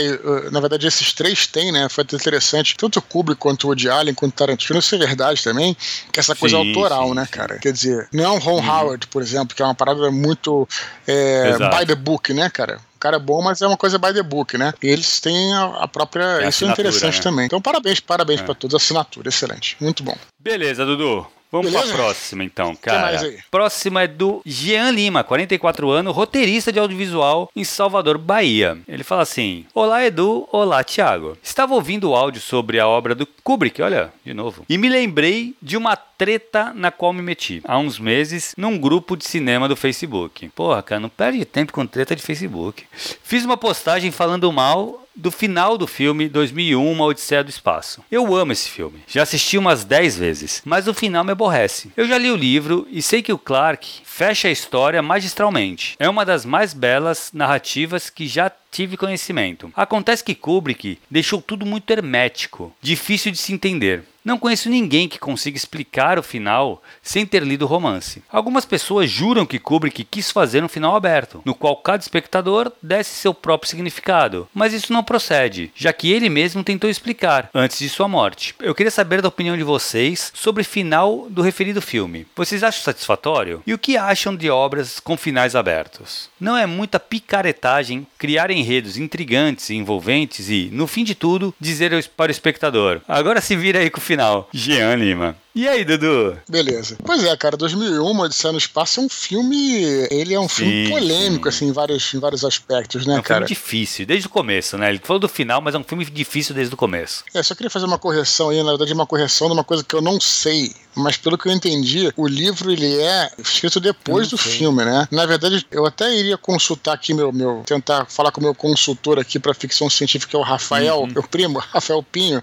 na 0.52 0.60
verdade 0.60 0.88
esses 0.88 1.14
três 1.14 1.46
têm, 1.46 1.72
né? 1.72 1.88
Foi 1.88 2.04
interessante, 2.04 2.76
tanto 2.76 2.98
o 2.98 3.02
Kubrick 3.02 3.40
quanto 3.40 3.66
o 3.66 3.68
Woody 3.68 3.88
Allen, 3.88 4.16
quanto 4.16 4.34
o 4.34 4.38
Tarantino, 4.38 4.80
isso 4.80 4.96
é 4.96 4.98
verdade 4.98 5.44
também, 5.44 5.78
que 6.12 6.20
essa 6.20 6.36
coisa 6.36 6.58
sim, 6.58 6.68
autoral, 6.68 7.10
sim, 7.10 7.14
né, 7.14 7.26
sim. 7.26 7.32
cara? 7.32 7.60
Quer 7.60 7.72
dizer, 7.72 8.10
não 8.12 8.24
é 8.24 8.30
um 8.32 8.40
Ron 8.40 8.60
uhum. 8.60 8.70
Howard, 8.70 9.06
por 9.06 9.22
exemplo, 9.22 9.56
que 9.56 9.62
é 9.62 9.66
uma 9.66 9.76
parada 9.76 10.10
muito 10.10 10.68
é, 11.06 11.54
by 11.60 11.86
the 11.86 11.96
book, 11.96 12.34
né, 12.34 12.50
cara? 12.50 12.80
Cara 13.02 13.18
é 13.18 13.20
bom, 13.20 13.42
mas 13.42 13.62
é 13.62 13.68
uma 13.68 13.78
coisa 13.78 13.98
by 13.98 14.14
the 14.14 14.24
book, 14.24 14.58
né? 14.58 14.74
E 14.82 14.88
eles 14.88 15.20
têm 15.20 15.54
a, 15.54 15.66
a 15.84 15.88
própria. 15.88 16.44
É 16.44 16.50
isso 16.50 16.64
é 16.64 16.70
interessante 16.70 17.18
né? 17.18 17.24
também. 17.24 17.46
Então, 17.46 17.62
parabéns, 17.62 18.00
parabéns 18.00 18.40
é. 18.40 18.44
para 18.44 18.54
todos. 18.54 18.76
Assinatura, 18.76 19.30
excelente. 19.30 19.76
Muito 19.82 20.04
bom. 20.04 20.16
Beleza, 20.40 20.86
Dudu. 20.86 21.26
Vamos 21.52 21.70
para 21.74 21.82
a 21.82 21.94
próxima, 21.94 22.46
então, 22.46 22.74
cara. 22.74 23.20
Próxima 23.52 24.04
é 24.04 24.08
do 24.08 24.42
Jean 24.46 24.90
Lima, 24.92 25.22
44 25.22 25.90
anos, 25.92 26.16
roteirista 26.16 26.72
de 26.72 26.80
audiovisual 26.80 27.52
em 27.54 27.66
Salvador, 27.66 28.18
Bahia. 28.18 28.78
Ele 28.88 29.04
fala 29.04 29.24
assim: 29.24 29.66
Olá, 29.74 30.06
Edu. 30.06 30.48
Olá, 30.50 30.82
Thiago. 30.82 31.38
Estava 31.44 31.74
ouvindo 31.74 32.10
o 32.10 32.16
áudio 32.16 32.42
sobre 32.42 32.80
a 32.80 32.88
obra 32.88 33.14
do 33.14 33.28
Kubrick, 33.44 33.82
olha, 33.82 34.14
de 34.24 34.34
novo. 34.34 34.66
E 34.70 34.78
me 34.78 34.88
lembrei 34.88 35.54
de 35.62 35.76
uma 35.76 35.98
treta 35.98 36.72
na 36.74 36.90
qual 36.90 37.12
me 37.12 37.22
meti 37.22 37.62
há 37.66 37.78
uns 37.78 38.00
meses 38.00 38.54
num 38.56 38.78
grupo 38.78 39.18
de 39.18 39.26
cinema 39.26 39.68
do 39.68 39.76
Facebook. 39.76 40.48
Porra, 40.50 40.82
cara, 40.82 41.02
não 41.02 41.10
perde 41.10 41.44
tempo 41.44 41.74
com 41.74 41.86
treta 41.86 42.16
de 42.16 42.22
Facebook. 42.22 42.86
Fiz 43.24 43.44
uma 43.44 43.58
postagem 43.58 44.10
falando 44.10 44.52
mal 44.54 45.01
do 45.16 45.32
final 45.32 45.78
do 45.78 45.88
filme 45.88 46.30
2001 46.30 46.92
Uma 46.92 47.06
Odisseia 47.06 47.44
do 47.44 47.50
Espaço. 47.50 48.04
Eu 48.12 48.36
amo 48.36 48.52
esse 48.52 48.70
filme, 48.70 49.04
já 49.08 49.24
assisti 49.24 49.58
umas 49.58 49.84
10 49.84 50.18
vezes, 50.18 50.62
mas 50.66 50.88
o 50.88 50.94
final 50.94 51.24
me 51.24 51.32
aborrece. 51.32 51.92
Eu 51.96 52.08
já 52.08 52.18
li 52.18 52.32
o 52.32 52.36
livro 52.36 52.88
e 52.90 53.02
sei 53.02 53.22
que 53.22 53.34
o 53.34 53.38
Clark 53.38 54.02
fecha 54.04 54.48
a 54.48 54.52
história 54.52 55.02
magistralmente. 55.02 55.96
É 56.00 56.10
uma 56.10 56.26
das 56.26 56.46
mais 56.46 56.74
belas 56.74 57.32
narrativas 57.34 58.10
que 58.10 58.28
já 58.28 58.52
tive 58.72 58.96
conhecimento. 58.96 59.72
Acontece 59.76 60.24
que 60.24 60.34
Kubrick 60.34 60.98
deixou 61.10 61.42
tudo 61.42 61.66
muito 61.66 61.92
hermético, 61.92 62.74
difícil 62.82 63.32
de 63.32 63.38
se 63.38 63.54
entender. 63.54 64.06
Não 64.24 64.38
conheço 64.38 64.70
ninguém 64.70 65.10
que 65.10 65.18
consiga 65.18 65.58
explicar 65.58 66.20
o 66.20 66.24
final 66.24 66.82
sem 67.02 67.26
ter 67.26 67.42
lido 67.42 67.64
o 67.64 67.68
romance. 67.68 68.22
Algumas 68.32 68.66
pessoas 68.66 69.10
juram 69.10 69.48
que 69.48 69.58
Kubrick 69.58 70.04
quis 70.04 70.30
fazer 70.30 70.64
um 70.64 70.68
final 70.68 70.96
aberto, 70.96 71.42
no 71.44 71.56
qual 71.56 71.76
cada 71.78 72.04
espectador 72.04 72.72
desse 72.84 73.16
seu 73.16 73.34
próprio 73.34 73.70
significado, 73.70 74.48
mas 74.54 74.74
isso 74.74 74.94
não 74.94 75.04
procede, 75.04 75.72
já 75.76 75.92
que 75.92 76.12
ele 76.12 76.30
mesmo 76.30 76.64
tentou 76.64 76.88
explicar 76.88 77.50
antes 77.52 77.80
de 77.80 77.90
sua 77.90 78.08
morte. 78.08 78.54
Eu 78.60 78.76
queria 78.76 78.92
saber 78.92 79.24
da 79.24 79.28
opinião 79.28 79.58
de 79.58 79.64
vocês 79.64 80.32
sobre 80.36 80.62
o 80.62 80.66
final 80.66 81.26
do 81.28 81.42
referido 81.42 81.82
filme. 81.82 82.28
Vocês 82.36 82.62
acham 82.64 82.84
satisfatório? 82.84 83.64
E 83.66 83.74
o 83.74 83.80
que 83.80 83.98
acham 83.98 84.36
de 84.36 84.52
obras 84.52 85.00
com 85.00 85.18
finais 85.18 85.56
abertos? 85.56 86.30
Não 86.40 86.56
é 86.56 86.68
muita 86.68 87.00
picaretagem 87.00 88.06
criar 88.20 88.52
enredos 88.62 88.98
intrigantes 88.98 89.70
e 89.70 89.76
envolventes 89.76 90.50
e, 90.50 90.70
no 90.72 90.88
fim 90.88 91.04
de 91.04 91.16
tudo, 91.16 91.54
dizer 91.60 91.92
para 92.16 92.30
o 92.30 92.32
espectador: 92.32 93.02
agora 93.08 93.42
se 93.42 93.56
vira 93.56 93.80
aí 93.80 93.90
com 93.90 94.00
o 94.00 94.02
final. 94.02 94.50
Jean 94.54 94.96
Lima. 94.96 95.36
E 95.54 95.68
aí, 95.68 95.84
Dudu? 95.84 96.38
Beleza. 96.48 96.96
Pois 97.04 97.24
é, 97.26 97.36
cara, 97.36 97.58
2001, 97.58 98.20
Odisseia 98.20 98.54
no 98.54 98.58
Espaço 98.58 99.02
é 99.02 99.04
um 99.04 99.10
filme. 99.10 99.84
Ele 100.10 100.34
é 100.34 100.40
um 100.40 100.48
sim, 100.48 100.64
filme 100.64 100.90
polêmico, 100.90 101.52
sim. 101.52 101.58
assim, 101.58 101.68
em 101.68 101.72
vários, 101.74 102.14
em 102.14 102.20
vários 102.20 102.46
aspectos, 102.46 103.06
né, 103.06 103.16
é 103.16 103.20
um 103.20 103.22
cara? 103.22 103.46
filme 103.46 103.48
difícil, 103.48 104.06
desde 104.06 104.28
o 104.28 104.30
começo, 104.30 104.78
né? 104.78 104.90
Ele 104.90 105.02
falou 105.04 105.20
do 105.20 105.28
final, 105.28 105.60
mas 105.60 105.76
é 105.76 105.78
um 105.78 105.84
filme 105.84 106.06
difícil 106.06 106.56
desde 106.56 106.74
o 106.74 106.78
começo. 106.78 107.26
É, 107.34 107.44
só 107.44 107.54
queria 107.54 107.70
fazer 107.70 107.86
uma 107.86 108.00
correção 108.00 108.50
aí, 108.50 108.64
na 108.64 108.70
verdade, 108.70 108.94
uma 108.94 109.06
correção 109.06 109.48
de 109.48 109.54
uma 109.54 109.64
coisa 109.64 109.84
que 109.84 109.94
eu 109.94 110.02
não 110.02 110.22
sei. 110.22 110.74
Mas 110.96 111.18
pelo 111.18 111.38
que 111.38 111.48
eu 111.48 111.52
entendi, 111.52 112.12
o 112.16 112.28
livro 112.28 112.72
ele 112.72 113.02
é 113.02 113.30
escrito 113.38 113.80
depois 113.80 114.30
do 114.30 114.38
sei. 114.38 114.54
filme, 114.54 114.86
né? 114.86 115.08
Na 115.12 115.26
verdade, 115.26 115.66
eu 115.72 115.86
até 115.86 116.14
iria 116.14 116.38
consultar 116.38 116.94
aqui 116.94 117.14
meu, 117.14 117.32
meu 117.32 117.64
tentar 117.66 118.06
falar 118.06 118.32
com 118.32 118.40
o 118.40 118.44
meu 118.44 118.56
consultor 118.56 119.20
aqui 119.20 119.40
para 119.40 119.54
ficção 119.54 119.90
científica, 119.90 120.32
que 120.32 120.36
é 120.36 120.40
o 120.40 120.44
Rafael, 120.44 121.00
uhum. 121.00 121.08
meu 121.08 121.24
primo, 121.24 121.60
Rafael 121.72 122.04
Pinho 122.04 122.42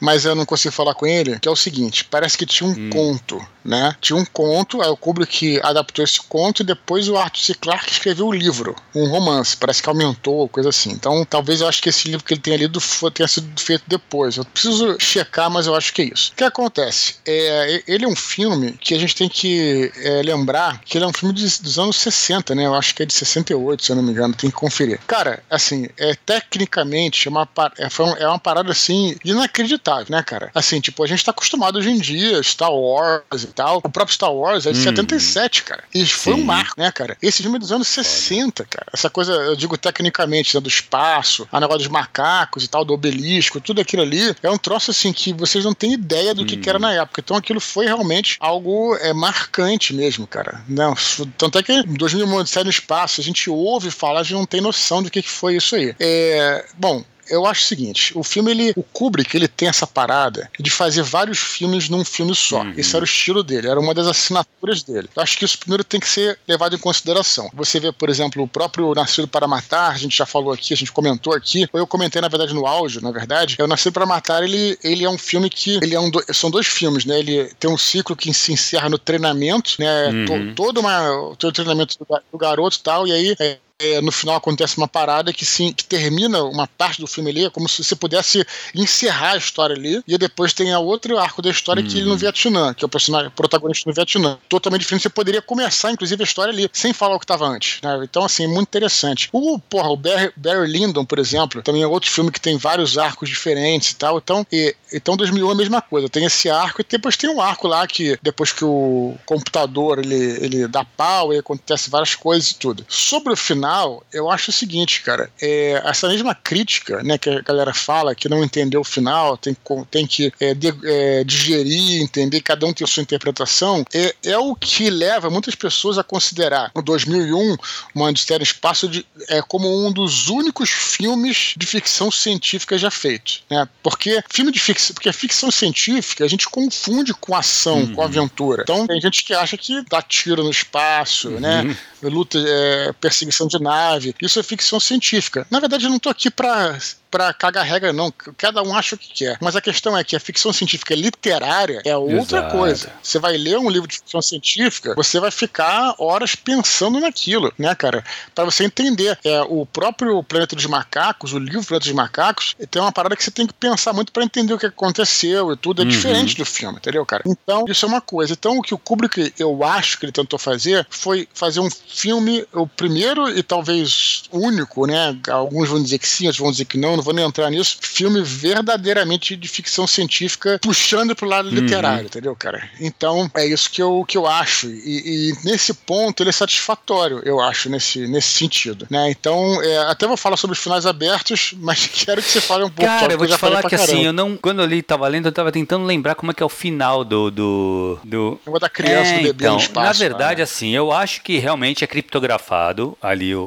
mas 0.00 0.24
eu 0.24 0.34
não 0.34 0.46
consigo 0.46 0.74
falar 0.74 0.94
com 0.94 1.06
ele, 1.06 1.38
que 1.38 1.48
é 1.48 1.50
o 1.50 1.56
seguinte: 1.56 2.04
parece 2.04 2.36
que 2.36 2.46
tinha 2.46 2.68
um 2.68 2.72
hum. 2.72 2.90
conto 2.90 3.44
né? 3.68 3.94
Tinha 4.00 4.16
um 4.16 4.24
conto, 4.24 4.80
aí 4.80 4.88
o 4.88 4.96
Kubrick 4.96 5.60
adaptou 5.62 6.04
esse 6.04 6.20
conto 6.22 6.62
e 6.62 6.66
depois 6.66 7.08
o 7.08 7.16
Arthur 7.16 7.40
C. 7.40 7.54
Clarke 7.54 7.92
escreveu 7.92 8.26
o 8.26 8.30
um 8.30 8.32
livro, 8.32 8.74
um 8.94 9.06
romance, 9.08 9.56
parece 9.56 9.82
que 9.82 9.88
aumentou, 9.88 10.48
coisa 10.48 10.70
assim. 10.70 10.90
Então, 10.90 11.24
talvez 11.24 11.60
eu 11.60 11.68
acho 11.68 11.82
que 11.82 11.90
esse 11.90 12.08
livro 12.08 12.24
que 12.24 12.34
ele 12.34 12.40
tenha 12.40 12.56
lido 12.56 12.80
tenha 13.12 13.28
sido 13.28 13.60
feito 13.60 13.84
depois. 13.86 14.36
Eu 14.36 14.44
preciso 14.44 14.96
checar, 14.98 15.50
mas 15.50 15.66
eu 15.66 15.74
acho 15.74 15.92
que 15.92 16.02
é 16.02 16.04
isso. 16.06 16.32
O 16.32 16.36
que 16.36 16.44
acontece? 16.44 17.16
É, 17.26 17.82
ele 17.86 18.04
é 18.04 18.08
um 18.08 18.16
filme 18.16 18.72
que 18.72 18.94
a 18.94 18.98
gente 18.98 19.14
tem 19.14 19.28
que 19.28 19.92
é, 19.96 20.22
lembrar 20.22 20.80
que 20.80 20.96
ele 20.96 21.04
é 21.04 21.08
um 21.08 21.12
filme 21.12 21.34
dos, 21.34 21.58
dos 21.58 21.78
anos 21.78 21.96
60, 21.96 22.54
né? 22.54 22.66
Eu 22.66 22.74
acho 22.74 22.94
que 22.94 23.02
é 23.02 23.06
de 23.06 23.12
68, 23.12 23.84
se 23.84 23.92
eu 23.92 23.96
não 23.96 24.02
me 24.02 24.12
engano, 24.12 24.34
tem 24.34 24.50
que 24.50 24.56
conferir. 24.56 24.98
Cara, 25.06 25.42
assim, 25.50 25.88
é, 25.98 26.14
tecnicamente 26.14 27.28
é 27.28 27.30
uma, 27.30 27.48
é, 27.78 27.88
é 28.22 28.28
uma 28.28 28.38
parada 28.38 28.72
assim 28.72 29.16
inacreditável, 29.24 30.06
né, 30.08 30.22
cara? 30.22 30.50
Assim, 30.54 30.80
tipo, 30.80 31.02
a 31.02 31.06
gente 31.06 31.24
tá 31.24 31.32
acostumado 31.32 31.78
hoje 31.78 31.90
em 31.90 31.98
dia, 31.98 32.42
Star 32.42 32.72
Wars 32.72 33.44
tal. 33.58 33.78
O 33.78 33.90
próprio 33.90 34.14
Star 34.14 34.32
Wars 34.32 34.66
é 34.66 34.72
de 34.72 34.78
hum. 34.78 34.84
77, 34.84 35.64
cara. 35.64 35.82
E 35.92 36.06
foi 36.06 36.34
Sim. 36.34 36.40
um 36.40 36.44
marco, 36.44 36.74
né, 36.78 36.90
cara? 36.92 37.16
Esse 37.20 37.42
filme 37.42 37.56
é 37.56 37.58
dos 37.58 37.72
anos 37.72 37.88
60, 37.88 38.64
cara. 38.64 38.86
Essa 38.92 39.10
coisa, 39.10 39.32
eu 39.32 39.56
digo 39.56 39.76
tecnicamente, 39.76 40.54
né, 40.54 40.60
do 40.60 40.68
espaço, 40.68 41.48
a 41.50 41.60
negócio 41.60 41.80
dos 41.80 41.88
macacos 41.88 42.64
e 42.64 42.68
tal, 42.68 42.84
do 42.84 42.94
obelisco, 42.94 43.60
tudo 43.60 43.80
aquilo 43.80 44.02
ali, 44.02 44.34
é 44.42 44.50
um 44.50 44.58
troço 44.58 44.92
assim 44.92 45.12
que 45.12 45.32
vocês 45.32 45.64
não 45.64 45.74
têm 45.74 45.92
ideia 45.92 46.34
do 46.34 46.46
que, 46.46 46.56
hum. 46.56 46.60
que 46.60 46.68
era 46.68 46.78
na 46.78 46.92
época. 46.92 47.20
Então 47.20 47.36
aquilo 47.36 47.60
foi 47.60 47.86
realmente 47.86 48.36
algo 48.40 48.96
é, 48.96 49.12
marcante 49.12 49.92
mesmo, 49.92 50.26
cara. 50.26 50.62
Não, 50.68 50.94
tanto 51.36 51.58
é 51.58 51.62
que 51.62 51.72
em 51.72 51.94
2007 51.94 52.64
no 52.64 52.70
espaço, 52.70 53.20
a 53.20 53.24
gente 53.24 53.50
ouve 53.50 53.90
falar, 53.90 54.20
a 54.20 54.22
gente 54.22 54.34
não 54.34 54.46
tem 54.46 54.60
noção 54.60 55.02
do 55.02 55.10
que, 55.10 55.22
que 55.22 55.30
foi 55.30 55.56
isso 55.56 55.74
aí. 55.74 55.94
É, 55.98 56.64
bom, 56.76 57.04
eu 57.30 57.46
acho 57.46 57.64
o 57.64 57.66
seguinte: 57.66 58.12
o 58.16 58.22
filme, 58.22 58.50
ele, 58.50 58.72
o 58.76 58.82
Kubrick, 58.82 59.36
ele 59.36 59.48
tem 59.48 59.68
essa 59.68 59.86
parada 59.86 60.50
de 60.58 60.70
fazer 60.70 61.02
vários 61.02 61.38
filmes 61.38 61.88
num 61.88 62.04
filme 62.04 62.34
só. 62.34 62.62
Uhum. 62.62 62.74
Esse 62.76 62.94
era 62.94 63.02
o 63.02 63.06
estilo 63.06 63.42
dele, 63.42 63.68
era 63.68 63.78
uma 63.78 63.94
das 63.94 64.06
assinaturas 64.06 64.82
dele. 64.82 65.08
Eu 65.14 65.22
acho 65.22 65.38
que 65.38 65.44
isso 65.44 65.58
primeiro 65.58 65.84
tem 65.84 66.00
que 66.00 66.08
ser 66.08 66.38
levado 66.46 66.74
em 66.74 66.78
consideração. 66.78 67.50
Você 67.54 67.80
vê, 67.80 67.92
por 67.92 68.08
exemplo, 68.08 68.42
o 68.42 68.48
próprio 68.48 68.92
Nascido 68.94 69.28
para 69.28 69.46
Matar, 69.46 69.92
a 69.92 69.96
gente 69.96 70.16
já 70.16 70.26
falou 70.26 70.52
aqui, 70.52 70.74
a 70.74 70.76
gente 70.76 70.92
comentou 70.92 71.34
aqui, 71.34 71.68
ou 71.72 71.80
eu 71.80 71.86
comentei, 71.86 72.20
na 72.20 72.28
verdade, 72.28 72.54
no 72.54 72.66
áudio, 72.66 73.00
na 73.00 73.10
verdade. 73.10 73.56
É 73.58 73.64
o 73.64 73.68
Nascido 73.68 73.92
para 73.92 74.06
Matar, 74.06 74.42
ele, 74.42 74.78
ele 74.82 75.04
é 75.04 75.10
um 75.10 75.18
filme 75.18 75.48
que. 75.50 75.78
Ele 75.82 75.94
é 75.94 76.00
um 76.00 76.10
do, 76.10 76.22
são 76.32 76.50
dois 76.50 76.66
filmes, 76.66 77.04
né? 77.04 77.18
Ele 77.18 77.50
tem 77.58 77.70
um 77.70 77.78
ciclo 77.78 78.16
que 78.16 78.32
se 78.32 78.52
encerra 78.52 78.88
no 78.88 78.98
treinamento, 78.98 79.76
né? 79.78 80.08
Uhum. 80.08 80.24
To, 80.26 80.54
todo, 80.54 80.80
uma, 80.80 81.34
todo 81.38 81.50
o 81.50 81.52
treinamento 81.52 81.96
do, 81.98 82.06
do 82.32 82.38
garoto 82.38 82.76
e 82.78 82.82
tal, 82.82 83.06
e 83.06 83.12
aí. 83.12 83.36
É, 83.38 83.58
é, 83.80 84.00
no 84.00 84.10
final 84.10 84.36
acontece 84.36 84.76
uma 84.76 84.88
parada 84.88 85.32
que 85.32 85.46
sim, 85.46 85.72
que 85.72 85.84
termina 85.84 86.42
uma 86.42 86.66
parte 86.66 87.00
do 87.00 87.06
filme 87.06 87.30
ali, 87.30 87.44
é 87.44 87.50
como 87.50 87.68
se 87.68 87.84
você 87.84 87.94
pudesse 87.94 88.44
encerrar 88.74 89.32
a 89.32 89.36
história 89.36 89.76
ali, 89.76 90.02
e 90.06 90.18
depois 90.18 90.52
tem 90.52 90.72
a 90.72 90.78
outro 90.78 91.16
arco 91.18 91.40
da 91.40 91.50
história 91.50 91.82
que 91.82 91.96
ele 91.96 92.06
no 92.06 92.12
uhum. 92.12 92.16
Vietnã, 92.16 92.74
que 92.74 92.84
é 92.84 92.86
o 92.86 92.88
personagem 92.88 93.30
protagonista 93.30 93.88
no 93.88 93.94
Vietnã. 93.94 94.38
Totalmente 94.48 94.80
diferente, 94.80 95.02
você 95.02 95.08
poderia 95.08 95.40
começar, 95.40 95.92
inclusive, 95.92 96.22
a 96.22 96.24
história 96.24 96.52
ali, 96.52 96.68
sem 96.72 96.92
falar 96.92 97.14
o 97.14 97.18
que 97.18 97.24
estava 97.24 97.46
antes. 97.46 97.80
Né? 97.82 98.00
Então, 98.02 98.24
assim, 98.24 98.46
muito 98.46 98.68
interessante. 98.68 99.28
O, 99.32 99.58
porra, 99.58 99.88
o 99.90 99.96
Barry, 99.96 100.32
Barry 100.36 100.70
Lyndon, 100.70 101.04
por 101.04 101.18
exemplo, 101.18 101.62
também 101.62 101.82
é 101.82 101.86
outro 101.86 102.10
filme 102.10 102.32
que 102.32 102.40
tem 102.40 102.56
vários 102.56 102.98
arcos 102.98 103.28
diferentes 103.28 103.92
e 103.92 103.96
tal. 103.96 104.18
Então, 104.18 104.44
e, 104.50 104.74
então 104.92 105.16
2001 105.16 105.48
é 105.48 105.52
a 105.52 105.56
mesma 105.56 105.82
coisa. 105.82 106.08
Tem 106.08 106.24
esse 106.24 106.50
arco 106.50 106.80
e 106.80 106.86
depois 106.88 107.16
tem 107.16 107.30
um 107.30 107.40
arco 107.40 107.68
lá 107.68 107.86
que, 107.86 108.18
depois 108.22 108.52
que 108.52 108.64
o 108.64 109.16
computador 109.24 109.98
ele, 109.98 110.38
ele 110.44 110.66
dá 110.66 110.84
pau 110.84 111.32
e 111.32 111.38
acontece 111.38 111.90
várias 111.90 112.14
coisas 112.14 112.50
e 112.50 112.56
tudo. 112.56 112.84
Sobre 112.88 113.32
o 113.32 113.36
final, 113.36 113.67
final, 113.68 114.02
eu 114.12 114.30
acho 114.30 114.50
o 114.50 114.52
seguinte, 114.52 115.02
cara, 115.02 115.30
é, 115.40 115.82
essa 115.84 116.08
mesma 116.08 116.34
crítica, 116.34 117.02
né, 117.02 117.18
que 117.18 117.28
a 117.28 117.40
galera 117.40 117.74
fala 117.74 118.14
que 118.14 118.28
não 118.28 118.42
entendeu 118.42 118.80
o 118.80 118.84
final, 118.84 119.36
tem, 119.36 119.56
tem 119.90 120.06
que 120.06 120.32
é, 120.40 120.54
de, 120.54 120.74
é, 120.84 121.24
digerir, 121.24 122.02
entender, 122.02 122.40
cada 122.40 122.66
um 122.66 122.72
tem 122.72 122.84
a 122.84 122.88
sua 122.88 123.02
interpretação, 123.02 123.84
é, 123.92 124.14
é 124.24 124.38
o 124.38 124.54
que 124.54 124.88
leva 124.88 125.28
muitas 125.28 125.54
pessoas 125.54 125.98
a 125.98 126.04
considerar 126.04 126.70
o 126.74 126.80
2001, 126.80 127.56
uma 127.94 128.10
Mistério 128.10 128.42
Espaço, 128.42 128.88
de, 128.88 129.04
é, 129.28 129.42
como 129.42 129.86
um 129.86 129.92
dos 129.92 130.28
únicos 130.28 130.70
filmes 130.70 131.54
de 131.56 131.66
ficção 131.66 132.10
científica 132.10 132.78
já 132.78 132.90
feitos, 132.90 133.42
né? 133.50 133.68
Porque 133.82 134.22
filme 134.30 134.50
de 134.50 134.58
ficção, 134.58 134.94
porque 134.94 135.08
a 135.08 135.12
ficção 135.12 135.50
científica 135.50 136.24
a 136.24 136.28
gente 136.28 136.48
confunde 136.48 137.12
com 137.12 137.34
ação, 137.34 137.80
uhum. 137.80 137.94
com 137.94 138.02
aventura. 138.02 138.62
Então 138.62 138.86
tem 138.86 139.00
gente 139.00 139.24
que 139.24 139.34
acha 139.34 139.56
que 139.56 139.84
dá 139.88 140.00
tiro 140.00 140.42
no 140.42 140.50
espaço, 140.50 141.30
né? 141.30 141.62
uhum. 141.62 141.68
né? 141.68 141.76
Luta, 142.02 142.38
é, 142.38 142.92
perseguição 143.00 143.46
de 143.46 143.57
nave. 143.60 144.14
Isso 144.20 144.38
é 144.38 144.42
ficção 144.42 144.80
científica. 144.80 145.46
Na 145.50 145.60
verdade, 145.60 145.84
eu 145.84 145.90
não 145.90 145.96
estou 145.96 146.10
aqui 146.10 146.30
para 146.30 146.78
para 147.10 147.32
cagar 147.32 147.64
regra, 147.64 147.92
não. 147.92 148.12
Cada 148.36 148.62
um 148.62 148.76
acha 148.76 148.94
o 148.94 148.98
que 148.98 149.12
quer. 149.12 149.38
Mas 149.40 149.56
a 149.56 149.60
questão 149.60 149.96
é 149.96 150.04
que 150.04 150.16
a 150.16 150.20
ficção 150.20 150.52
científica 150.52 150.94
literária 150.94 151.82
é 151.84 151.96
outra 151.96 152.38
Exato. 152.38 152.56
coisa. 152.56 152.92
Você 153.02 153.18
vai 153.18 153.36
ler 153.36 153.58
um 153.58 153.70
livro 153.70 153.88
de 153.88 153.96
ficção 153.96 154.22
científica, 154.22 154.94
você 154.94 155.18
vai 155.18 155.30
ficar 155.30 155.94
horas 155.98 156.34
pensando 156.34 157.00
naquilo, 157.00 157.52
né, 157.58 157.74
cara? 157.74 158.04
Para 158.34 158.44
você 158.44 158.64
entender. 158.64 159.18
É, 159.24 159.40
o 159.42 159.66
próprio 159.66 160.22
Planeta 160.22 160.54
dos 160.54 160.66
Macacos, 160.66 161.32
o 161.32 161.38
livro 161.38 161.64
Planeta 161.64 161.86
dos 161.86 161.94
Macacos, 161.94 162.56
tem 162.70 162.80
uma 162.80 162.92
parada 162.92 163.16
que 163.16 163.24
você 163.24 163.30
tem 163.30 163.46
que 163.46 163.54
pensar 163.54 163.92
muito 163.92 164.12
para 164.12 164.24
entender 164.24 164.52
o 164.52 164.58
que 164.58 164.66
aconteceu 164.66 165.52
e 165.52 165.56
tudo. 165.56 165.82
É 165.82 165.84
uhum. 165.84 165.90
diferente 165.90 166.36
do 166.36 166.44
filme, 166.44 166.78
entendeu, 166.78 167.04
cara? 167.04 167.22
Então, 167.26 167.64
isso 167.68 167.84
é 167.84 167.88
uma 167.88 168.00
coisa. 168.00 168.32
Então, 168.32 168.58
o 168.58 168.62
que 168.62 168.74
o 168.74 168.78
Kubrick, 168.78 169.32
eu 169.38 169.64
acho 169.64 169.98
que 169.98 170.04
ele 170.06 170.12
tentou 170.12 170.38
fazer, 170.38 170.86
foi 170.90 171.28
fazer 171.32 171.60
um 171.60 171.70
filme, 171.70 172.44
o 172.52 172.66
primeiro 172.66 173.28
e 173.28 173.42
talvez 173.42 174.24
único, 174.30 174.86
né? 174.86 175.16
Alguns 175.28 175.68
vão 175.68 175.82
dizer 175.82 175.98
que 175.98 176.08
sim, 176.08 176.26
outros 176.26 176.40
vão 176.40 176.50
dizer 176.50 176.64
que 176.64 176.78
não 176.78 176.97
não 176.98 177.04
vou 177.04 177.14
nem 177.14 177.24
entrar 177.24 177.48
nisso, 177.50 177.78
filme 177.80 178.20
verdadeiramente 178.22 179.36
de 179.36 179.48
ficção 179.48 179.86
científica 179.86 180.58
puxando 180.60 181.14
pro 181.14 181.28
lado 181.28 181.48
uhum. 181.48 181.54
literário, 181.54 182.06
entendeu, 182.06 182.34
cara? 182.34 182.68
Então, 182.80 183.30
é 183.34 183.46
isso 183.46 183.70
que 183.70 183.80
eu, 183.80 184.04
que 184.06 184.18
eu 184.18 184.26
acho. 184.26 184.68
E, 184.68 185.30
e, 185.30 185.32
nesse 185.44 185.72
ponto, 185.72 186.22
ele 186.22 186.30
é 186.30 186.32
satisfatório, 186.32 187.22
eu 187.24 187.40
acho, 187.40 187.70
nesse, 187.70 188.06
nesse 188.08 188.30
sentido, 188.30 188.86
né? 188.90 189.10
Então, 189.10 189.62
é, 189.62 189.78
até 189.90 190.06
vou 190.06 190.16
falar 190.16 190.36
sobre 190.36 190.54
os 190.54 190.62
finais 190.62 190.86
abertos, 190.86 191.54
mas 191.58 191.86
quero 191.86 192.20
que 192.20 192.28
você 192.28 192.40
fale 192.40 192.64
um 192.64 192.70
pouco. 192.70 192.90
Cara, 192.90 193.12
eu 193.12 193.18
vou 193.18 193.26
te 193.26 193.36
falar 193.36 193.62
que 193.62 193.74
assim, 193.74 194.04
eu 194.04 194.12
não, 194.12 194.36
quando 194.36 194.60
eu 194.60 194.66
li, 194.66 194.82
tava 194.82 195.06
lendo, 195.06 195.26
eu 195.26 195.32
tava 195.32 195.52
tentando 195.52 195.84
lembrar 195.84 196.16
como 196.16 196.32
é 196.32 196.34
que 196.34 196.42
é 196.42 196.46
o 196.46 196.50
final 196.50 197.04
do... 197.04 197.30
do, 197.30 197.98
do... 198.04 198.40
Vou 198.44 198.58
da 198.58 198.68
criança, 198.68 199.12
é, 199.12 199.18
do 199.18 199.22
bebê 199.22 199.44
então, 199.44 199.54
no 199.54 199.60
espaço. 199.60 199.86
Na 199.86 199.92
verdade, 199.92 200.38
né? 200.38 200.42
assim, 200.42 200.74
eu 200.74 200.90
acho 200.90 201.22
que 201.22 201.38
realmente 201.38 201.84
é 201.84 201.86
criptografado 201.86 202.98
ali 203.00 203.34
o, 203.34 203.42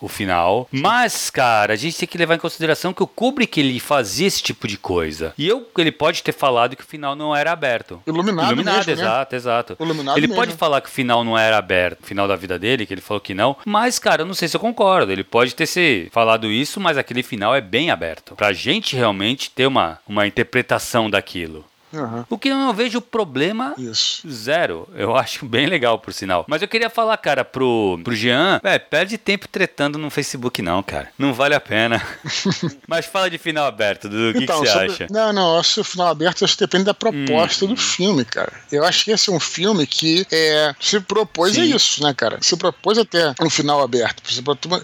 o, 0.00 0.06
o 0.06 0.08
final, 0.08 0.66
mas, 0.72 1.28
cara, 1.28 1.74
a 1.74 1.76
gente 1.76 1.98
tem 1.98 2.08
que 2.08 2.16
levar 2.16 2.34
em 2.34 2.38
consideração 2.38 2.93
que 2.94 3.02
o 3.02 3.06
Kubrick 3.06 3.58
ele 3.60 3.78
fazia 3.80 4.26
esse 4.26 4.42
tipo 4.42 4.66
de 4.66 4.76
coisa. 4.78 5.34
E 5.36 5.46
eu, 5.46 5.66
ele 5.78 5.92
pode 5.92 6.22
ter 6.22 6.32
falado 6.32 6.76
que 6.76 6.82
o 6.82 6.86
final 6.86 7.14
não 7.14 7.34
era 7.34 7.52
aberto. 7.52 8.02
Iluminado, 8.06 8.52
Iluminado, 8.52 8.76
mesmo, 8.86 8.92
exato, 8.92 9.32
né? 9.32 9.36
exato. 9.36 9.76
Iluminado 9.80 10.18
ele 10.18 10.26
mesmo. 10.26 10.40
pode 10.40 10.54
falar 10.54 10.80
que 10.80 10.88
o 10.88 10.92
final 10.92 11.24
não 11.24 11.36
era 11.38 11.58
aberto, 11.58 12.02
o 12.02 12.06
final 12.06 12.28
da 12.28 12.36
vida 12.36 12.58
dele, 12.58 12.86
que 12.86 12.94
ele 12.94 13.00
falou 13.00 13.20
que 13.20 13.34
não. 13.34 13.56
Mas, 13.64 13.98
cara, 13.98 14.22
eu 14.22 14.26
não 14.26 14.34
sei 14.34 14.48
se 14.48 14.56
eu 14.56 14.60
concordo. 14.60 15.12
Ele 15.12 15.24
pode 15.24 15.54
ter 15.54 15.66
se 15.66 16.08
falado 16.12 16.50
isso, 16.50 16.80
mas 16.80 16.96
aquele 16.98 17.22
final 17.22 17.54
é 17.54 17.60
bem 17.60 17.90
aberto. 17.90 18.34
Pra 18.34 18.52
gente 18.52 18.96
realmente 18.96 19.50
ter 19.50 19.66
uma, 19.66 19.98
uma 20.06 20.26
interpretação 20.26 21.10
daquilo. 21.10 21.64
Uhum. 21.94 22.24
O 22.28 22.38
que 22.38 22.48
eu 22.48 22.56
não 22.56 22.72
vejo 22.72 23.00
problema 23.00 23.74
Isso. 23.78 24.28
zero. 24.30 24.88
Eu 24.94 25.16
acho 25.16 25.46
bem 25.46 25.66
legal, 25.66 25.98
por 25.98 26.12
sinal. 26.12 26.44
Mas 26.48 26.62
eu 26.62 26.68
queria 26.68 26.90
falar, 26.90 27.16
cara, 27.18 27.44
pro, 27.44 28.00
pro 28.02 28.14
Jean, 28.14 28.60
é, 28.62 28.78
perde 28.78 29.16
tempo 29.18 29.48
tretando 29.48 29.98
no 29.98 30.10
Facebook, 30.10 30.60
não, 30.62 30.82
cara. 30.82 31.08
Não 31.18 31.32
vale 31.32 31.54
a 31.54 31.60
pena. 31.60 32.02
Mas 32.86 33.06
fala 33.06 33.30
de 33.30 33.38
final 33.38 33.66
aberto, 33.66 34.08
Dudu. 34.08 34.30
O 34.30 34.32
que, 34.32 34.44
então, 34.44 34.60
que, 34.60 34.66
você 34.66 34.72
sobre... 34.72 34.92
acha? 34.92 35.06
Não, 35.10 35.32
não, 35.32 35.58
acho 35.58 35.74
que 35.74 35.80
o 35.80 35.84
final 35.84 36.08
aberto 36.08 36.44
acho 36.44 36.54
que 36.54 36.64
depende 36.64 36.84
da 36.84 36.94
proposta 36.94 37.64
hum. 37.64 37.68
do 37.68 37.76
filme, 37.76 38.24
cara. 38.24 38.52
Eu 38.70 38.84
acho 38.84 39.04
que 39.04 39.10
esse 39.10 39.30
é 39.30 39.32
um 39.32 39.40
filme 39.40 39.86
que 39.86 40.26
é, 40.30 40.74
se 40.80 41.00
propôs 41.00 41.54
Sim. 41.54 41.62
a 41.62 41.64
isso, 41.66 42.02
né, 42.02 42.14
cara? 42.14 42.38
Se 42.40 42.56
propôs 42.56 42.98
até 42.98 43.34
um 43.40 43.50
final 43.50 43.82
aberto. 43.82 44.22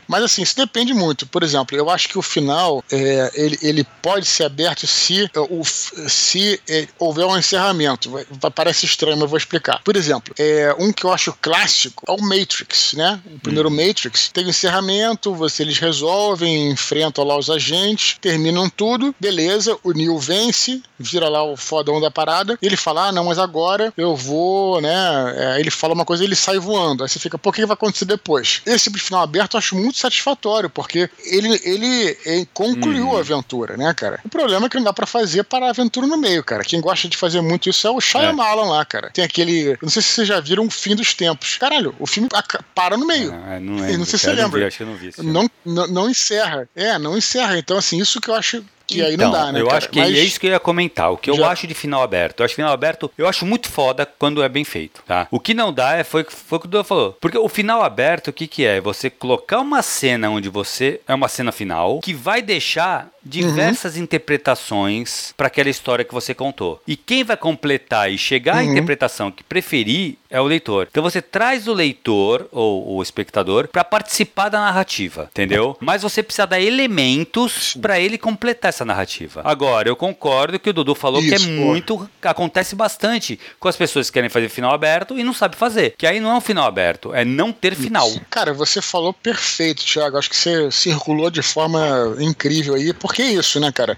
Mas 0.06 0.22
assim, 0.22 0.42
isso 0.42 0.56
depende 0.56 0.94
muito. 0.94 1.26
Por 1.26 1.42
exemplo, 1.42 1.76
eu 1.76 1.90
acho 1.90 2.08
que 2.08 2.18
o 2.18 2.22
final 2.22 2.84
é, 2.90 3.30
ele, 3.34 3.58
ele 3.62 3.86
pode 4.02 4.26
ser 4.26 4.44
aberto 4.44 4.86
se, 4.86 5.30
o, 5.34 5.64
se 5.64 6.60
é, 6.68 6.86
houver 7.00 7.24
um 7.24 7.36
encerramento. 7.36 8.12
Parece 8.54 8.86
estranho, 8.86 9.16
mas 9.16 9.22
eu 9.22 9.28
vou 9.28 9.38
explicar. 9.38 9.80
Por 9.82 9.96
exemplo, 9.96 10.34
é, 10.38 10.74
um 10.78 10.92
que 10.92 11.04
eu 11.04 11.12
acho 11.12 11.34
clássico 11.40 12.04
é 12.06 12.12
o 12.12 12.22
Matrix, 12.22 12.92
né? 12.92 13.20
O 13.34 13.40
primeiro 13.40 13.68
hum. 13.68 13.86
Matrix 13.86 14.28
tem 14.28 14.46
um 14.46 14.50
encerramento, 14.50 15.34
você, 15.34 15.62
eles 15.62 15.78
resolvem, 15.78 16.70
enfrentam 16.70 17.24
lá 17.24 17.36
os 17.36 17.50
agentes, 17.50 18.16
terminam 18.20 18.68
tudo, 18.68 19.14
beleza, 19.18 19.76
o 19.82 19.92
Neo 19.92 20.18
vence, 20.18 20.82
vira 20.98 21.28
lá 21.28 21.42
o 21.42 21.56
fodão 21.56 22.00
da 22.00 22.10
parada, 22.10 22.58
ele 22.60 22.76
fala, 22.76 23.08
ah, 23.08 23.12
não, 23.12 23.24
mas 23.24 23.38
agora 23.38 23.92
eu 23.96 24.14
vou, 24.14 24.80
né? 24.80 24.90
É, 25.36 25.60
ele 25.60 25.70
fala 25.70 25.94
uma 25.94 26.04
coisa 26.04 26.22
e 26.22 26.26
ele 26.26 26.36
sai 26.36 26.58
voando. 26.58 27.02
Aí 27.02 27.08
você 27.08 27.18
fica, 27.18 27.38
por 27.38 27.54
que 27.54 27.64
vai 27.64 27.74
acontecer 27.74 28.04
depois? 28.04 28.60
Esse 28.66 28.84
tipo 28.84 28.98
de 28.98 29.02
final 29.02 29.22
aberto 29.22 29.54
eu 29.54 29.58
acho 29.58 29.74
muito 29.74 29.98
satisfatório, 29.98 30.68
porque 30.68 31.08
ele, 31.24 31.60
ele, 31.64 32.18
ele 32.24 32.48
concluiu 32.52 33.08
hum. 33.08 33.16
a 33.16 33.20
aventura, 33.20 33.76
né, 33.76 33.94
cara? 33.94 34.20
O 34.24 34.28
problema 34.28 34.66
é 34.66 34.68
que 34.68 34.76
não 34.76 34.84
dá 34.84 34.92
pra 34.92 35.06
fazer 35.06 35.44
para 35.44 35.66
a 35.66 35.70
aventura 35.70 36.06
no 36.06 36.16
meio, 36.16 36.44
cara. 36.44 36.62
Quem 36.62 36.80
gosta 36.90 37.08
de 37.08 37.16
fazer 37.16 37.40
muito 37.40 37.68
isso 37.68 37.86
é 37.86 37.90
o 37.90 38.00
Shyamalan 38.00 38.66
é. 38.66 38.70
lá, 38.70 38.84
cara. 38.84 39.10
Tem 39.10 39.24
aquele. 39.24 39.78
Não 39.80 39.88
sei 39.88 40.02
se 40.02 40.08
vocês 40.08 40.28
já 40.28 40.40
viram 40.40 40.66
o 40.66 40.70
fim 40.70 40.94
dos 40.94 41.14
tempos. 41.14 41.56
Caralho, 41.56 41.94
o 41.98 42.06
filme 42.06 42.28
para 42.74 42.96
no 42.96 43.06
meio. 43.06 43.32
Ah, 43.32 43.58
não, 43.60 43.76
lembro, 43.76 43.98
não 43.98 44.04
sei 44.04 44.18
se 44.18 44.24
você 44.24 44.32
lembra. 44.32 44.60
Não, 44.60 44.68
vi, 44.68 44.76
eu 44.80 44.86
não 44.86 44.96
vi. 44.96 45.10
Não, 45.18 45.50
não, 45.64 45.86
não 45.86 46.10
encerra. 46.10 46.68
É, 46.74 46.98
não 46.98 47.16
encerra. 47.16 47.58
Então, 47.58 47.76
assim, 47.78 47.98
isso 47.98 48.20
que 48.20 48.28
eu 48.28 48.34
acho 48.34 48.64
que 48.90 49.02
aí 49.02 49.16
não 49.16 49.30
dá, 49.30 49.52
né? 49.52 49.60
Eu 49.60 49.66
cara? 49.66 49.78
acho 49.78 49.88
que 49.88 50.00
Mas 50.00 50.16
é 50.16 50.20
isso 50.20 50.40
que 50.40 50.46
eu 50.48 50.50
ia 50.50 50.58
comentar. 50.58 51.12
O 51.12 51.16
que 51.16 51.30
eu 51.30 51.36
Já- 51.36 51.50
acho 51.50 51.66
de 51.66 51.74
final 51.74 52.02
aberto. 52.02 52.40
Eu 52.40 52.44
acho 52.44 52.54
final 52.54 52.72
aberto, 52.72 53.10
eu 53.16 53.28
acho 53.28 53.46
muito 53.46 53.68
foda 53.68 54.04
quando 54.04 54.42
é 54.42 54.48
bem 54.48 54.64
feito, 54.64 55.02
tá? 55.06 55.28
O 55.30 55.38
que 55.38 55.54
não 55.54 55.72
dá 55.72 55.96
é 55.96 56.04
foi, 56.04 56.24
foi 56.24 56.58
o 56.58 56.60
que 56.60 56.66
o 56.66 56.70
Dudu 56.70 56.84
falou. 56.84 57.16
Porque 57.20 57.38
o 57.38 57.48
final 57.48 57.82
aberto, 57.82 58.28
o 58.28 58.32
que, 58.32 58.46
que 58.46 58.64
é? 58.64 58.80
Você 58.80 59.08
colocar 59.08 59.60
uma 59.60 59.82
cena 59.82 60.28
onde 60.28 60.48
você. 60.48 61.00
É 61.06 61.14
uma 61.14 61.28
cena 61.28 61.52
final 61.52 62.00
que 62.00 62.12
vai 62.12 62.42
deixar 62.42 63.08
diversas 63.22 63.96
interpretações 63.96 65.34
para 65.36 65.46
aquela 65.46 65.68
história 65.68 66.04
que 66.04 66.14
você 66.14 66.34
contou. 66.34 66.80
E 66.86 66.96
quem 66.96 67.24
vai 67.24 67.36
completar 67.36 68.10
e 68.10 68.18
chegar 68.18 68.56
à 68.56 68.64
interpretação 68.64 69.30
que 69.30 69.42
preferir 69.42 70.16
é 70.30 70.40
o 70.40 70.44
leitor. 70.44 70.86
Então 70.90 71.02
você 71.02 71.20
traz 71.20 71.66
o 71.66 71.72
leitor 71.72 72.48
ou 72.52 72.96
o 72.96 73.02
espectador 73.02 73.68
para 73.68 73.82
participar 73.84 74.48
da 74.48 74.60
narrativa, 74.60 75.28
entendeu? 75.30 75.76
Mas 75.80 76.02
você 76.02 76.22
precisa 76.22 76.46
dar 76.46 76.60
elementos 76.60 77.76
para 77.80 77.98
ele 77.98 78.16
completar 78.16 78.68
essa 78.68 78.84
narrativa. 78.84 79.42
Agora, 79.44 79.88
eu 79.88 79.96
concordo 79.96 80.58
que 80.58 80.70
o 80.70 80.72
Dudu 80.72 80.94
falou 80.94 81.20
que 81.20 81.32
é 81.32 81.36
Isso, 81.36 81.46
pô. 81.46 81.52
muito 81.52 82.10
acontece 82.22 82.76
bastante 82.76 83.38
com 83.58 83.68
as 83.68 83.76
pessoas 83.76 84.08
que 84.08 84.14
querem 84.14 84.30
fazer 84.30 84.48
final 84.48 84.72
aberto 84.72 85.18
e 85.18 85.24
não 85.24 85.32
sabem 85.32 85.58
fazer. 85.58 85.94
Que 85.98 86.06
aí 86.06 86.20
não 86.20 86.30
é 86.30 86.34
um 86.34 86.40
final 86.40 86.66
aberto, 86.66 87.12
é 87.12 87.24
não 87.24 87.52
ter 87.52 87.74
final. 87.74 88.08
Cara, 88.28 88.52
você 88.52 88.80
falou 88.80 89.12
perfeito, 89.12 89.84
Thiago. 89.84 90.16
Acho 90.16 90.30
que 90.30 90.36
você 90.36 90.70
circulou 90.70 91.30
de 91.30 91.42
forma 91.42 92.16
incrível 92.20 92.74
aí. 92.74 92.92
Porque 92.92 93.09
é 93.22 93.32
isso, 93.32 93.58
né, 93.60 93.72
cara? 93.72 93.96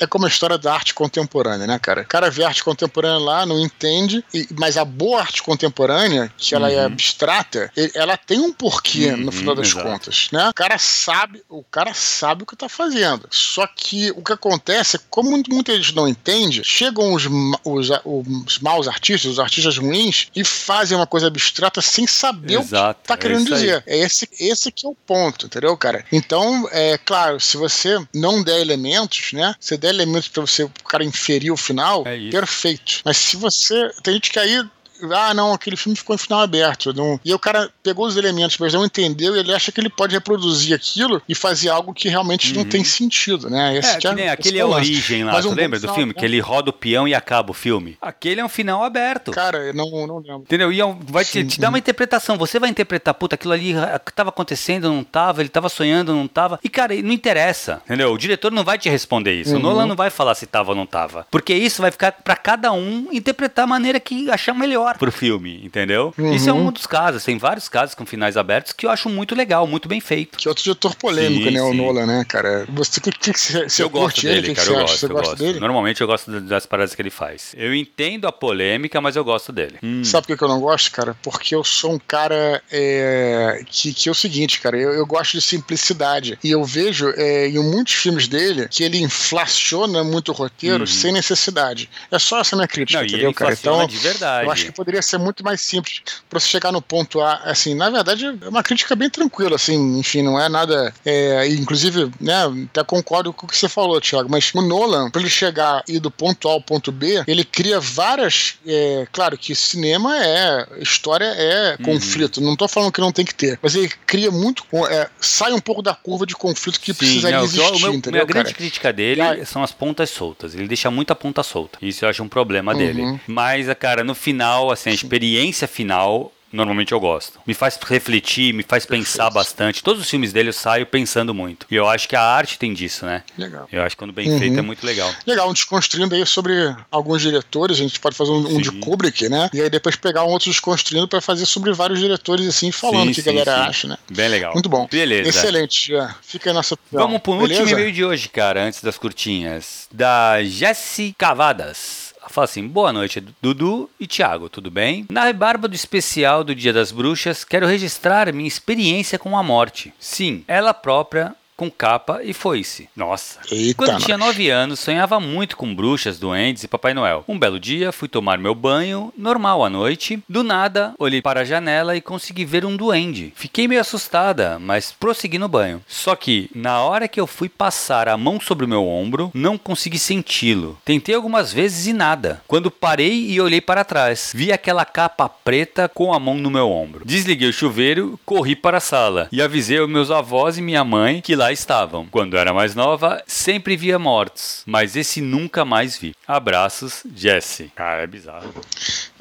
É 0.00 0.06
como 0.06 0.24
a 0.26 0.28
história 0.28 0.58
da 0.58 0.72
arte 0.74 0.94
contemporânea, 0.94 1.66
né, 1.66 1.78
cara? 1.78 2.02
O 2.02 2.06
cara 2.06 2.30
vê 2.30 2.44
arte 2.44 2.62
contemporânea 2.62 3.18
lá, 3.18 3.46
não 3.46 3.58
entende, 3.60 4.24
e- 4.32 4.46
mas 4.58 4.76
a 4.76 4.84
boa 4.84 5.20
arte 5.20 5.42
contemporânea, 5.42 6.32
que 6.36 6.54
ela 6.54 6.70
é 6.70 6.84
abstrata, 6.84 7.70
e- 7.76 7.90
ela 7.94 8.16
tem 8.16 8.38
um 8.40 8.52
porquê 8.52 9.10
Uhum, 9.12 9.16
no 9.18 9.32
final 9.32 9.54
das 9.54 9.68
exato. 9.68 9.86
contas, 9.86 10.28
né? 10.32 10.48
O 10.50 10.54
cara 10.54 10.78
sabe, 10.78 11.42
o 11.48 11.62
cara 11.62 11.94
sabe 11.94 12.42
o 12.42 12.46
que 12.46 12.56
tá 12.56 12.68
fazendo. 12.68 13.26
Só 13.30 13.66
que 13.66 14.10
o 14.12 14.22
que 14.22 14.32
acontece 14.32 14.96
é, 14.96 15.00
como 15.10 15.30
muita 15.48 15.74
gente 15.76 15.94
não 15.94 16.06
entende, 16.08 16.62
chegam 16.64 17.12
os, 17.12 17.24
os, 17.64 17.88
os 18.04 18.58
maus 18.60 18.88
artistas, 18.88 19.32
os 19.32 19.38
artistas 19.38 19.76
ruins, 19.78 20.28
e 20.34 20.44
fazem 20.44 20.96
uma 20.96 21.06
coisa 21.06 21.26
abstrata 21.26 21.80
sem 21.80 22.06
saber 22.06 22.58
Exato, 22.60 23.00
o 23.00 23.02
que 23.02 23.08
tá 23.08 23.14
é 23.14 23.16
querendo 23.16 23.54
aí. 23.54 23.60
dizer. 23.60 23.82
É 23.86 23.98
esse, 23.98 24.28
esse 24.38 24.70
que 24.72 24.86
é 24.86 24.88
o 24.88 24.94
ponto, 24.94 25.46
entendeu, 25.46 25.76
cara? 25.76 26.04
Então, 26.12 26.68
é 26.72 26.98
claro, 26.98 27.40
se 27.40 27.56
você 27.56 27.98
não 28.14 28.42
der 28.42 28.60
elementos, 28.60 29.32
né? 29.32 29.54
Você 29.60 29.76
der 29.86 29.94
elementos 29.94 30.28
pra 30.28 30.40
você, 30.40 30.64
o 30.64 30.70
cara 30.88 31.04
inferir 31.04 31.52
o 31.52 31.56
final, 31.56 32.02
É 32.06 32.30
perfeito. 32.30 33.00
Mas 33.04 33.16
se 33.16 33.36
você. 33.36 33.90
Tem 34.02 34.14
gente 34.14 34.30
que 34.30 34.38
aí. 34.38 34.64
Ah, 35.12 35.34
não, 35.34 35.52
aquele 35.52 35.76
filme 35.76 35.96
ficou 35.96 36.14
em 36.14 36.18
final 36.18 36.40
aberto. 36.40 36.92
Não... 36.92 37.20
E 37.24 37.30
aí 37.30 37.34
o 37.34 37.38
cara 37.38 37.70
pegou 37.82 38.06
os 38.06 38.16
elementos, 38.16 38.56
mas 38.58 38.72
não 38.72 38.84
entendeu 38.84 39.36
e 39.36 39.40
ele 39.40 39.54
acha 39.54 39.70
que 39.72 39.80
ele 39.80 39.88
pode 39.88 40.14
reproduzir 40.14 40.74
aquilo 40.74 41.20
e 41.28 41.34
fazer 41.34 41.68
algo 41.68 41.92
que 41.92 42.08
realmente 42.08 42.54
não 42.54 42.64
tem 42.64 42.84
sentido, 42.84 43.50
né? 43.50 43.76
Esse 43.76 43.96
É, 43.96 43.98
que 43.98 44.12
nem 44.12 44.28
aquele 44.28 44.58
é 44.58 44.62
a 44.62 44.66
origem 44.66 45.24
lá, 45.24 45.32
Mas 45.32 45.44
tu 45.44 45.50
um 45.50 45.54
lembra 45.54 45.78
do 45.78 45.92
filme? 45.92 46.14
Que 46.14 46.24
ele 46.24 46.40
roda 46.40 46.70
o 46.70 46.72
peão 46.72 47.06
e 47.06 47.14
acaba 47.14 47.50
o 47.50 47.54
filme. 47.54 47.96
Aquele 48.00 48.40
é 48.40 48.44
um 48.44 48.48
final 48.48 48.84
aberto. 48.84 49.30
Cara, 49.32 49.58
eu 49.58 49.74
não, 49.74 50.06
não 50.06 50.18
lembro. 50.18 50.42
Entendeu? 50.42 50.72
E 50.72 50.80
é 50.80 50.84
um- 50.84 50.98
vai 50.98 51.24
te, 51.24 51.44
te 51.44 51.60
dar 51.60 51.68
uma 51.68 51.78
interpretação. 51.78 52.36
Você 52.38 52.58
vai 52.58 52.70
interpretar, 52.70 53.14
puta, 53.14 53.34
aquilo 53.34 53.52
ali 53.52 53.74
ah, 53.76 53.98
tava 53.98 54.30
acontecendo, 54.30 54.88
não 54.90 55.04
tava, 55.04 55.42
ele 55.42 55.48
tava 55.48 55.68
sonhando, 55.68 56.14
não 56.14 56.28
tava. 56.28 56.58
E, 56.62 56.68
cara, 56.68 56.94
não 57.02 57.12
interessa. 57.12 57.80
Entendeu? 57.84 58.12
O 58.12 58.18
diretor 58.18 58.50
não 58.52 58.64
vai 58.64 58.78
te 58.78 58.88
responder 58.88 59.34
isso. 59.40 59.56
O 59.56 59.58
Nolan 59.58 59.86
não 59.86 59.96
vai 59.96 60.10
falar 60.10 60.34
se 60.34 60.46
tava 60.46 60.70
ou 60.70 60.76
não 60.76 60.86
tava. 60.86 61.26
Porque 61.30 61.54
isso 61.54 61.82
vai 61.82 61.90
ficar 61.90 62.12
pra 62.12 62.36
cada 62.36 62.72
um 62.72 63.08
interpretar 63.12 63.64
a 63.64 63.68
maneira 63.68 64.00
que 64.00 64.30
achar 64.30 64.54
melhor 64.54 64.85
pro 64.94 65.10
filme, 65.12 65.60
entendeu? 65.64 66.14
Isso 66.34 66.48
é 66.48 66.52
um 66.52 66.70
dos 66.70 66.86
casos. 66.86 67.24
Tem 67.24 67.38
vários 67.38 67.68
casos 67.68 67.94
com 67.94 68.06
finais 68.06 68.36
abertos 68.36 68.72
que 68.72 68.86
eu 68.86 68.90
acho 68.90 69.08
muito 69.08 69.34
legal, 69.34 69.66
muito 69.66 69.88
bem 69.88 70.00
feito. 70.00 70.38
Que 70.38 70.48
é 70.48 70.50
outro 70.50 70.64
diretor 70.64 70.94
polêmico, 70.94 71.44
Sim, 71.48 71.50
né? 71.50 71.62
O 71.62 71.70
sim. 71.70 71.76
Nolan, 71.76 72.06
né, 72.06 72.24
cara? 72.26 72.66
Você, 72.68 73.00
que, 73.00 73.10
que, 73.10 73.32
que 73.32 73.38
você, 73.40 73.68
você 73.68 73.82
eu 73.82 73.90
gosto 73.90 74.06
curte 74.06 74.26
ele? 74.26 74.40
dele, 74.42 74.54
que 74.54 74.60
cara, 74.60 74.70
eu 74.70 74.80
gosto, 74.80 74.98
Você 74.98 75.06
eu 75.06 75.10
gosto. 75.10 75.36
dele? 75.36 75.60
Normalmente 75.60 76.00
eu 76.00 76.06
gosto 76.06 76.40
das 76.40 76.66
paradas 76.66 76.94
que 76.94 77.02
ele 77.02 77.10
faz. 77.10 77.54
Eu 77.56 77.74
entendo 77.74 78.26
a 78.26 78.32
polêmica, 78.32 79.00
mas 79.00 79.16
eu 79.16 79.24
gosto 79.24 79.52
dele. 79.52 79.76
Hum. 79.82 80.04
Sabe 80.04 80.26
por 80.26 80.36
que 80.36 80.44
eu 80.44 80.48
não 80.48 80.60
gosto, 80.60 80.90
cara? 80.90 81.16
Porque 81.22 81.54
eu 81.54 81.64
sou 81.64 81.92
um 81.94 81.98
cara 81.98 82.62
é, 82.70 83.62
que, 83.66 83.92
que 83.92 84.08
é 84.08 84.12
o 84.12 84.14
seguinte, 84.14 84.60
cara, 84.60 84.76
eu, 84.78 84.92
eu 84.92 85.06
gosto 85.06 85.32
de 85.32 85.40
simplicidade. 85.40 86.38
E 86.42 86.50
eu 86.50 86.64
vejo 86.64 87.12
é, 87.16 87.48
em 87.48 87.58
muitos 87.58 87.94
filmes 87.94 88.28
dele 88.28 88.68
que 88.68 88.82
ele 88.82 88.98
inflaciona 89.00 90.02
muito 90.04 90.30
o 90.32 90.34
roteiro 90.34 90.86
sem 90.86 91.12
necessidade. 91.12 91.88
É 92.10 92.18
só 92.18 92.40
essa 92.40 92.56
minha 92.56 92.68
crítica, 92.68 92.86
Uhum. 92.86 92.96
Não, 92.96 93.02
e 93.02 93.08
entendeu, 93.08 93.28
ele 93.28 93.34
cara? 93.34 93.52
Então, 93.52 93.86
de 93.86 93.96
verdade. 93.96 94.46
eu 94.46 94.52
acho 94.52 94.64
que 94.66 94.72
poderia 94.76 95.02
ser 95.02 95.18
muito 95.18 95.42
mais 95.42 95.60
simples 95.60 96.02
pra 96.28 96.38
você 96.38 96.46
chegar 96.48 96.70
no 96.70 96.82
ponto 96.82 97.20
A. 97.20 97.34
Assim, 97.44 97.74
na 97.74 97.88
verdade, 97.90 98.26
é 98.26 98.48
uma 98.48 98.62
crítica 98.62 98.94
bem 98.94 99.08
tranquila, 99.10 99.56
assim, 99.56 99.98
enfim, 99.98 100.22
não 100.22 100.38
é 100.40 100.48
nada. 100.48 100.92
é, 101.04 101.46
inclusive, 101.48 102.10
né, 102.20 102.34
até 102.70 102.84
concordo 102.84 103.32
com 103.32 103.46
o 103.46 103.48
que 103.48 103.56
você 103.56 103.68
falou, 103.68 104.00
Thiago, 104.00 104.28
mas 104.30 104.52
o 104.54 104.60
Nolan, 104.62 105.10
pra 105.10 105.20
ele 105.20 105.30
chegar 105.30 105.82
e 105.88 105.98
do 105.98 106.10
ponto 106.10 106.48
A 106.48 106.52
ao 106.52 106.60
ponto 106.60 106.92
B, 106.92 107.24
ele 107.26 107.44
cria 107.44 107.80
várias. 107.80 108.56
é, 108.66 109.06
claro 109.12 109.36
que 109.38 109.54
cinema 109.54 110.16
é. 110.16 110.66
História 110.80 111.24
é 111.36 111.76
conflito. 111.82 112.40
Não 112.40 112.54
tô 112.56 112.68
falando 112.68 112.92
que 112.92 113.00
não 113.00 113.12
tem 113.12 113.24
que 113.24 113.34
ter, 113.34 113.58
mas 113.62 113.74
ele 113.74 113.88
cria 114.06 114.30
muito. 114.30 114.64
é, 114.90 115.08
sai 115.20 115.52
um 115.52 115.60
pouco 115.60 115.80
da 115.82 115.94
curva 115.94 116.26
de 116.26 116.34
conflito 116.34 116.78
que 116.80 116.92
Sim, 116.92 116.98
precisaria 116.98 117.40
o 117.40 117.44
existir, 117.44 117.80
meu- 117.80 117.94
entendeu? 117.94 118.12
minha 118.12 118.24
grande 118.24 118.46
cara? 118.50 118.56
crítica 118.56 118.92
dele 118.92 119.22
Ah. 119.22 119.44
são 119.46 119.62
as 119.62 119.72
pontas 119.72 120.10
soltas. 120.10 120.54
Ele 120.54 120.66
deixa 120.68 120.90
muita 120.90 121.14
ponta 121.14 121.42
solta. 121.42 121.78
Isso 121.80 122.04
eu 122.04 122.08
acho 122.08 122.22
um 122.22 122.28
problema 122.28 122.72
Uhum. 122.72 122.78
dele. 122.78 123.20
Mas, 123.26 123.66
cara, 123.78 124.02
no 124.04 124.14
final, 124.14 124.65
assim, 124.70 124.90
a 124.90 124.94
experiência 124.94 125.66
final. 125.68 126.32
Normalmente 126.52 126.92
eu 126.92 127.00
gosto. 127.00 127.38
Me 127.44 127.52
faz 127.52 127.76
refletir, 127.84 128.54
me 128.54 128.62
faz 128.62 128.86
pensar 128.86 129.28
bastante. 129.30 129.82
Todos 129.82 130.00
os 130.00 130.08
filmes 130.08 130.32
dele 130.32 130.48
eu 130.50 130.52
saio 130.52 130.86
pensando 130.86 131.34
muito. 131.34 131.66
E 131.68 131.74
eu 131.74 131.86
acho 131.88 132.08
que 132.08 132.14
a 132.14 132.22
arte 132.22 132.56
tem 132.56 132.72
disso, 132.72 133.04
né? 133.04 133.24
Legal. 133.36 133.68
Eu 133.70 133.82
acho 133.82 133.96
que 133.96 133.98
quando 134.00 134.12
bem 134.12 134.30
Uhum. 134.30 134.38
feito 134.38 134.58
é 134.58 134.62
muito 134.62 134.86
legal. 134.86 135.12
Legal, 135.26 135.50
um 135.50 135.52
desconstruindo 135.52 136.14
aí 136.14 136.24
sobre 136.24 136.54
alguns 136.90 137.20
diretores, 137.20 137.76
a 137.78 137.82
gente 137.82 137.98
pode 137.98 138.16
fazer 138.16 138.30
um, 138.30 138.56
um 138.56 138.60
de. 138.60 138.70
Kubrick, 138.70 139.28
né? 139.28 139.50
E 139.52 139.60
aí 139.60 139.68
depois 139.68 139.96
pegar 139.96 140.22
um 140.24 140.28
outro 140.28 140.48
desconstruindo 140.48 141.06
pra 141.08 141.20
fazer 141.20 141.44
sobre 141.46 141.72
vários 141.72 141.98
diretores, 141.98 142.46
assim, 142.46 142.70
falando 142.70 143.10
o 143.10 143.12
que 143.14 143.20
sim, 143.20 143.28
a 143.28 143.32
galera 143.32 143.54
sim. 143.64 143.68
acha, 143.68 143.88
né? 143.88 143.98
Bem 144.10 144.28
legal. 144.28 144.54
Muito 144.54 144.68
bom. 144.68 144.86
Beleza. 144.90 145.28
Excelente, 145.28 145.88
já. 145.92 146.14
Fica 146.22 146.48
aí 146.50 146.54
nossa 146.54 146.74
opinião. 146.74 147.06
Vamos 147.08 147.20
pro 147.20 147.32
último 147.32 147.48
Beleza? 147.48 147.72
e-mail 147.72 147.92
de 147.92 148.04
hoje, 148.04 148.28
cara, 148.28 148.62
antes 148.64 148.80
das 148.82 148.96
curtinhas. 148.96 149.88
Da 149.92 150.42
Jessi 150.44 151.14
Cavadas. 151.18 152.05
Fala 152.36 152.44
assim: 152.44 152.68
boa 152.68 152.92
noite, 152.92 153.24
Dudu 153.40 153.88
e 153.98 154.06
Thiago, 154.06 154.50
tudo 154.50 154.70
bem? 154.70 155.06
Na 155.10 155.24
rebarba 155.24 155.66
do 155.66 155.74
especial 155.74 156.44
do 156.44 156.54
Dia 156.54 156.70
das 156.70 156.92
Bruxas, 156.92 157.44
quero 157.44 157.66
registrar 157.66 158.30
minha 158.30 158.46
experiência 158.46 159.18
com 159.18 159.38
a 159.38 159.42
morte. 159.42 159.90
Sim, 159.98 160.44
ela 160.46 160.74
própria. 160.74 161.34
Com 161.56 161.70
capa 161.70 162.20
e 162.22 162.34
foice. 162.34 162.88
Nossa. 162.94 163.38
Eita, 163.50 163.74
Quando 163.76 164.04
tinha 164.04 164.18
nós. 164.18 164.26
9 164.28 164.50
anos, 164.50 164.80
sonhava 164.80 165.18
muito 165.18 165.56
com 165.56 165.74
bruxas, 165.74 166.18
duendes 166.18 166.64
e 166.64 166.68
Papai 166.68 166.92
Noel. 166.92 167.24
Um 167.26 167.38
belo 167.38 167.58
dia, 167.58 167.92
fui 167.92 168.08
tomar 168.08 168.36
meu 168.38 168.54
banho, 168.54 169.12
normal 169.16 169.64
à 169.64 169.70
noite. 169.70 170.22
Do 170.28 170.42
nada, 170.42 170.94
olhei 170.98 171.22
para 171.22 171.40
a 171.40 171.44
janela 171.44 171.96
e 171.96 172.00
consegui 172.00 172.44
ver 172.44 172.66
um 172.66 172.76
duende. 172.76 173.32
Fiquei 173.34 173.66
meio 173.66 173.80
assustada, 173.80 174.58
mas 174.58 174.92
prossegui 174.92 175.38
no 175.38 175.48
banho. 175.48 175.80
Só 175.86 176.14
que, 176.14 176.50
na 176.54 176.80
hora 176.80 177.08
que 177.08 177.18
eu 177.18 177.26
fui 177.26 177.48
passar 177.48 178.08
a 178.08 178.16
mão 178.16 178.38
sobre 178.38 178.66
o 178.66 178.68
meu 178.68 178.86
ombro, 178.86 179.30
não 179.32 179.56
consegui 179.56 179.98
senti-lo. 179.98 180.78
Tentei 180.84 181.14
algumas 181.14 181.52
vezes 181.52 181.86
e 181.86 181.92
nada. 181.92 182.42
Quando 182.46 182.70
parei 182.70 183.30
e 183.30 183.40
olhei 183.40 183.60
para 183.60 183.84
trás, 183.84 184.32
vi 184.34 184.52
aquela 184.52 184.84
capa 184.84 185.28
preta 185.28 185.88
com 185.88 186.12
a 186.12 186.18
mão 186.18 186.34
no 186.34 186.50
meu 186.50 186.70
ombro. 186.70 187.04
Desliguei 187.06 187.48
o 187.48 187.52
chuveiro, 187.52 188.20
corri 188.26 188.54
para 188.54 188.76
a 188.76 188.80
sala 188.80 189.28
e 189.32 189.40
avisei 189.40 189.80
os 189.80 189.88
meus 189.88 190.10
avós 190.10 190.58
e 190.58 190.62
minha 190.62 190.84
mãe 190.84 191.22
que 191.22 191.34
lá 191.34 191.45
estavam. 191.52 192.06
Quando 192.06 192.36
era 192.36 192.52
mais 192.52 192.74
nova, 192.74 193.22
sempre 193.26 193.76
via 193.76 193.98
mortos, 193.98 194.62
mas 194.66 194.96
esse 194.96 195.20
nunca 195.20 195.64
mais 195.64 195.98
vi. 195.98 196.14
Abraços, 196.26 197.02
Jesse. 197.14 197.70
Cara, 197.74 198.02
é 198.02 198.06
bizarro. 198.06 198.52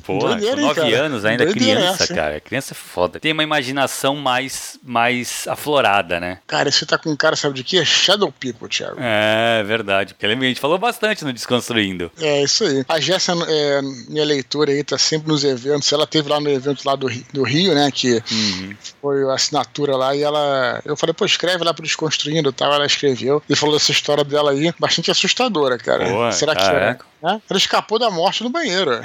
Doideira, 0.08 0.56
com 0.56 0.62
hein, 0.62 0.68
9 0.68 0.82
cara? 0.82 1.04
anos 1.04 1.26
ainda 1.26 1.46
Doideira 1.46 1.80
criança, 1.82 2.04
essa, 2.04 2.14
cara. 2.14 2.40
Criança 2.40 2.74
é 2.74 2.76
foda. 2.76 3.20
Tem 3.20 3.32
uma 3.32 3.44
imaginação 3.44 4.16
mais, 4.16 4.80
mais 4.84 5.48
aflorada, 5.48 6.20
né? 6.20 6.40
Cara, 6.48 6.72
você 6.72 6.86
tá 6.86 6.98
com 6.98 7.10
um 7.10 7.16
cara, 7.16 7.36
sabe 7.36 7.56
de 7.56 7.64
quê? 7.64 7.84
Shadow 7.86 8.32
People, 8.32 8.68
Thiago. 8.70 8.98
É 9.00 9.64
verdade. 9.64 10.14
Porque 10.14 10.26
a 10.26 10.36
gente 10.36 10.60
falou 10.60 10.78
bastante 10.78 11.24
no 11.26 11.34
Desconstruindo. 11.34 12.12
É, 12.20 12.44
isso 12.44 12.64
aí. 12.64 12.84
A 12.88 13.00
Jéssica, 13.00 13.34
é, 13.48 13.82
minha 14.10 14.26
leitora 14.26 14.72
aí, 14.72 14.84
tá 14.84 14.98
sempre 14.98 15.28
nos 15.28 15.44
eventos. 15.44 15.92
Ela 15.92 16.06
teve 16.06 16.30
lá 16.30 16.40
no 16.40 16.50
evento 16.50 16.84
lá 16.86 16.96
do, 16.96 17.08
do 17.34 17.44
Rio, 17.44 17.74
né? 17.74 17.90
Que 17.92 18.22
Uhum. 18.32 18.76
foi 19.02 19.24
a 19.30 19.34
assinatura 19.34 19.96
lá. 19.96 20.16
E 20.16 20.22
ela. 20.24 20.82
Eu 20.86 20.96
falei, 20.96 21.14
pô, 21.14 21.26
escreve 21.26 21.64
lá 21.64 21.74
pro 21.74 21.84
Desconstruindo 21.84 22.50
e 22.50 22.54
tal. 22.54 22.74
Ela 22.74 22.86
escreveu. 22.86 23.42
E 23.50 23.56
falou 23.56 23.76
dessa 23.76 23.92
história 23.92 24.24
dela 24.24 24.52
aí, 24.52 24.74
bastante 24.80 25.10
assustadora, 25.12 25.78
cara. 25.78 26.06
Boa, 26.10 26.32
Será 26.32 26.56
que 26.56 26.62
caraca. 26.64 27.06
né? 27.24 27.42
Ela 27.50 27.58
escapou 27.58 27.98
da 27.98 28.10
morte 28.12 28.44
no 28.44 28.50
banheiro. 28.50 28.92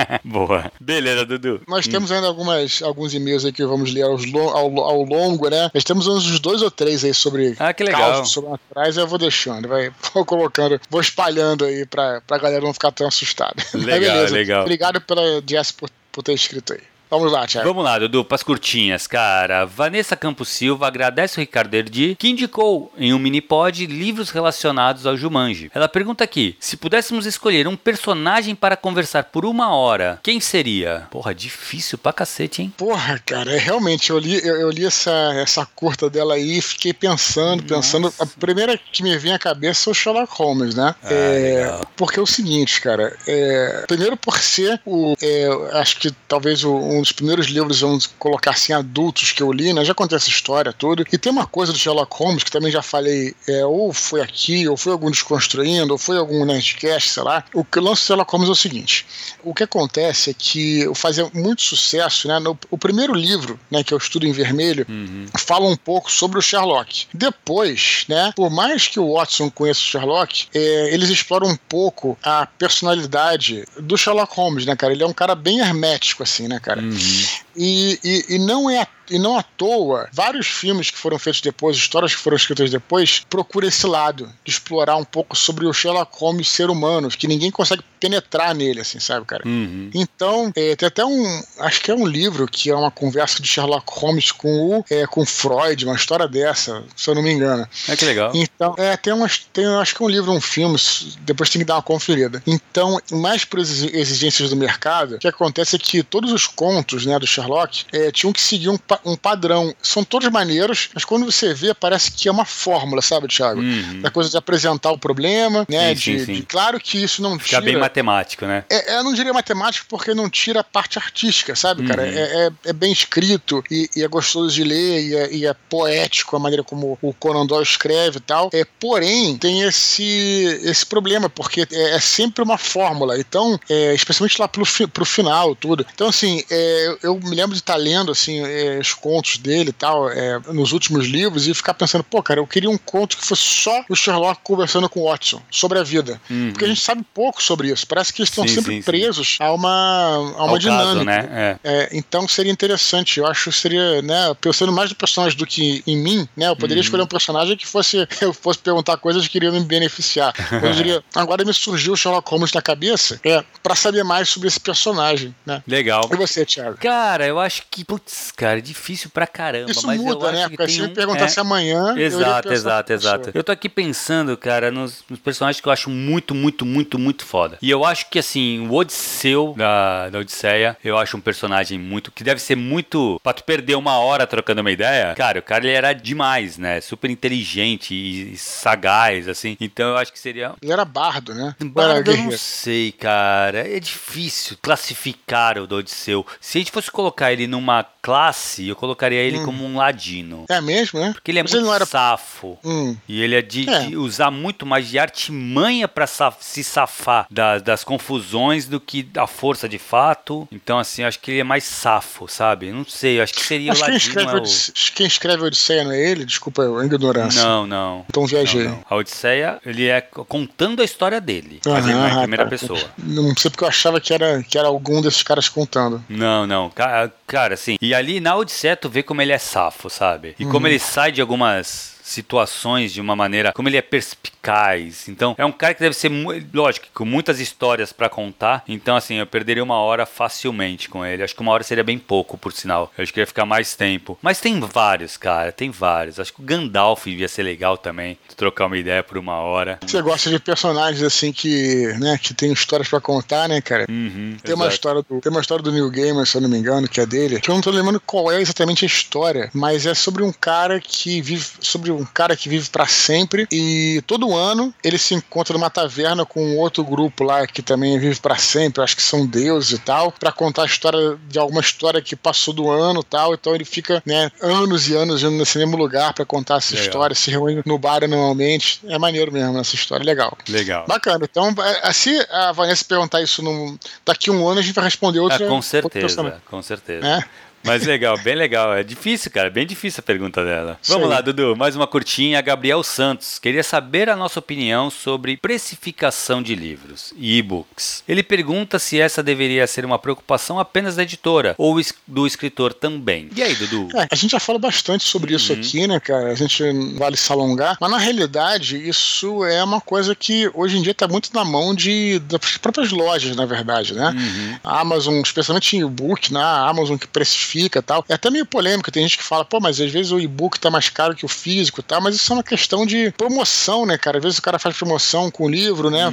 Boa. 0.24 0.70
Beleza, 0.80 1.24
Dudu. 1.24 1.60
Nós 1.68 1.86
temos 1.86 2.10
ainda 2.12 2.26
algumas, 2.26 2.82
alguns 2.82 3.14
e-mails 3.14 3.44
aí 3.44 3.52
que 3.52 3.64
vamos 3.64 3.92
ler 3.92 4.02
aos 4.02 4.22
ao, 4.34 4.80
ao 4.80 5.02
longo, 5.02 5.48
né? 5.48 5.70
Nós 5.72 5.84
temos 5.84 6.06
uns 6.06 6.38
dois 6.40 6.62
ou 6.62 6.70
três 6.70 7.04
aí 7.04 7.14
sobre 7.14 7.54
Ah, 7.58 7.72
que 7.72 7.84
legal. 7.84 8.12
causos 8.12 8.32
sobrenaturais, 8.32 8.96
eu 8.96 9.06
vou 9.06 9.18
deixando, 9.18 9.68
vai 9.68 9.90
vou 10.14 10.24
colocando, 10.24 10.80
vou 10.90 11.00
espalhando 11.00 11.64
aí 11.64 11.86
pra, 11.86 12.20
pra 12.26 12.38
galera 12.38 12.64
não 12.64 12.72
ficar 12.72 12.92
tão 12.92 13.06
assustada. 13.06 13.54
Legal, 13.74 14.24
legal. 14.30 14.62
Obrigado 14.62 15.00
pela 15.00 15.42
Jess 15.48 15.70
por, 15.72 15.88
por 16.10 16.22
ter 16.22 16.32
escrito 16.34 16.72
aí. 16.72 16.80
Vamos 17.08 17.30
lá, 17.30 17.46
Thiago. 17.46 17.68
Vamos 17.68 17.84
lá, 17.84 17.98
Dudu, 17.98 18.24
para 18.24 18.34
as 18.34 18.42
curtinhas, 18.42 19.06
cara. 19.06 19.64
Vanessa 19.64 20.16
Campos 20.16 20.48
Silva 20.48 20.88
agradece 20.88 21.38
o 21.38 21.40
Ricardo 21.40 21.74
Erdi, 21.74 22.16
que 22.18 22.28
indicou 22.28 22.92
em 22.98 23.14
um 23.14 23.18
mini-pod 23.18 23.86
livros 23.86 24.30
relacionados 24.30 25.06
ao 25.06 25.16
Jumanji. 25.16 25.70
Ela 25.72 25.88
pergunta 25.88 26.24
aqui: 26.24 26.56
se 26.58 26.76
pudéssemos 26.76 27.24
escolher 27.24 27.68
um 27.68 27.76
personagem 27.76 28.54
para 28.54 28.76
conversar 28.76 29.24
por 29.24 29.44
uma 29.44 29.74
hora, 29.74 30.18
quem 30.22 30.40
seria? 30.40 31.06
Porra, 31.10 31.34
difícil 31.34 31.96
pra 31.96 32.12
cacete, 32.12 32.62
hein? 32.62 32.72
Porra, 32.76 33.20
cara, 33.24 33.52
é, 33.54 33.58
realmente, 33.58 34.10
eu 34.10 34.18
li, 34.18 34.44
eu, 34.44 34.56
eu, 34.56 34.70
li 34.70 34.84
essa, 34.84 35.32
essa 35.36 35.64
curta 35.64 36.10
dela 36.10 36.34
aí 36.34 36.58
e 36.58 36.62
fiquei 36.62 36.92
pensando, 36.92 37.62
Nossa. 37.62 37.98
pensando. 37.98 38.14
A 38.18 38.26
primeira 38.26 38.76
que 38.78 39.02
me 39.02 39.16
vem 39.16 39.32
à 39.32 39.38
cabeça 39.38 39.88
é 39.88 39.92
o 39.92 39.94
Sherlock 39.94 40.32
Holmes, 40.36 40.74
né? 40.74 40.94
Ah, 41.02 41.08
é, 41.10 41.80
porque 41.96 42.18
é 42.18 42.22
o 42.22 42.26
seguinte, 42.26 42.80
cara. 42.80 43.16
É, 43.28 43.84
primeiro 43.86 44.16
por 44.16 44.38
ser 44.38 44.80
o. 44.84 45.14
É, 45.22 45.48
acho 45.74 45.98
que 46.00 46.10
talvez 46.26 46.64
o 46.64 46.95
um 46.98 47.02
dos 47.02 47.12
primeiros 47.12 47.46
livros, 47.46 47.80
vamos 47.80 48.06
colocar 48.06 48.52
assim, 48.52 48.72
adultos 48.72 49.32
que 49.32 49.42
eu 49.42 49.52
li, 49.52 49.72
né? 49.72 49.84
Já 49.84 49.94
contei 49.94 50.16
essa 50.16 50.28
história 50.28 50.72
toda. 50.72 51.04
E 51.12 51.18
tem 51.18 51.30
uma 51.30 51.46
coisa 51.46 51.72
do 51.72 51.78
Sherlock 51.78 52.14
Holmes 52.16 52.42
que 52.42 52.50
também 52.50 52.70
já 52.70 52.82
falei, 52.82 53.34
é, 53.48 53.64
ou 53.64 53.92
foi 53.92 54.20
aqui, 54.20 54.68
ou 54.68 54.76
foi 54.76 54.92
algum 54.92 55.10
Desconstruindo, 55.10 55.92
ou 55.92 55.98
foi 55.98 56.16
algum 56.18 56.44
Nerdcast, 56.44 57.10
sei 57.10 57.22
lá. 57.22 57.44
O 57.54 57.64
que 57.64 57.80
lança 57.80 58.02
do 58.02 58.06
Sherlock 58.06 58.32
Holmes 58.32 58.48
é 58.48 58.52
o 58.52 58.56
seguinte: 58.56 59.06
o 59.42 59.54
que 59.54 59.62
acontece 59.62 60.30
é 60.30 60.34
que 60.34 60.90
fazia 60.94 61.28
muito 61.32 61.62
sucesso, 61.62 62.28
né? 62.28 62.38
No, 62.38 62.58
o 62.70 62.78
primeiro 62.78 63.14
livro, 63.14 63.58
né, 63.70 63.82
que 63.82 63.92
é 63.92 63.96
o 63.96 63.98
Estudo 63.98 64.26
em 64.26 64.32
Vermelho, 64.32 64.86
uhum. 64.88 65.26
fala 65.38 65.66
um 65.66 65.76
pouco 65.76 66.10
sobre 66.10 66.38
o 66.38 66.42
Sherlock. 66.42 67.06
Depois, 67.12 68.04
né, 68.08 68.32
por 68.34 68.50
mais 68.50 68.86
que 68.86 69.00
o 69.00 69.14
Watson 69.14 69.50
conheça 69.50 69.80
o 69.80 69.84
Sherlock, 69.84 70.48
é, 70.54 70.94
eles 70.94 71.08
exploram 71.08 71.48
um 71.48 71.56
pouco 71.68 72.18
a 72.22 72.46
personalidade 72.46 73.64
do 73.78 73.96
Sherlock 73.96 74.34
Holmes, 74.34 74.66
né, 74.66 74.76
cara? 74.76 74.92
Ele 74.92 75.02
é 75.02 75.06
um 75.06 75.12
cara 75.12 75.34
bem 75.34 75.60
hermético, 75.60 76.22
assim, 76.22 76.48
né, 76.48 76.60
cara? 76.60 76.82
Uhum. 76.86 77.45
E, 77.56 77.98
e, 78.04 78.34
e, 78.34 78.38
não 78.38 78.68
é 78.68 78.86
e 79.10 79.18
não 79.18 79.36
à 79.36 79.42
toa, 79.42 80.08
vários 80.12 80.46
filmes 80.46 80.90
que 80.90 80.98
foram 80.98 81.18
feitos 81.18 81.40
depois, 81.40 81.76
histórias 81.76 82.14
que 82.14 82.20
foram 82.20 82.36
escritas 82.36 82.70
depois, 82.70 83.24
procuram 83.30 83.68
esse 83.68 83.86
lado, 83.86 84.28
de 84.44 84.50
explorar 84.50 84.96
um 84.96 85.04
pouco 85.04 85.36
sobre 85.36 85.66
o 85.66 85.72
Sherlock 85.72 86.10
Holmes 86.18 86.48
ser 86.48 86.70
humano, 86.70 87.08
que 87.08 87.28
ninguém 87.28 87.50
consegue 87.50 87.82
penetrar 88.00 88.54
nele, 88.54 88.80
assim, 88.80 89.00
sabe, 89.00 89.24
cara? 89.26 89.42
Uhum. 89.46 89.90
Então, 89.94 90.52
é, 90.54 90.76
tem 90.76 90.86
até 90.86 91.04
um. 91.04 91.42
Acho 91.60 91.80
que 91.80 91.90
é 91.90 91.94
um 91.94 92.06
livro 92.06 92.46
que 92.46 92.70
é 92.70 92.74
uma 92.74 92.90
conversa 92.90 93.42
de 93.42 93.48
Sherlock 93.48 93.86
Holmes 93.88 94.32
com 94.32 94.78
o 94.78 94.84
é, 94.90 95.06
com 95.06 95.24
Freud, 95.24 95.84
uma 95.84 95.96
história 95.96 96.28
dessa, 96.28 96.84
se 96.94 97.08
eu 97.08 97.14
não 97.14 97.22
me 97.22 97.32
engano. 97.32 97.66
É 97.88 97.96
que 97.96 98.04
legal. 98.04 98.32
Então, 98.34 98.74
é, 98.76 98.96
tem 98.96 99.12
umas. 99.12 99.38
Tem, 99.52 99.64
acho 99.66 99.94
que 99.94 100.02
é 100.02 100.06
um 100.06 100.08
livro, 100.08 100.32
um 100.32 100.40
filme, 100.40 100.78
depois 101.20 101.48
tem 101.48 101.60
que 101.60 101.64
dar 101.64 101.76
uma 101.76 101.82
conferida. 101.82 102.42
Então, 102.46 103.00
mais 103.12 103.44
por 103.44 103.58
exigências 103.58 104.50
do 104.50 104.56
mercado, 104.56 105.16
o 105.16 105.18
que 105.18 105.28
acontece 105.28 105.76
é 105.76 105.78
que 105.78 106.02
todos 106.02 106.32
os 106.32 106.46
contos 106.46 107.06
né, 107.06 107.18
do 107.18 107.26
Sherlock 107.26 107.45
é, 107.92 108.10
tinham 108.10 108.32
que 108.32 108.40
seguir 108.40 108.68
um, 108.68 108.78
um 109.04 109.16
padrão. 109.16 109.74
São 109.82 110.04
todos 110.04 110.28
maneiros, 110.28 110.88
mas 110.94 111.04
quando 111.04 111.26
você 111.26 111.54
vê, 111.54 111.74
parece 111.74 112.12
que 112.12 112.28
é 112.28 112.32
uma 112.32 112.44
fórmula, 112.44 113.02
sabe, 113.02 113.28
Thiago? 113.28 113.60
Uhum. 113.60 114.00
Da 114.00 114.10
coisa 114.10 114.30
de 114.30 114.36
apresentar 114.36 114.90
o 114.92 114.98
problema, 114.98 115.66
né? 115.68 115.88
Sim, 115.88 115.94
de, 115.94 116.00
sim, 116.00 116.24
sim. 116.24 116.32
de, 116.34 116.42
claro 116.42 116.80
que 116.80 117.02
isso 117.02 117.22
não 117.22 117.38
Fica 117.38 117.60
tira. 117.60 117.62
bem 117.62 117.76
matemático, 117.76 118.46
né? 118.46 118.64
É, 118.70 118.94
é, 118.94 118.98
eu 118.98 119.04
não 119.04 119.12
diria 119.12 119.32
matemático 119.32 119.86
porque 119.88 120.14
não 120.14 120.28
tira 120.28 120.60
a 120.60 120.64
parte 120.64 120.98
artística, 120.98 121.54
sabe, 121.54 121.82
uhum. 121.82 121.88
cara? 121.88 122.06
É, 122.06 122.46
é, 122.46 122.50
é, 122.66 122.72
bem 122.72 122.92
escrito 122.92 123.62
e, 123.70 123.88
e, 123.96 124.02
é 124.02 124.08
gostoso 124.08 124.54
de 124.54 124.64
ler 124.64 125.02
e 125.02 125.14
é, 125.14 125.34
e 125.34 125.46
é, 125.46 125.54
poético 125.68 126.36
a 126.36 126.38
maneira 126.38 126.62
como 126.62 126.98
o 127.02 127.12
Conan 127.14 127.46
Doyle 127.46 127.64
escreve 127.64 128.18
e 128.18 128.20
tal. 128.20 128.50
É, 128.52 128.64
porém, 128.78 129.36
tem 129.36 129.62
esse, 129.62 130.60
esse 130.62 130.84
problema, 130.84 131.28
porque 131.28 131.66
é, 131.70 131.96
é 131.96 132.00
sempre 132.00 132.42
uma 132.42 132.58
fórmula. 132.58 133.18
Então, 133.18 133.58
é, 133.68 133.94
especialmente 133.94 134.40
lá 134.40 134.48
pro, 134.48 134.64
pro 134.92 135.04
final, 135.04 135.54
tudo. 135.54 135.86
Então, 135.94 136.08
assim, 136.08 136.42
é, 136.50 136.96
eu 137.02 137.18
me 137.20 137.35
lembro 137.36 137.52
de 137.52 137.60
estar 137.60 137.76
lendo 137.76 138.10
assim, 138.10 138.40
é, 138.44 138.78
os 138.78 138.94
contos 138.94 139.38
dele 139.38 139.70
e 139.70 139.72
tal, 139.72 140.10
é, 140.10 140.40
nos 140.52 140.72
últimos 140.72 141.06
livros, 141.06 141.46
e 141.46 141.54
ficar 141.54 141.74
pensando, 141.74 142.02
pô, 142.02 142.22
cara, 142.22 142.40
eu 142.40 142.46
queria 142.46 142.70
um 142.70 142.78
conto 142.78 143.16
que 143.16 143.24
fosse 143.24 143.42
só 143.42 143.84
o 143.88 143.94
Sherlock 143.94 144.40
conversando 144.42 144.88
com 144.88 145.00
o 145.00 145.10
Watson 145.10 145.42
sobre 145.50 145.78
a 145.78 145.82
vida. 145.82 146.20
Uhum. 146.30 146.50
Porque 146.50 146.64
a 146.64 146.68
gente 146.68 146.80
sabe 146.80 147.04
pouco 147.14 147.42
sobre 147.42 147.68
isso. 147.68 147.86
Parece 147.86 148.12
que 148.12 148.20
eles 148.20 148.30
estão 148.30 148.46
sim, 148.46 148.54
sempre 148.54 148.76
sim, 148.76 148.82
presos 148.82 149.36
sim. 149.36 149.44
a 149.44 149.52
uma, 149.52 150.34
a 150.36 150.44
uma 150.44 150.58
dinâmica. 150.58 150.86
Caso, 150.86 151.04
né? 151.04 151.58
É. 151.62 151.72
É, 151.72 151.88
então 151.92 152.26
seria 152.26 152.52
interessante. 152.52 153.18
Eu 153.18 153.26
acho 153.26 153.50
que 153.50 153.56
seria, 153.56 154.02
né, 154.02 154.34
pensando 154.40 154.72
mais 154.72 154.90
no 154.90 154.96
personagem 154.96 155.36
do 155.36 155.46
que 155.46 155.82
em 155.86 155.96
mim, 155.96 156.28
né? 156.36 156.48
Eu 156.48 156.56
poderia 156.56 156.80
uhum. 156.80 156.84
escolher 156.84 157.02
um 157.02 157.06
personagem 157.06 157.56
que 157.56 157.66
fosse 157.66 158.06
eu 158.20 158.32
fosse 158.32 158.58
perguntar 158.58 158.96
coisas 158.96 159.26
que 159.28 159.38
iriam 159.38 159.52
me 159.52 159.60
beneficiar. 159.60 160.32
Eu 160.62 160.72
diria, 160.72 161.04
agora 161.14 161.44
me 161.44 161.52
surgiu 161.52 161.92
o 161.92 161.96
Sherlock 161.96 162.28
Holmes 162.30 162.52
na 162.52 162.62
cabeça, 162.62 163.20
é, 163.24 163.44
para 163.62 163.74
saber 163.74 164.02
mais 164.02 164.28
sobre 164.28 164.48
esse 164.48 164.58
personagem, 164.58 165.34
né? 165.44 165.62
Legal. 165.66 166.08
E 166.12 166.16
você, 166.16 166.44
Thiago? 166.44 166.78
Cara, 166.78 167.25
eu 167.28 167.38
acho 167.38 167.62
que, 167.70 167.84
putz, 167.84 168.32
cara, 168.32 168.58
é 168.58 168.60
difícil 168.60 169.10
pra 169.10 169.26
caramba. 169.26 169.70
Isso 169.70 169.86
mas 169.86 170.00
muda, 170.00 170.32
né? 170.32 170.48
Porque 170.48 170.68
se 170.68 170.82
um... 170.82 170.88
me 170.88 170.94
perguntasse 170.94 171.38
é... 171.38 171.42
amanhã. 171.42 171.94
Exato, 171.96 172.52
exato, 172.52 172.92
exato. 172.92 173.30
Eu 173.34 173.42
tô 173.42 173.52
aqui 173.52 173.68
pensando, 173.68 174.36
cara, 174.36 174.70
nos, 174.70 175.04
nos, 175.08 175.18
personagens 175.18 175.60
que 175.60 175.68
eu 175.68 175.72
acho 175.72 175.90
muito, 175.90 176.34
muito, 176.34 176.64
muito, 176.64 176.98
muito 176.98 177.24
foda. 177.24 177.58
E 177.60 177.70
eu 177.70 177.84
acho 177.84 178.08
que, 178.10 178.18
assim, 178.18 178.66
o 178.68 178.74
Odisseu 178.74 179.54
da, 179.56 180.08
da 180.08 180.18
Odisseia, 180.18 180.76
eu 180.84 180.96
acho 180.98 181.16
um 181.16 181.20
personagem 181.20 181.78
muito. 181.78 182.10
que 182.10 182.22
deve 182.22 182.40
ser 182.40 182.56
muito. 182.56 183.20
pra 183.22 183.32
tu 183.32 183.44
perder 183.44 183.76
uma 183.76 183.98
hora 183.98 184.26
trocando 184.26 184.60
uma 184.60 184.70
ideia. 184.70 185.14
Cara, 185.14 185.40
o 185.40 185.42
cara 185.42 185.64
ele 185.64 185.74
era 185.74 185.92
demais, 185.92 186.58
né? 186.58 186.80
Super 186.80 187.10
inteligente 187.10 187.94
e, 187.94 188.34
e 188.34 188.36
sagaz, 188.36 189.28
assim. 189.28 189.56
Então 189.60 189.90
eu 189.90 189.96
acho 189.96 190.12
que 190.12 190.18
seria. 190.18 190.54
Ele 190.62 190.72
era 190.72 190.84
bardo, 190.84 191.34
né? 191.34 191.54
Bardo, 191.60 192.10
eu 192.10 192.16
não 192.16 192.32
sei, 192.32 192.92
cara. 192.92 193.66
É 193.66 193.80
difícil 193.80 194.56
classificar 194.60 195.58
o 195.58 195.66
do 195.66 195.76
Odisseu. 195.76 196.26
Se 196.40 196.58
a 196.58 196.60
gente 196.60 196.70
fosse 196.70 196.90
colocar 196.90 197.15
ele 197.32 197.46
numa 197.46 197.82
classe, 198.06 198.68
eu 198.68 198.76
colocaria 198.76 199.18
ele 199.18 199.40
hum. 199.40 199.44
como 199.44 199.64
um 199.64 199.78
ladino. 199.78 200.44
É 200.48 200.60
mesmo, 200.60 201.00
né? 201.00 201.10
Porque 201.12 201.32
ele 201.32 201.40
é 201.40 201.42
Mas 201.42 201.50
muito 201.50 201.62
ele 201.62 201.66
não 201.66 201.74
era... 201.74 201.84
safo. 201.84 202.56
Hum. 202.64 202.96
E 203.08 203.20
ele 203.20 203.34
é 203.34 203.42
de, 203.42 203.68
é 203.68 203.80
de, 203.80 203.96
usar 203.96 204.30
muito 204.30 204.64
mais 204.64 204.88
de 204.88 204.96
artimanha 204.96 205.88
para 205.88 206.06
saf 206.06 206.36
se 206.40 206.62
safar 206.62 207.26
das, 207.28 207.62
das 207.62 207.82
confusões 207.82 208.66
do 208.66 208.78
que 208.78 209.08
a 209.16 209.26
força 209.26 209.68
de 209.68 209.78
fato. 209.78 210.46
Então, 210.52 210.78
assim, 210.78 211.02
acho 211.02 211.18
que 211.18 211.32
ele 211.32 211.40
é 211.40 211.44
mais 211.44 211.64
safo, 211.64 212.28
sabe? 212.28 212.70
Não 212.70 212.84
sei, 212.84 213.20
acho 213.20 213.34
que 213.34 213.42
seria 213.42 213.72
acho 213.72 213.80
o 213.80 213.84
ladino. 213.84 213.98
Quem 213.98 214.08
escreve, 214.08 214.38
é 214.38 214.40
o... 214.40 214.94
quem 214.94 215.06
escreve 215.08 215.42
a 215.42 215.46
Odisseia 215.46 215.82
não 215.82 215.90
é 215.90 216.00
ele? 216.00 216.24
Desculpa 216.24 216.62
a 216.62 216.84
ignorância. 216.84 217.42
Não, 217.42 217.66
não. 217.66 218.04
Então 218.08 218.24
viajei. 218.24 218.68
Não, 218.68 218.70
não. 218.70 218.84
A 218.88 218.94
Odisseia, 218.94 219.58
ele 219.66 219.88
é 219.88 220.00
contando 220.00 220.80
a 220.80 220.84
história 220.84 221.20
dele. 221.20 221.60
Uhum, 221.66 221.72
mas 221.72 221.84
ele 221.88 221.98
é 221.98 222.06
em 222.06 222.18
primeira 222.18 222.44
cara. 222.44 222.50
pessoa. 222.50 222.80
Não 222.96 223.34
sei 223.36 223.50
porque 223.50 223.64
eu 223.64 223.68
achava 223.68 224.00
que 224.00 224.14
era, 224.14 224.44
que 224.44 224.56
era 224.56 224.68
algum 224.68 225.02
desses 225.02 225.24
caras 225.24 225.48
contando. 225.48 226.04
Não, 226.08 226.46
não. 226.46 226.70
Cara, 226.70 227.12
cara 227.26 227.54
assim. 227.54 227.76
E 227.82 227.95
ali 227.96 228.20
na 228.20 228.36
Odisseia 228.36 228.76
tu 228.76 228.88
vê 228.88 229.02
como 229.02 229.22
ele 229.22 229.32
é 229.32 229.38
safo, 229.38 229.90
sabe? 229.90 230.34
E 230.38 230.44
uhum. 230.44 230.50
como 230.50 230.66
ele 230.66 230.78
sai 230.78 231.12
de 231.12 231.20
algumas 231.20 231.95
situações 232.06 232.92
de 232.92 233.00
uma 233.00 233.16
maneira 233.16 233.52
como 233.52 233.68
ele 233.68 233.76
é 233.76 233.82
perspicaz. 233.82 235.08
Então, 235.08 235.34
é 235.36 235.44
um 235.44 235.50
cara 235.50 235.74
que 235.74 235.80
deve 235.80 235.94
ser, 235.94 236.10
lógico, 236.54 236.86
com 236.94 237.04
muitas 237.04 237.40
histórias 237.40 237.92
para 237.92 238.08
contar. 238.08 238.62
Então, 238.68 238.94
assim, 238.94 239.16
eu 239.16 239.26
perderia 239.26 239.62
uma 239.62 239.80
hora 239.80 240.06
facilmente 240.06 240.88
com 240.88 241.04
ele. 241.04 241.22
Acho 241.22 241.34
que 241.34 241.40
uma 241.40 241.52
hora 241.52 241.64
seria 241.64 241.82
bem 241.82 241.98
pouco, 241.98 242.38
por 242.38 242.52
sinal. 242.52 242.92
Eu 242.96 243.02
acho 243.02 243.12
que 243.12 243.18
ia 243.18 243.26
ficar 243.26 243.44
mais 243.44 243.74
tempo. 243.74 244.16
Mas 244.22 244.40
tem 244.40 244.58
vários, 244.60 245.16
cara, 245.16 245.50
tem 245.50 245.70
vários. 245.70 246.20
Acho 246.20 246.32
que 246.32 246.40
o 246.40 246.44
Gandalf 246.44 247.06
ia 247.06 247.26
ser 247.26 247.42
legal 247.42 247.76
também, 247.76 248.16
trocar 248.36 248.66
uma 248.66 248.78
ideia 248.78 249.02
por 249.02 249.18
uma 249.18 249.34
hora. 249.38 249.78
Você 249.84 250.00
gosta 250.00 250.30
de 250.30 250.38
personagens 250.38 251.02
assim 251.02 251.32
que, 251.32 251.92
né, 251.98 252.18
que 252.22 252.32
tem 252.32 252.52
histórias 252.52 252.88
para 252.88 253.00
contar, 253.00 253.48
né, 253.48 253.60
cara? 253.60 253.86
Uhum, 253.88 254.36
tem 254.42 254.54
uma 254.54 254.68
história 254.68 255.02
do, 255.02 255.20
tem 255.20 255.32
uma 255.32 255.40
história 255.40 255.62
do 255.62 255.72
Neil 255.72 255.90
Gaiman, 255.90 256.24
se 256.24 256.36
eu 256.36 256.40
não 256.40 256.48
me 256.48 256.56
engano, 256.56 256.88
que 256.88 257.00
é 257.00 257.06
dele. 257.06 257.40
Que 257.40 257.50
eu 257.50 257.54
não 257.54 257.62
tô 257.62 257.70
lembrando 257.70 258.00
qual 258.00 258.30
é 258.30 258.40
exatamente 258.40 258.84
a 258.84 258.86
história, 258.86 259.50
mas 259.52 259.86
é 259.86 259.94
sobre 259.94 260.22
um 260.22 260.32
cara 260.32 260.80
que 260.80 261.20
vive 261.20 261.44
sobre 261.60 261.95
um 261.96 262.04
cara 262.04 262.36
que 262.36 262.48
vive 262.48 262.68
para 262.68 262.86
sempre 262.86 263.46
e 263.50 264.02
todo 264.06 264.34
ano 264.34 264.72
ele 264.82 264.98
se 264.98 265.14
encontra 265.14 265.54
numa 265.54 265.70
taverna 265.70 266.24
com 266.24 266.56
outro 266.56 266.84
grupo 266.84 267.24
lá 267.24 267.46
que 267.46 267.62
também 267.62 267.98
vive 267.98 268.18
para 268.20 268.36
sempre, 268.36 268.82
acho 268.82 268.96
que 268.96 269.02
são 269.02 269.26
deuses 269.26 269.72
e 269.72 269.78
tal, 269.78 270.12
para 270.12 270.32
contar 270.32 270.62
a 270.62 270.66
história 270.66 271.18
de 271.28 271.38
alguma 271.38 271.60
história 271.60 272.00
que 272.00 272.14
passou 272.14 272.52
do 272.54 272.70
ano 272.70 273.00
e 273.00 273.04
tal. 273.04 273.34
Então 273.34 273.54
ele 273.54 273.64
fica, 273.64 274.02
né, 274.06 274.30
anos 274.40 274.88
e 274.88 274.94
anos 274.94 275.22
indo 275.22 275.32
nesse 275.32 275.58
mesmo 275.58 275.76
lugar 275.76 276.12
para 276.12 276.24
contar 276.24 276.56
essa 276.56 276.74
legal. 276.74 276.86
história, 276.86 277.14
se 277.14 277.30
reúne 277.30 277.62
no 277.64 277.78
bar 277.78 278.04
anualmente. 278.04 278.80
É 278.86 278.98
maneiro 278.98 279.32
mesmo 279.32 279.58
essa 279.58 279.74
história, 279.74 280.04
legal. 280.04 280.36
Legal. 280.48 280.84
Bacana. 280.86 281.26
Então, 281.28 281.54
é, 281.82 281.92
se 281.92 282.26
a 282.30 282.52
Vanessa 282.52 282.84
perguntar 282.84 283.22
isso 283.22 283.42
num, 283.42 283.78
daqui 284.04 284.30
a 284.30 284.32
um 284.32 284.46
ano, 284.48 284.60
a 284.60 284.62
gente 284.62 284.74
vai 284.74 284.84
responder 284.84 285.20
outra. 285.20 285.44
É, 285.44 285.48
com 285.48 285.62
certeza, 285.62 286.22
outra 286.22 286.42
com 286.48 286.62
certeza. 286.62 287.06
É? 287.06 287.24
Mas 287.66 287.84
legal, 287.84 288.16
bem 288.18 288.34
legal. 288.34 288.72
É 288.74 288.82
difícil, 288.82 289.30
cara, 289.30 289.50
bem 289.50 289.66
difícil 289.66 290.00
a 290.00 290.02
pergunta 290.02 290.44
dela. 290.44 290.78
Vamos 290.86 291.08
lá, 291.08 291.20
Dudu, 291.20 291.56
mais 291.56 291.74
uma 291.74 291.86
curtinha. 291.86 292.40
Gabriel 292.40 292.82
Santos 292.82 293.38
queria 293.38 293.62
saber 293.62 294.08
a 294.08 294.16
nossa 294.16 294.38
opinião 294.38 294.88
sobre 294.88 295.36
precificação 295.36 296.42
de 296.42 296.54
livros 296.54 297.12
e 297.16 297.38
e-books. 297.38 298.04
Ele 298.08 298.22
pergunta 298.22 298.78
se 298.78 299.00
essa 299.00 299.22
deveria 299.22 299.66
ser 299.66 299.84
uma 299.84 299.98
preocupação 299.98 300.58
apenas 300.58 300.96
da 300.96 301.02
editora 301.02 301.54
ou 301.58 301.76
do 302.06 302.26
escritor 302.26 302.72
também. 302.72 303.28
E 303.34 303.42
aí, 303.42 303.54
Dudu? 303.54 303.88
É, 303.96 304.06
a 304.10 304.14
gente 304.14 304.30
já 304.30 304.40
fala 304.40 304.58
bastante 304.58 305.04
sobre 305.04 305.34
isso 305.34 305.52
Uhum. 305.52 305.58
aqui, 305.60 305.86
né, 305.86 306.00
cara? 306.00 306.30
A 306.30 306.34
gente 306.34 306.62
não 306.72 306.96
vale 306.98 307.16
se 307.16 307.30
alongar, 307.32 307.76
mas 307.80 307.90
na 307.90 307.98
realidade 307.98 308.76
isso 308.88 309.44
é 309.44 309.62
uma 309.62 309.80
coisa 309.80 310.14
que 310.14 310.50
hoje 310.54 310.78
em 310.78 310.82
dia 310.82 310.92
está 310.92 311.06
muito 311.08 311.30
na 311.34 311.44
mão 311.44 311.74
de, 311.74 312.18
das 312.20 312.56
próprias 312.58 312.90
lojas, 312.90 313.34
na 313.36 313.44
verdade, 313.46 313.92
né? 313.94 314.14
Uhum. 314.16 314.58
A 314.64 314.80
Amazon, 314.80 315.20
especialmente 315.20 315.76
em 315.76 315.80
e-book, 315.82 316.32
né? 316.32 316.40
A 316.40 316.68
Amazon 316.68 316.96
que 316.96 317.06
precifica 317.06 317.55
tal. 317.82 318.04
É 318.08 318.14
até 318.14 318.30
meio 318.30 318.46
polêmico, 318.46 318.90
tem 318.90 319.02
gente 319.02 319.18
que 319.18 319.24
fala, 319.24 319.44
pô, 319.44 319.58
mas 319.60 319.80
às 319.80 319.90
vezes 319.90 320.12
o 320.12 320.20
e-book 320.20 320.58
tá 320.58 320.70
mais 320.70 320.88
caro 320.88 321.14
que 321.14 321.24
o 321.24 321.28
físico 321.28 321.82
tal, 321.82 322.00
mas 322.00 322.14
isso 322.14 322.32
é 322.32 322.36
uma 322.36 322.42
questão 322.42 322.86
de 322.86 323.10
promoção, 323.12 323.86
né, 323.86 323.98
cara? 323.98 324.18
Às 324.18 324.24
vezes 324.24 324.38
o 324.38 324.42
cara 324.42 324.58
faz 324.58 324.76
promoção 324.76 325.30
com 325.30 325.44
o 325.44 325.48
livro, 325.48 325.90
né? 325.90 326.10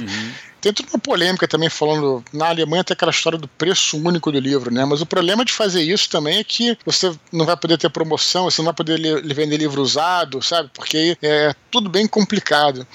Tem 0.64 0.72
toda 0.72 0.88
uma 0.94 0.98
polêmica 0.98 1.46
também 1.46 1.68
falando. 1.68 2.24
Na 2.32 2.48
Alemanha 2.48 2.82
tem 2.82 2.94
aquela 2.94 3.10
história 3.10 3.38
do 3.38 3.46
preço 3.46 3.96
único 3.98 4.32
do 4.32 4.40
livro, 4.40 4.72
né? 4.72 4.84
Mas 4.84 5.00
o 5.02 5.06
problema 5.06 5.44
de 5.44 5.52
fazer 5.52 5.82
isso 5.82 6.08
também 6.08 6.38
é 6.38 6.44
que 6.44 6.76
você 6.86 7.12
não 7.30 7.44
vai 7.44 7.56
poder 7.56 7.76
ter 7.76 7.90
promoção, 7.90 8.44
você 8.44 8.60
não 8.62 8.66
vai 8.66 8.74
poder 8.74 8.98
li- 8.98 9.34
vender 9.34 9.58
livro 9.58 9.82
usado, 9.82 10.40
sabe? 10.42 10.70
Porque 10.72 10.96
aí 10.96 11.16
é 11.22 11.54
tudo 11.70 11.90
bem 11.90 12.06
complicado. 12.06 12.86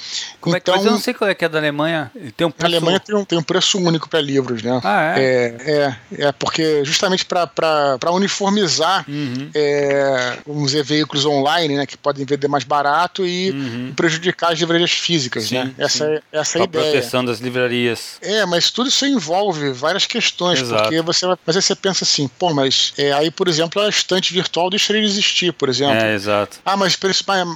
Como 0.42 0.56
é 0.56 0.60
que, 0.60 0.64
então, 0.64 0.76
mas 0.78 0.86
eu 0.86 0.92
não 0.94 1.00
sei 1.00 1.14
qual 1.14 1.30
é 1.30 1.36
que 1.36 1.46
é 1.46 1.50
da 1.50 1.60
Alemanha. 1.60 2.12
Tem 2.36 2.48
um 2.48 2.50
a 2.50 2.54
preço... 2.54 2.66
Alemanha 2.76 3.00
tem 3.00 3.16
um, 3.16 3.24
tem 3.26 3.38
um 3.38 3.44
preço 3.44 3.78
único 3.78 4.10
para 4.10 4.20
livros, 4.22 4.64
né? 4.64 4.82
Ah, 4.84 5.20
é? 5.20 5.22
É, 5.24 5.72
é, 6.22 6.26
é 6.28 6.32
porque 6.32 6.84
justamente 6.84 7.24
para 7.26 8.00
uniformizar, 8.12 9.06
Uhum. 9.08 9.50
é, 9.54 10.38
vamos 10.48 10.72
dizer, 10.72 10.84
veículos 10.84 11.26
online, 11.26 11.76
né, 11.78 11.86
que 11.86 11.98
podem 11.98 12.26
vender 12.26 12.48
mais 12.48 12.64
barato 12.64 13.26
e 13.26 13.52
Uhum. 13.52 13.94
prejudicar 13.96 14.54
as 14.54 14.60
livrarias 14.60 14.92
físicas, 14.92 15.44
Sim, 15.46 15.56
né? 15.56 15.74
Essa, 15.78 16.06
sim. 16.08 16.14
é- 16.14 16.22
essa 16.32 16.58
é 16.60 16.62
a 16.64 16.68
Pra 16.68 16.80
ideia. 16.82 16.94
proteção 16.94 17.24
das 17.26 17.40
livrarias. 17.40 17.59
É, 18.22 18.46
mas 18.46 18.72
tudo 18.72 18.90
isso 18.90 19.06
envolve 19.06 19.72
várias 19.72 20.06
questões, 20.06 20.62
Exato. 20.62 20.84
porque 20.84 21.02
você 21.02 21.26
vai, 21.26 21.38
mas 21.46 21.56
aí 21.56 21.62
você 21.62 21.76
pensa 21.76 22.04
assim, 22.04 22.28
pô, 22.28 22.54
mas 22.54 22.94
é, 22.98 23.12
aí, 23.14 23.32
por 23.32 23.48
exemplo, 23.48 23.82
a 23.82 23.90
estante 23.90 24.34
virtual 24.34 24.70
deixaria 24.70 25.02
de 25.02 25.08
existir, 25.08 25.54
por 25.54 25.70
exemplo. 25.70 25.96
É, 25.96 26.14
exato. 26.14 26.60
Ah, 26.66 26.78
mas, 26.78 26.98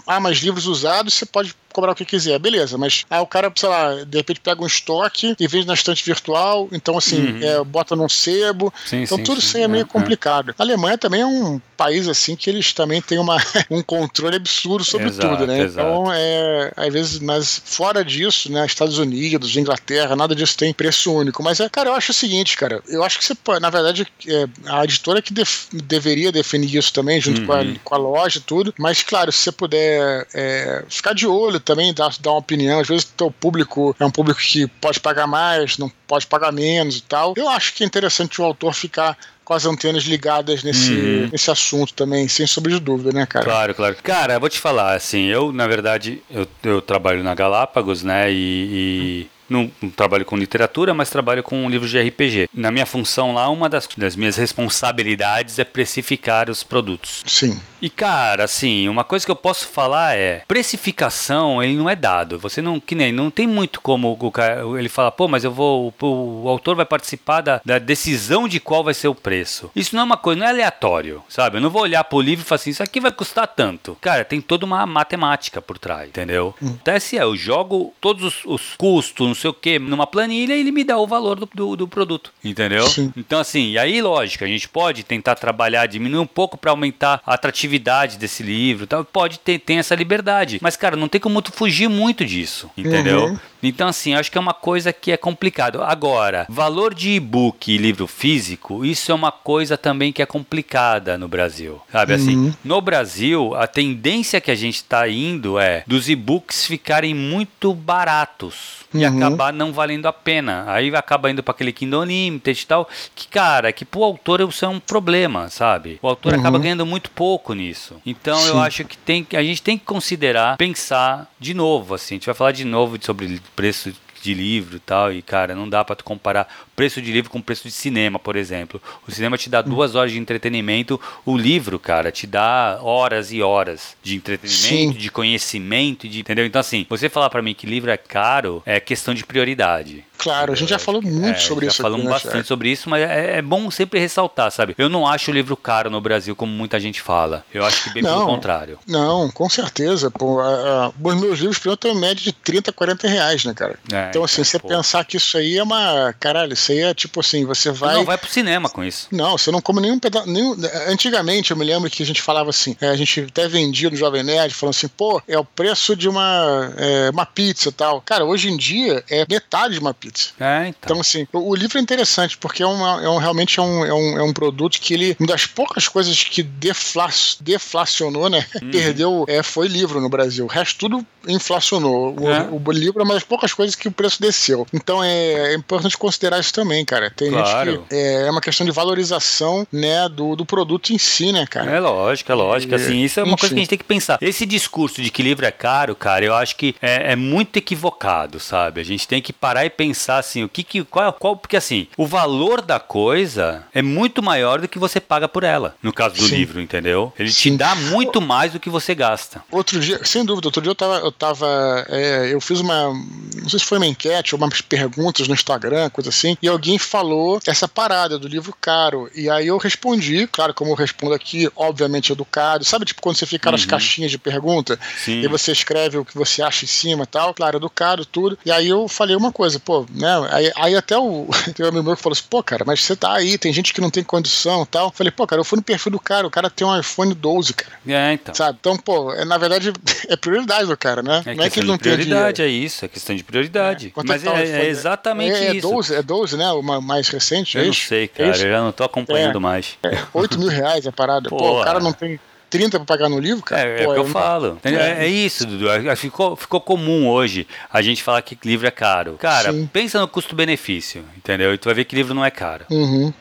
ah, 0.08 0.20
mas 0.20 0.38
livros 0.39 0.66
usados 0.66 1.14
você 1.14 1.26
pode 1.26 1.56
cobrar 1.74 1.91
o 1.91 1.95
que 1.95 2.05
quiser, 2.05 2.38
beleza, 2.39 2.78
mas 2.78 3.03
ah, 3.09 3.21
o 3.21 3.28
cara, 3.28 3.51
sei 3.55 3.67
lá, 3.69 4.03
de 4.05 4.17
repente 4.17 4.39
pega 4.39 4.61
um 4.63 4.67
estoque 4.67 5.36
e 5.39 5.47
vende 5.47 5.67
na 5.67 5.74
estante 5.74 6.03
virtual, 6.05 6.67
então 6.71 6.97
assim, 6.97 7.36
é, 7.41 7.63
bota 7.63 7.95
num 7.95 8.07
sebo, 8.09 8.74
Sim, 8.86 9.03
então 9.03 9.17
sim, 9.17 9.24
tudo 9.24 9.39
isso 9.39 9.57
aí 9.57 9.63
é 9.63 9.67
meio 9.67 9.82
É, 9.82 9.86
é. 9.86 9.86
complicado. 9.86 10.55
A 10.57 10.63
Alemanha 10.63 10.97
também 10.97 11.21
é 11.21 11.26
um 11.26 11.59
país 11.76 12.07
assim 12.07 12.36
que 12.36 12.49
eles 12.49 12.71
também 12.74 13.01
têm 13.01 13.17
uma, 13.19 13.38
um 13.69 13.82
controle 13.82 14.36
absurdo 14.38 14.84
sobre 14.86 15.07
Exato, 15.07 15.30
tudo, 15.30 15.47
né? 15.47 15.59
exato. 15.61 15.88
Então, 15.89 16.13
é, 16.13 16.71
às 16.78 16.93
vezes, 16.93 17.19
mas 17.19 17.61
fora 17.65 18.03
disso, 18.05 18.51
né, 18.51 18.65
Estados 18.65 18.97
Unidos, 18.97 19.55
Inglaterra, 19.57 20.15
nada 20.15 20.36
disso 20.36 20.55
tem 20.57 20.74
preço 20.74 21.11
único. 21.13 21.41
Mas, 21.43 21.59
é, 21.59 21.67
cara, 21.69 21.89
eu 21.89 21.93
acho 21.95 22.11
o 22.11 22.13
seguinte, 22.15 22.55
cara, 22.55 22.82
eu 22.88 23.03
acho 23.03 23.17
que 23.19 23.26
você, 23.26 23.36
pode- 23.36 23.61
na 23.61 23.69
verdade, 23.69 24.07
é, 24.28 24.45
a 24.67 24.84
editora 24.84 25.21
que 25.21 25.34
def- 25.34 25.67
deveria 25.74 26.32
definir 26.32 26.74
isso 26.76 26.93
também, 26.93 27.19
junto 27.19 27.41
com, 27.45 27.51
a, 27.53 27.61
Uhum. 27.61 27.76
com 27.84 27.95
a 27.95 27.97
loja 27.97 28.38
e 28.38 28.41
tudo. 28.41 28.74
Mas, 28.78 29.01
claro, 29.01 29.32
se 29.32 29.39
você 29.39 29.51
puder 29.51 30.28
é, 30.34 30.84
ficar 30.89 31.13
de 31.13 31.26
olho 31.28 31.59
também, 31.64 31.93
dar, 31.93 32.14
dar 32.20 32.32
uma 32.32 32.39
opinião, 32.39 32.80
às 32.80 32.88
vezes 32.88 33.03
o 33.05 33.14
teu 33.18 33.32
público 33.32 33.95
é 33.99 34.05
um 34.05 34.11
público 34.11 34.39
que 34.39 34.68
pode 34.68 34.99
pagar 34.99 35.28
mais, 35.28 35.78
não 35.78 35.91
pode 36.07 36.28
pagar 36.28 36.51
menos 36.51 36.97
e 36.97 37.01
tal. 37.01 37.34
Eu 37.36 37.49
acho 37.49 37.74
que 37.74 37.84
é 37.84 37.88
interessante 37.88 38.41
o 38.41 38.45
autor 38.45 38.74
ficar 38.74 39.18
com 39.43 39.53
as 39.53 39.66
antenas 39.66 40.03
ligadas 40.03 40.64
nesse, 40.64 40.93
Uhum. 40.93 41.30
nesse 41.32 41.51
assunto 41.51 41.93
também, 41.93 42.28
sem 42.30 42.47
sombra 42.47 42.72
de 42.72 42.80
dúvida, 42.80 43.11
né, 43.11 43.26
cara? 43.26 43.43
Claro, 43.43 43.76
claro. 43.76 43.95
Cara, 44.01 44.39
vou 44.39 44.47
te 44.49 44.57
falar, 44.59 44.93
assim, 44.95 45.26
eu, 45.26 45.51
na 45.51 45.68
verdade, 45.68 46.22
eu, 46.32 46.47
eu 46.64 46.82
trabalho 46.82 47.22
na 47.24 47.36
Galápagos, 47.36 48.03
né, 48.03 48.32
e... 48.32 48.38
e 48.72 49.34
não, 49.49 49.70
não 49.82 49.89
trabalho 49.89 50.24
com 50.26 50.38
literatura, 50.38 50.93
mas 50.93 51.09
trabalho 51.09 51.43
com 51.43 51.70
livros 51.70 51.91
de 51.91 52.01
RPG. 52.01 52.49
Na 52.53 52.72
minha 52.72 52.86
função 52.86 53.34
lá, 53.34 53.49
uma 53.49 53.70
das, 53.70 53.88
das 53.97 54.16
minhas 54.16 54.38
responsabilidades 54.38 55.59
é 55.59 55.64
precificar 55.64 56.49
os 56.49 56.64
produtos. 56.64 57.24
Sim. 57.28 57.59
E 57.84 57.89
cara, 57.89 58.45
assim, 58.45 58.88
uma 58.88 59.03
coisa 59.03 59.25
que 59.25 59.31
eu 59.31 59.36
posso 59.36 59.67
falar 59.67 60.15
é, 60.15 60.41
precificação, 60.47 61.61
ele 61.61 61.75
não 61.75 61.89
é 61.89 61.97
dado. 61.97 62.39
Você 62.39 62.61
não, 62.61 62.79
que 62.79 62.95
nem, 62.95 63.11
não 63.11 63.29
tem 63.29 63.45
muito 63.45 63.81
como 63.81 64.17
o 64.17 64.31
cara, 64.31 64.61
ele 64.79 64.88
fala, 64.88 65.11
pô, 65.11 65.27
mas 65.27 65.43
eu 65.43 65.51
vou, 65.51 65.93
o, 66.01 66.43
o 66.45 66.47
autor 66.47 66.77
vai 66.77 66.86
participar 66.86 67.41
da, 67.41 67.61
da 67.65 67.79
decisão 67.79 68.47
de 68.47 68.61
qual 68.61 68.86
vai 68.86 68.93
ser 68.93 69.09
o 69.09 69.15
preço. 69.15 69.69
Isso 69.75 69.97
não 69.97 70.03
é 70.03 70.05
uma 70.05 70.15
coisa, 70.15 70.39
não 70.39 70.47
é 70.47 70.49
aleatório, 70.51 71.21
sabe? 71.27 71.57
Eu 71.57 71.61
não 71.61 71.69
vou 71.69 71.81
olhar 71.81 72.05
pro 72.05 72.21
livro 72.21 72.45
e 72.45 72.47
falar 72.47 72.55
assim, 72.55 72.69
isso 72.69 72.81
aqui 72.81 73.01
vai 73.01 73.11
custar 73.11 73.47
tanto. 73.47 73.97
Cara, 73.99 74.23
tem 74.23 74.39
toda 74.39 74.65
uma 74.65 74.86
matemática 74.86 75.61
por 75.61 75.77
trás, 75.77 76.07
entendeu? 76.07 76.55
Acontece 76.55 77.17
é, 77.17 77.23
eu 77.23 77.36
jogo 77.36 77.93
todos 77.99 78.23
os, 78.23 78.45
os 78.45 78.75
custos, 78.77 79.27
não 79.27 79.36
sei 79.36 79.49
o 79.49 79.53
que, 79.53 79.77
numa 79.77 80.07
planilha 80.07 80.55
e 80.55 80.61
ele 80.61 80.71
me 80.71 80.86
dá 80.86 80.97
o 80.97 81.05
valor 81.05 81.38
do, 81.38 81.49
do, 81.53 81.75
do 81.75 81.88
produto, 81.89 82.31
entendeu? 82.41 82.88
Sim. 82.88 83.11
Então, 83.17 83.41
assim, 83.41 83.71
e 83.71 83.77
aí, 83.77 84.01
lógico, 84.01 84.45
a 84.45 84.47
gente 84.47 84.69
pode 84.69 85.03
tentar 85.03 85.36
trabalhar, 85.36 85.86
diminuir 85.86 86.21
um 86.21 86.25
pouco 86.25 86.57
para 86.57 86.71
aumentar 86.71 87.21
a 87.25 87.34
atratividade 87.34 87.72
desse 88.17 88.43
livro, 88.43 88.88
tal. 88.88 89.03
pode 89.03 89.39
ter, 89.39 89.59
ter 89.59 89.76
essa 89.76 89.95
liberdade. 89.95 90.59
Mas, 90.61 90.76
cara, 90.76 90.95
não 90.95 91.07
tem 91.07 91.19
como 91.19 91.41
tu 91.41 91.51
fugir 91.51 91.89
muito 91.89 92.26
disso, 92.26 92.69
entendeu? 92.78 93.26
Uhum. 93.26 93.39
Então, 93.68 93.88
assim, 93.88 94.14
acho 94.14 94.32
que 94.32 94.38
é 94.38 94.41
uma 94.41 94.53
coisa 94.53 94.91
que 94.93 95.11
é 95.11 95.18
complicado. 95.18 95.82
Agora, 95.82 96.45
valor 96.49 96.93
de 96.93 97.11
e-book 97.11 97.72
e 97.72 97.78
livro 97.78 98.07
físico, 98.07 98.84
isso 98.86 99.11
é 99.11 99.16
uma 99.16 99.32
coisa 99.32 99.78
também 99.78 100.11
que 100.11 100.22
é 100.22 100.26
complicada 100.26 101.18
no 101.18 101.28
Brasil. 101.28 101.82
Sabe 101.91 102.14
assim? 102.14 102.36
Uhum. 102.36 102.53
No 102.64 102.82
Brasil, 102.82 103.55
a 103.55 103.66
tendência 103.68 104.41
que 104.41 104.51
a 104.51 104.55
gente 104.55 104.76
está 104.76 105.07
indo 105.07 105.57
é 105.59 105.84
dos 105.88 106.09
e-books 106.09 106.66
ficarem 106.66 107.14
muito 107.14 107.74
baratos 107.74 108.84
e 108.93 109.03
Uhum. 109.05 109.18
acabar 109.18 109.51
não 109.53 109.72
valendo 109.74 110.05
a 110.07 110.14
pena. 110.14 110.66
Aí 110.68 110.93
acaba 110.95 111.32
indo 111.32 111.41
para 111.41 111.53
aquele 111.53 111.72
Kindle 111.72 112.01
Unlimited 112.01 112.61
e 112.61 112.66
tal, 112.68 112.88
que 113.16 113.28
cara, 113.28 113.72
que 113.72 113.86
pro 113.86 114.03
autor 114.03 114.41
isso 114.41 114.66
é 114.66 114.68
um 114.68 114.80
problema, 114.80 115.49
sabe? 115.49 115.97
O 116.01 116.07
autor 116.07 116.34
Uhum. 116.34 116.39
acaba 116.39 116.59
ganhando 116.59 116.86
muito 116.86 117.09
pouco 117.09 117.53
nisso. 117.53 117.95
Então 118.05 118.38
eu 118.45 118.53
Sim. 118.55 118.59
acho 118.59 118.86
que 118.86 118.97
tem 118.97 119.24
que- 119.24 119.38
a 119.38 119.43
gente 119.43 119.61
tem 119.61 119.78
que 119.78 119.86
considerar, 119.86 120.57
pensar 120.57 121.28
de 121.39 121.53
novo, 121.53 121.95
assim, 121.95 122.16
a 122.16 122.18
gente 122.18 122.26
vai 122.26 122.36
falar 122.36 122.51
de 122.51 122.66
novo 122.66 122.97
sobre 123.01 123.41
preço 123.56 123.93
de 124.22 124.34
livro 124.34 124.78
e 124.78 124.80
tal, 124.80 125.12
e 125.12 125.22
cara, 125.22 125.54
não 125.54 125.68
dá 125.68 125.84
para 125.84 125.97
tu 125.97 126.04
comparar 126.06 126.47
preço 126.78 127.01
de 127.01 127.12
livro 127.12 127.30
com 127.30 127.41
preço 127.41 127.64
de 127.66 127.72
cinema, 127.74 128.18
por 128.18 128.38
exemplo. 128.38 128.82
O 129.06 129.12
cinema 129.12 129.38
te 129.38 129.49
dá 129.49 129.60
Hum. 129.60 129.64
duas 129.64 129.95
horas 129.95 130.14
de 130.14 130.18
entretenimento, 130.18 130.99
o 131.26 131.36
livro, 131.38 131.78
cara, 131.78 132.10
te 132.10 132.26
dá 132.26 132.80
horas 132.82 133.34
e 133.34 133.41
horas 133.41 133.97
de 134.01 134.16
entretenimento, 134.16 134.93
Sim. 134.93 134.97
de 134.97 135.12
conhecimento, 135.12 136.08
de, 136.08 136.22
entendeu? 136.22 136.45
Então 136.45 136.62
assim, 136.62 136.86
você 136.89 137.10
falar 137.10 137.30
para 137.30 137.41
mim 137.41 137.54
que 137.54 137.68
livro 137.68 137.91
é 137.91 137.97
caro 137.97 138.64
é 138.66 138.80
questão 138.80 139.14
de 139.14 139.26
prioridade. 139.26 140.06
Claro, 140.18 140.53
a 140.53 140.55
gente 140.55 140.70
já 140.70 140.80
falou 140.80 141.01
muito 141.01 141.38
É, 141.38 141.39
sobre 141.41 141.66
já 141.66 141.72
isso 141.74 141.82
falamos 141.82 142.05
aqui, 142.05 142.14
né, 142.16 142.24
bastante 142.24 142.47
sobre 142.47 142.70
isso, 142.70 142.89
mas 142.89 143.01
é, 143.03 143.38
é 143.38 143.41
bom 143.41 143.70
sempre 143.70 143.99
ressaltar, 143.99 144.51
sabe? 144.51 144.74
Eu 144.78 144.88
não 144.89 145.05
acho 145.07 145.32
o 145.32 145.34
livro 145.34 145.57
caro 145.57 145.89
no 145.89 145.99
Brasil 145.99 146.36
como 146.36 146.51
muita 146.51 146.80
gente 146.80 147.01
fala. 147.01 147.45
Eu 147.53 147.66
acho 147.66 147.84
que 147.84 147.89
bem 147.93 148.03
pelo 148.03 148.20
Não. 148.20 148.26
contrário. 148.26 148.80
Não, 148.88 149.30
com 149.32 149.49
certeza. 149.49 150.09
Pô, 150.09 150.39
a- 150.39 150.86
a- 150.86 150.88
os 150.89 151.16
meus 151.20 151.39
livros, 151.39 151.57
por 151.59 151.70
exemplo, 151.70 151.78
têm 151.78 151.95
média 151.95 152.24
de 152.24 152.32
30, 152.32 152.72
40 152.72 153.07
reais, 153.07 153.43
né, 153.43 153.53
cara? 153.53 153.78
É, 153.91 154.09
então, 154.09 154.24
assim, 154.24 154.43
você 154.43 154.57
pô. 154.59 154.68
pensar 154.70 155.03
que 155.05 155.18
isso 155.18 155.38
aí 155.38 155.57
é 155.57 155.64
uma. 155.64 156.14
Caralho, 156.20 156.53
isso 156.53 156.72
aí 156.72 156.80
é 156.80 156.93
tipo 156.93 157.20
assim, 157.20 157.43
você 157.45 157.72
vai. 157.72 157.95
Não, 157.95 158.05
vai 158.05 158.18
pro 158.18 158.30
cinema 158.30 158.70
com 158.70 158.84
isso. 158.84 159.07
Não, 159.11 159.38
você 159.38 159.51
não 159.51 159.61
come 159.61 159.82
nenhum 159.82 159.99
pedaço. 159.99 160.30
Nenhum... 160.30 160.55
Antigamente, 160.88 161.51
eu 161.51 161.57
me 161.57 161.66
lembro 161.66 161.89
que 161.89 162.03
a 162.03 162.05
gente 162.05 162.22
falava 162.22 162.49
assim, 162.49 162.76
é, 162.80 162.88
a 162.89 162.95
gente 162.95 163.22
até 163.22 163.47
vendia 163.47 163.89
no 163.89 163.95
Jovem 163.95 164.24
Nerd, 164.24 164.53
falando 164.53 164.76
assim, 164.76 164.88
pô, 164.88 165.22
é 165.28 165.38
o 165.38 165.43
preço 165.45 165.95
de 165.95 166.07
uma, 166.07 166.74
é, 166.78 167.09
uma 167.09 167.26
pizza 167.26 167.70
e 167.70 167.72
tal. 167.72 168.01
Cara, 168.01 168.26
hoje 168.26 168.49
em 168.49 168.57
dia 168.57 169.03
é 169.09 169.26
metade 169.30 169.74
de 169.74 169.80
uma 169.80 169.93
pizza. 169.93 170.03
É, 170.39 170.68
então. 170.68 170.74
Então, 170.84 170.99
assim, 171.01 171.28
o, 171.32 171.49
o 171.51 171.56
livro 171.56 171.78
é 171.78 171.82
interessante, 171.82 172.38
porque 172.38 172.62
é, 172.64 172.66
uma, 172.68 173.04
é 173.04 173.10
um, 173.10 173.18
realmente 173.18 173.60
é 173.60 173.64
um, 173.64 173.86
é, 173.86 173.93
um, 173.93 174.18
é 174.20 174.24
um 174.24 174.34
produto 174.34 174.80
que 174.80 174.93
ele. 174.93 175.16
Uma 175.20 175.28
das 175.28 175.45
poucas 175.45 175.88
coisas 175.88 176.24
que 176.24 176.43
defla, 176.43 177.10
deflacionou, 177.41 178.30
né? 178.30 178.45
Uhum. 178.62 178.72
Perdeu, 178.72 179.26
é, 179.28 179.43
foi 179.43 179.68
livro 179.68 179.99
no 180.01 180.10
Brasil. 180.10 180.45
O 180.45 180.47
resto 180.47 180.78
tudo 180.80 181.06
inflacionou. 181.28 182.16
O, 182.20 182.30
É. 182.30 182.47
o 182.51 182.72
livro 182.72 183.01
é 183.01 183.04
uma 183.04 183.14
das 183.14 183.24
poucas 183.24 183.54
coisas 183.54 183.76
que 183.76 183.88
o 183.88 183.91
preço 183.91 184.22
desceu. 184.22 184.66
Então 184.74 185.04
é, 185.04 185.51
é 185.51 185.56
importante 185.56 185.97
considerar 185.97 186.39
isso 186.39 186.54
também, 186.54 186.84
cara. 186.86 187.10
Tem 187.12 187.30
Claro. 187.32 187.72
gente 187.72 187.84
que. 187.88 187.95
É, 187.95 188.28
é 188.28 188.32
uma 188.32 188.41
questão 188.41 188.66
de 188.66 188.72
valorização, 188.72 189.68
né, 189.72 190.08
do, 190.10 190.36
do 190.36 190.45
produto 190.45 190.91
em 190.91 190.97
si, 190.97 191.32
né, 191.32 191.45
cara? 191.45 191.70
É 191.72 191.80
lógico, 191.80 192.32
é 192.32 192.36
lógico. 192.36 192.76
Assim, 192.76 193.04
isso 193.04 193.20
é 193.20 193.24
uma 193.24 193.38
coisa 193.38 193.54
enfim. 193.54 193.56
que 193.56 193.60
a 193.60 193.64
gente 193.64 193.70
tem 193.70 193.78
que 193.78 193.84
pensar. 193.84 194.18
Esse 194.22 194.45
discurso 194.45 195.01
de 195.01 195.10
que 195.10 195.22
livro 195.22 195.45
é 195.45 195.51
caro, 195.51 195.95
cara, 195.95 196.26
eu 196.26 196.34
acho 196.34 196.56
que 196.56 196.76
é, 196.82 197.14
é 197.14 197.16
muito 197.16 197.58
equivocado, 197.58 198.39
sabe? 198.39 198.82
A 198.82 198.84
gente 198.84 199.08
tem 199.08 199.22
que 199.22 199.32
parar 199.34 199.66
e 199.66 199.70
pensar 199.70 199.93
pensar 199.94 200.18
assim, 200.18 200.44
o 200.44 200.50
que 200.50 200.64
que 200.64 200.84
qual, 200.84 201.14
qual 201.14 201.38
porque 201.38 201.56
assim, 201.56 201.88
o 201.96 202.08
valor 202.08 202.62
da 202.62 202.80
coisa 202.80 203.64
é 203.72 203.82
muito 203.84 204.24
maior 204.24 204.60
do 204.60 204.68
que 204.68 204.80
você 204.80 205.00
paga 205.00 205.30
por 205.30 205.44
ela. 205.44 205.76
No 205.84 205.94
caso 205.94 206.16
do 206.16 206.28
Sim. 206.28 206.36
livro, 206.36 206.60
entendeu? 206.60 207.14
Ele 207.18 207.32
Sim. 207.32 207.52
te 207.52 207.58
dá 207.58 207.76
muito 207.76 208.20
mais 208.20 208.54
do 208.54 208.60
que 208.60 208.72
você 208.72 208.96
gasta. 208.96 209.44
Outro 209.52 209.80
dia, 209.80 210.04
sem 210.04 210.26
dúvida, 210.26 210.48
outro 210.48 210.64
dia 210.64 210.72
eu 210.72 210.76
tava, 210.76 210.96
eu 210.98 211.12
tava, 211.12 211.86
é, 211.89 212.34
eu 212.34 212.41
fiz 212.41 212.60
uma, 212.60 212.91
não 213.39 213.50
sei 213.50 213.60
se 213.60 213.66
foi 213.66 213.78
uma 213.78 213.86
enquete 213.86 214.34
ou 214.34 214.41
umas 214.41 214.62
perguntas 214.62 215.28
no 215.28 215.34
Instagram, 215.36 215.91
coisa 215.91 216.10
assim, 216.10 216.36
e 216.41 216.48
alguém 216.48 216.80
falou 216.80 217.39
essa 217.46 217.68
parada 217.68 218.18
do 218.18 218.28
livro 218.28 218.56
caro, 218.60 219.10
e 219.14 219.30
aí 219.30 219.48
eu 219.48 219.58
respondi, 219.58 220.26
claro, 220.26 220.56
como 220.56 220.72
eu 220.72 220.76
respondo 220.76 221.14
aqui, 221.14 221.48
obviamente 221.56 222.12
educado, 222.12 222.66
sabe 222.66 222.86
tipo 222.86 223.02
quando 223.02 223.18
você 223.18 223.28
fica 223.28 223.50
uhum. 223.50 223.52
nas 223.52 223.66
caixinhas 223.66 224.10
de 224.10 224.18
pergunta, 224.18 224.80
Sim. 224.98 225.22
e 225.22 225.28
você 225.28 225.52
escreve 225.52 226.00
o 226.00 226.06
que 226.06 226.16
você 226.16 226.41
acha 226.41 226.66
em 226.66 226.68
cima, 226.68 227.06
tal, 227.06 227.32
claro, 227.34 227.58
educado, 227.58 228.06
tudo, 228.06 228.39
e 228.44 228.52
aí 228.52 228.70
eu 228.70 228.88
falei 228.88 229.16
uma 229.16 229.32
coisa, 229.32 229.60
pô, 229.60 229.82
né, 229.91 230.27
aí, 230.31 230.51
aí 230.55 230.75
até 230.75 230.97
o 230.97 231.27
tem 231.55 231.65
um 231.65 231.69
amigo 231.69 231.84
meu 231.84 231.95
que 231.95 232.01
falou 232.01 232.13
assim, 232.13 232.25
pô, 232.29 232.43
cara, 232.43 232.63
mas 232.65 232.84
você 232.84 232.95
tá 232.95 233.13
aí, 233.13 233.38
tem 233.38 233.53
gente 233.53 233.73
que 233.73 233.81
não 233.81 233.89
tem 233.89 234.03
condição, 234.03 234.65
tal. 234.65 234.91
Falei, 234.91 235.11
pô, 235.11 235.25
cara, 235.27 235.39
eu 235.39 235.45
fui 235.45 235.57
no 235.57 235.63
perfil 235.63 235.91
do 235.91 235.99
cara, 235.99 236.27
o 236.27 236.31
cara 236.31 236.49
tem 236.49 236.65
um 236.65 236.79
iPhone 236.79 237.13
12, 237.13 237.53
cara. 237.53 237.73
É, 237.88 238.13
então. 238.13 238.34
Sabe? 238.34 238.57
Então, 238.59 238.77
pô, 238.77 239.13
é, 239.13 239.25
na 239.25 239.38
verdade 239.38 239.71
é 240.07 240.15
prioridade 240.15 240.67
do 240.67 240.77
cara, 240.77 241.01
né? 241.01 241.21
É 241.25 241.36
não 241.36 241.43
é 241.43 241.49
que 241.49 241.59
ele 241.59 241.67
não 241.67 241.77
tem 241.77 241.93
prioridade, 241.93 242.41
é 242.41 242.47
isso, 242.47 242.86
é 242.86 242.88
questão 242.88 243.15
de 243.15 243.23
prioridade. 243.23 243.93
É. 243.95 244.03
Mas 244.05 244.25
é, 244.25 244.65
é, 244.65 244.67
exatamente 244.67 245.36
é, 245.36 245.47
é 245.47 245.55
isso. 245.55 245.69
12, 245.69 245.95
é 245.95 246.01
12, 246.01 246.38
né? 246.38 246.51
O 246.51 246.61
mais 246.61 247.07
recente, 247.07 247.57
eu 247.57 247.63
é 247.63 247.67
não 247.67 247.73
sei, 247.73 248.07
cara, 248.07 248.29
eu 248.29 248.34
já 248.34 248.61
não 248.61 248.71
tô 248.71 248.84
acompanhando 248.84 249.39
mais. 249.39 249.77
É, 249.84 249.97
8 250.13 250.39
mil 250.39 250.49
reais 250.49 250.88
a 250.88 250.91
parada. 250.91 251.29
Pô, 251.29 251.38
pô 251.38 251.61
o 251.61 251.63
cara 251.63 251.79
não 251.79 251.93
tem 251.93 252.19
30 252.54 252.78
para 252.78 252.86
pagar 252.86 253.10
no 253.10 253.20
livro, 253.20 253.43
cara. 253.43 253.68
É, 253.68 253.84
é 253.84 253.88
o 253.88 253.93
que 253.95 253.99
eu, 253.99 254.06
falo. 254.06 254.60
É, 254.64 255.06
é, 255.06 255.08
isso, 255.08 255.43
Dudu. 255.43 255.66
Ficou, 255.97 256.36
ficou 256.36 256.62
comum 256.62 257.10
hoje 257.10 257.47
a 257.72 257.82
gente 257.82 258.04
falar 258.04 258.22
que 258.22 258.38
livro 258.45 258.68
é 258.68 258.72
caro. 258.72 259.16
Cara, 259.20 259.51
Sim. 259.51 259.68
pensa 259.74 259.99
no 259.99 260.08
custo-benefício, 260.08 261.04
entendeu? 261.18 261.51
E 261.51 261.58
tu 261.58 261.66
vai 261.66 261.74
ver 261.74 261.86
que 261.86 261.95
livro 261.95 262.14
não 262.14 262.24
é 262.24 262.30
caro. 262.30 262.66
Uhum. 262.70 263.12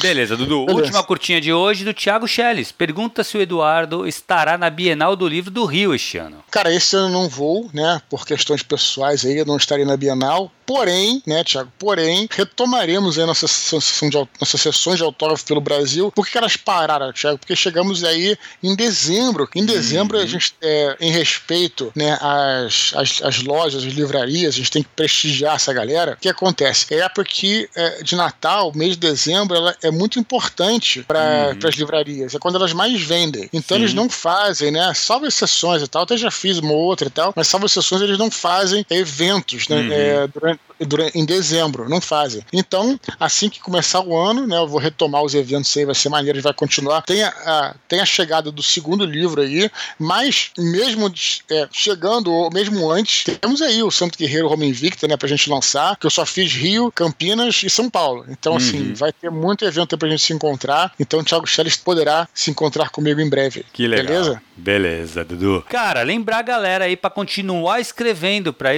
Beleza, 0.00 0.36
Dudu. 0.36 0.66
Beleza. 0.66 0.84
Última 0.84 1.02
curtinha 1.02 1.40
de 1.40 1.50
hoje 1.50 1.82
do 1.82 1.94
Thiago 1.94 2.28
Schelles. 2.28 2.70
Pergunta 2.70 3.24
se 3.24 3.38
o 3.38 3.40
Eduardo 3.40 4.06
estará 4.06 4.58
na 4.58 4.68
Bienal 4.68 5.16
do 5.16 5.26
Livro 5.26 5.50
do 5.50 5.64
Rio 5.64 5.94
este 5.94 6.18
ano. 6.18 6.44
Cara, 6.50 6.74
esse 6.74 6.94
ano 6.94 7.08
não 7.08 7.28
vou, 7.28 7.70
né? 7.72 8.02
Por 8.10 8.26
questões 8.26 8.62
pessoais 8.62 9.24
aí, 9.24 9.38
eu 9.38 9.46
não 9.46 9.56
estarei 9.56 9.86
na 9.86 9.96
Bienal. 9.96 10.52
Porém, 10.66 11.22
né, 11.26 11.42
Thiago? 11.44 11.72
Porém, 11.78 12.28
retomaremos 12.30 13.18
aí 13.18 13.26
nossas, 13.26 13.50
sessão 13.50 14.08
de, 14.08 14.16
nossas 14.40 14.60
sessões 14.60 14.98
de 14.98 15.04
autógrafo 15.04 15.44
pelo 15.44 15.60
Brasil. 15.60 16.10
Por 16.12 16.26
que 16.26 16.38
elas 16.38 16.56
pararam, 16.56 17.12
Thiago? 17.12 17.38
Porque 17.38 17.56
chegamos 17.56 18.04
aí 18.04 18.36
em 18.62 18.74
dezembro. 18.74 19.48
Em 19.54 19.64
dezembro, 19.64 20.16
uhum. 20.16 20.22
a 20.22 20.26
gente, 20.26 20.54
é, 20.60 20.96
em 21.00 21.10
respeito 21.10 21.92
né, 21.94 22.18
às, 22.20 22.92
às, 22.94 23.22
às, 23.22 23.42
lojas, 23.42 23.84
às 23.84 23.92
livrarias, 23.92 24.54
a 24.54 24.58
gente 24.58 24.70
tem 24.70 24.82
que 24.82 24.88
prestigiar 24.90 25.56
essa 25.56 25.72
galera. 25.72 26.12
O 26.12 26.16
que 26.16 26.28
acontece? 26.28 26.94
É 26.94 27.08
porque 27.08 27.68
é, 27.74 28.02
de 28.02 28.16
Natal, 28.16 28.72
mês 28.74 28.92
de 28.92 28.98
dezembro, 28.98 29.56
ela 29.56 29.76
é 29.82 29.90
muito 29.90 30.18
importante 30.18 31.02
para 31.02 31.54
uhum. 31.60 31.68
as 31.68 31.74
livrarias. 31.74 32.34
É 32.34 32.38
quando 32.38 32.56
elas 32.56 32.72
mais 32.72 33.00
vendem. 33.00 33.48
Então 33.52 33.76
Sim. 33.76 33.82
eles 33.82 33.94
não 33.94 34.08
fazem, 34.08 34.70
né? 34.70 34.92
Salvo 34.94 35.26
exceções 35.26 35.82
e 35.82 35.88
tal. 35.88 36.02
Até 36.02 36.16
já 36.16 36.30
fiz 36.30 36.58
uma 36.58 36.72
outra 36.72 37.08
e 37.08 37.10
tal, 37.10 37.32
mas 37.34 37.46
salvo 37.46 37.66
exceções, 37.66 38.02
eles 38.02 38.18
não 38.18 38.30
fazem 38.30 38.84
eventos 38.90 39.68
né, 39.68 39.76
uhum. 39.76 39.92
é, 39.92 40.26
durante, 40.26 40.51
durante, 40.80 41.18
em 41.18 41.24
dezembro. 41.24 41.88
Não 41.88 42.00
fazem. 42.00 42.42
Então, 42.52 42.98
assim 43.18 43.48
que 43.48 43.60
começar 43.60 44.00
o 44.00 44.16
ano, 44.16 44.46
né? 44.46 44.56
Eu 44.56 44.66
vou 44.66 44.78
retomar 44.78 45.22
os 45.22 45.34
eventos 45.34 45.76
aí, 45.76 45.84
vai 45.84 45.94
ser 45.94 46.08
maneiro, 46.08 46.40
vai 46.42 46.54
continuar. 46.54 47.02
Tem 47.02 47.22
a, 47.22 47.28
a, 47.28 47.74
tem 47.88 48.00
a 48.00 48.06
chegada 48.06 48.50
do 48.50 48.62
segundo 48.62 49.04
livro 49.04 49.42
aí, 49.42 49.70
mas 49.98 50.50
mesmo 50.58 51.12
é, 51.50 51.68
chegando, 51.72 52.32
ou 52.32 52.50
mesmo 52.52 52.90
antes, 52.90 53.24
temos 53.40 53.62
aí 53.62 53.82
o 53.82 53.90
Santo 53.90 54.18
Guerreiro 54.18 54.48
Roma 54.48 54.64
Invicta, 54.64 55.06
né? 55.06 55.16
Pra 55.16 55.28
gente 55.28 55.48
lançar, 55.48 55.96
que 55.96 56.06
eu 56.06 56.10
só 56.10 56.24
fiz 56.26 56.52
Rio, 56.52 56.90
Campinas 56.92 57.62
e 57.62 57.70
São 57.70 57.88
Paulo. 57.88 58.24
Então, 58.28 58.56
assim, 58.56 58.88
uhum. 58.88 58.94
vai 58.94 59.12
ter 59.12 59.30
muito 59.30 59.64
evento 59.64 59.96
pra 59.96 60.08
gente 60.08 60.22
se 60.22 60.32
encontrar. 60.32 60.92
Então 60.98 61.20
o 61.20 61.24
Thiago 61.24 61.46
Schelles 61.46 61.76
poderá 61.76 62.28
se 62.34 62.50
encontrar 62.50 62.90
comigo 62.90 63.20
em 63.20 63.28
breve. 63.28 63.64
Que 63.72 63.86
legal. 63.86 64.06
Beleza? 64.06 64.42
Beleza, 64.56 65.24
Dudu. 65.24 65.64
Cara, 65.68 66.02
lembrar 66.02 66.38
a 66.38 66.42
galera 66.42 66.84
aí 66.84 66.96
para 66.96 67.10
continuar 67.10 67.80
escrevendo 67.80 68.52
para 68.52 68.74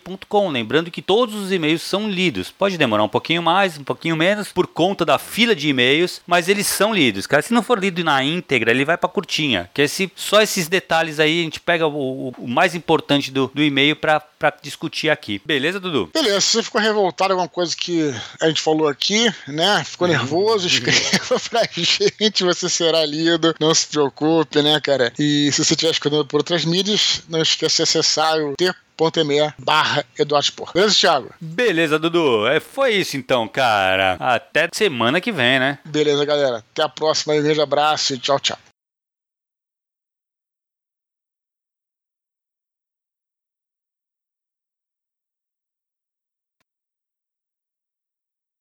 eduardospor.gmail.com. 0.00 0.48
Lembrando 0.48 0.90
que 0.90 1.02
todos 1.02 1.34
os 1.34 1.52
e-mails 1.52 1.82
são 1.82 2.08
lidos. 2.08 2.50
Pode 2.50 2.78
demorar 2.78 3.04
um 3.04 3.08
pouquinho 3.08 3.42
mais, 3.42 3.78
um 3.78 3.84
pouquinho 3.84 4.16
menos, 4.16 4.48
por 4.48 4.66
conta 4.66 5.04
da 5.04 5.18
fila 5.18 5.54
de 5.54 5.68
e-mails, 5.68 6.20
mas 6.26 6.48
eles 6.48 6.66
são 6.66 6.94
lidos. 6.94 7.26
Cara, 7.26 7.42
se 7.42 7.52
não 7.52 7.62
for 7.62 7.78
lido 7.78 8.02
na 8.02 8.22
íntegra, 8.24 8.70
ele 8.70 8.84
vai 8.84 8.96
pra 8.96 9.08
curtinha. 9.08 9.70
Que 9.74 9.82
esse, 9.82 10.10
só 10.16 10.40
esses 10.40 10.68
detalhes 10.68 11.20
aí, 11.20 11.40
a 11.40 11.44
gente 11.44 11.60
pega 11.60 11.86
o, 11.86 12.30
o 12.30 12.48
mais 12.48 12.74
importante 12.74 13.30
do, 13.30 13.50
do 13.54 13.62
e-mail 13.62 13.96
para 13.96 14.22
discutir 14.62 15.10
aqui. 15.10 15.40
Beleza, 15.44 15.78
Dudu? 15.78 16.10
Beleza. 16.12 16.40
Se 16.40 16.52
você 16.52 16.62
ficou 16.62 16.80
revoltado 16.80 17.34
com 17.34 17.40
alguma 17.40 17.48
coisa 17.48 17.76
que 17.76 18.12
a 18.40 18.48
gente 18.48 18.60
falou 18.60 18.88
aqui, 18.88 19.32
né? 19.46 19.84
Ficou 19.84 20.08
uhum. 20.08 20.14
nervoso, 20.14 20.66
escreva 20.66 21.40
pra 21.50 21.62
gente, 21.72 22.44
você 22.44 22.68
será 22.68 23.04
lido, 23.04 23.54
não 23.60 23.74
se 23.74 23.86
preocupe, 23.86 24.62
né, 24.62 24.80
cara? 24.80 25.12
E 25.18 25.50
se 25.52 25.64
você 25.64 25.74
estiver 25.74 25.92
escutando 25.92 26.26
por 26.26 26.38
outras 26.38 26.64
mídias, 26.64 27.22
não 27.28 27.42
esqueça 27.42 27.76
de 27.76 27.82
acessar 27.82 28.38
o 28.38 28.54
t.me 29.08 29.52
barra 29.56 30.04
Eduardo 30.18 30.46
Spor. 30.46 30.72
Beleza, 30.74 30.94
Thiago? 30.98 31.30
Beleza, 31.40 31.96
Dudu. 31.96 32.48
É, 32.48 32.58
foi 32.58 32.94
isso 32.94 33.16
então, 33.16 33.46
cara. 33.46 34.16
Até 34.18 34.68
semana 34.72 35.20
que 35.20 35.30
vem, 35.30 35.60
né? 35.60 35.78
Beleza, 35.84 36.24
galera. 36.24 36.64
Até 36.72 36.82
a 36.82 36.88
próxima. 36.88 37.34
Um 37.34 37.42
grande 37.42 37.60
abraço 37.60 38.14
e 38.14 38.18
tchau, 38.18 38.40
tchau. 38.40 38.58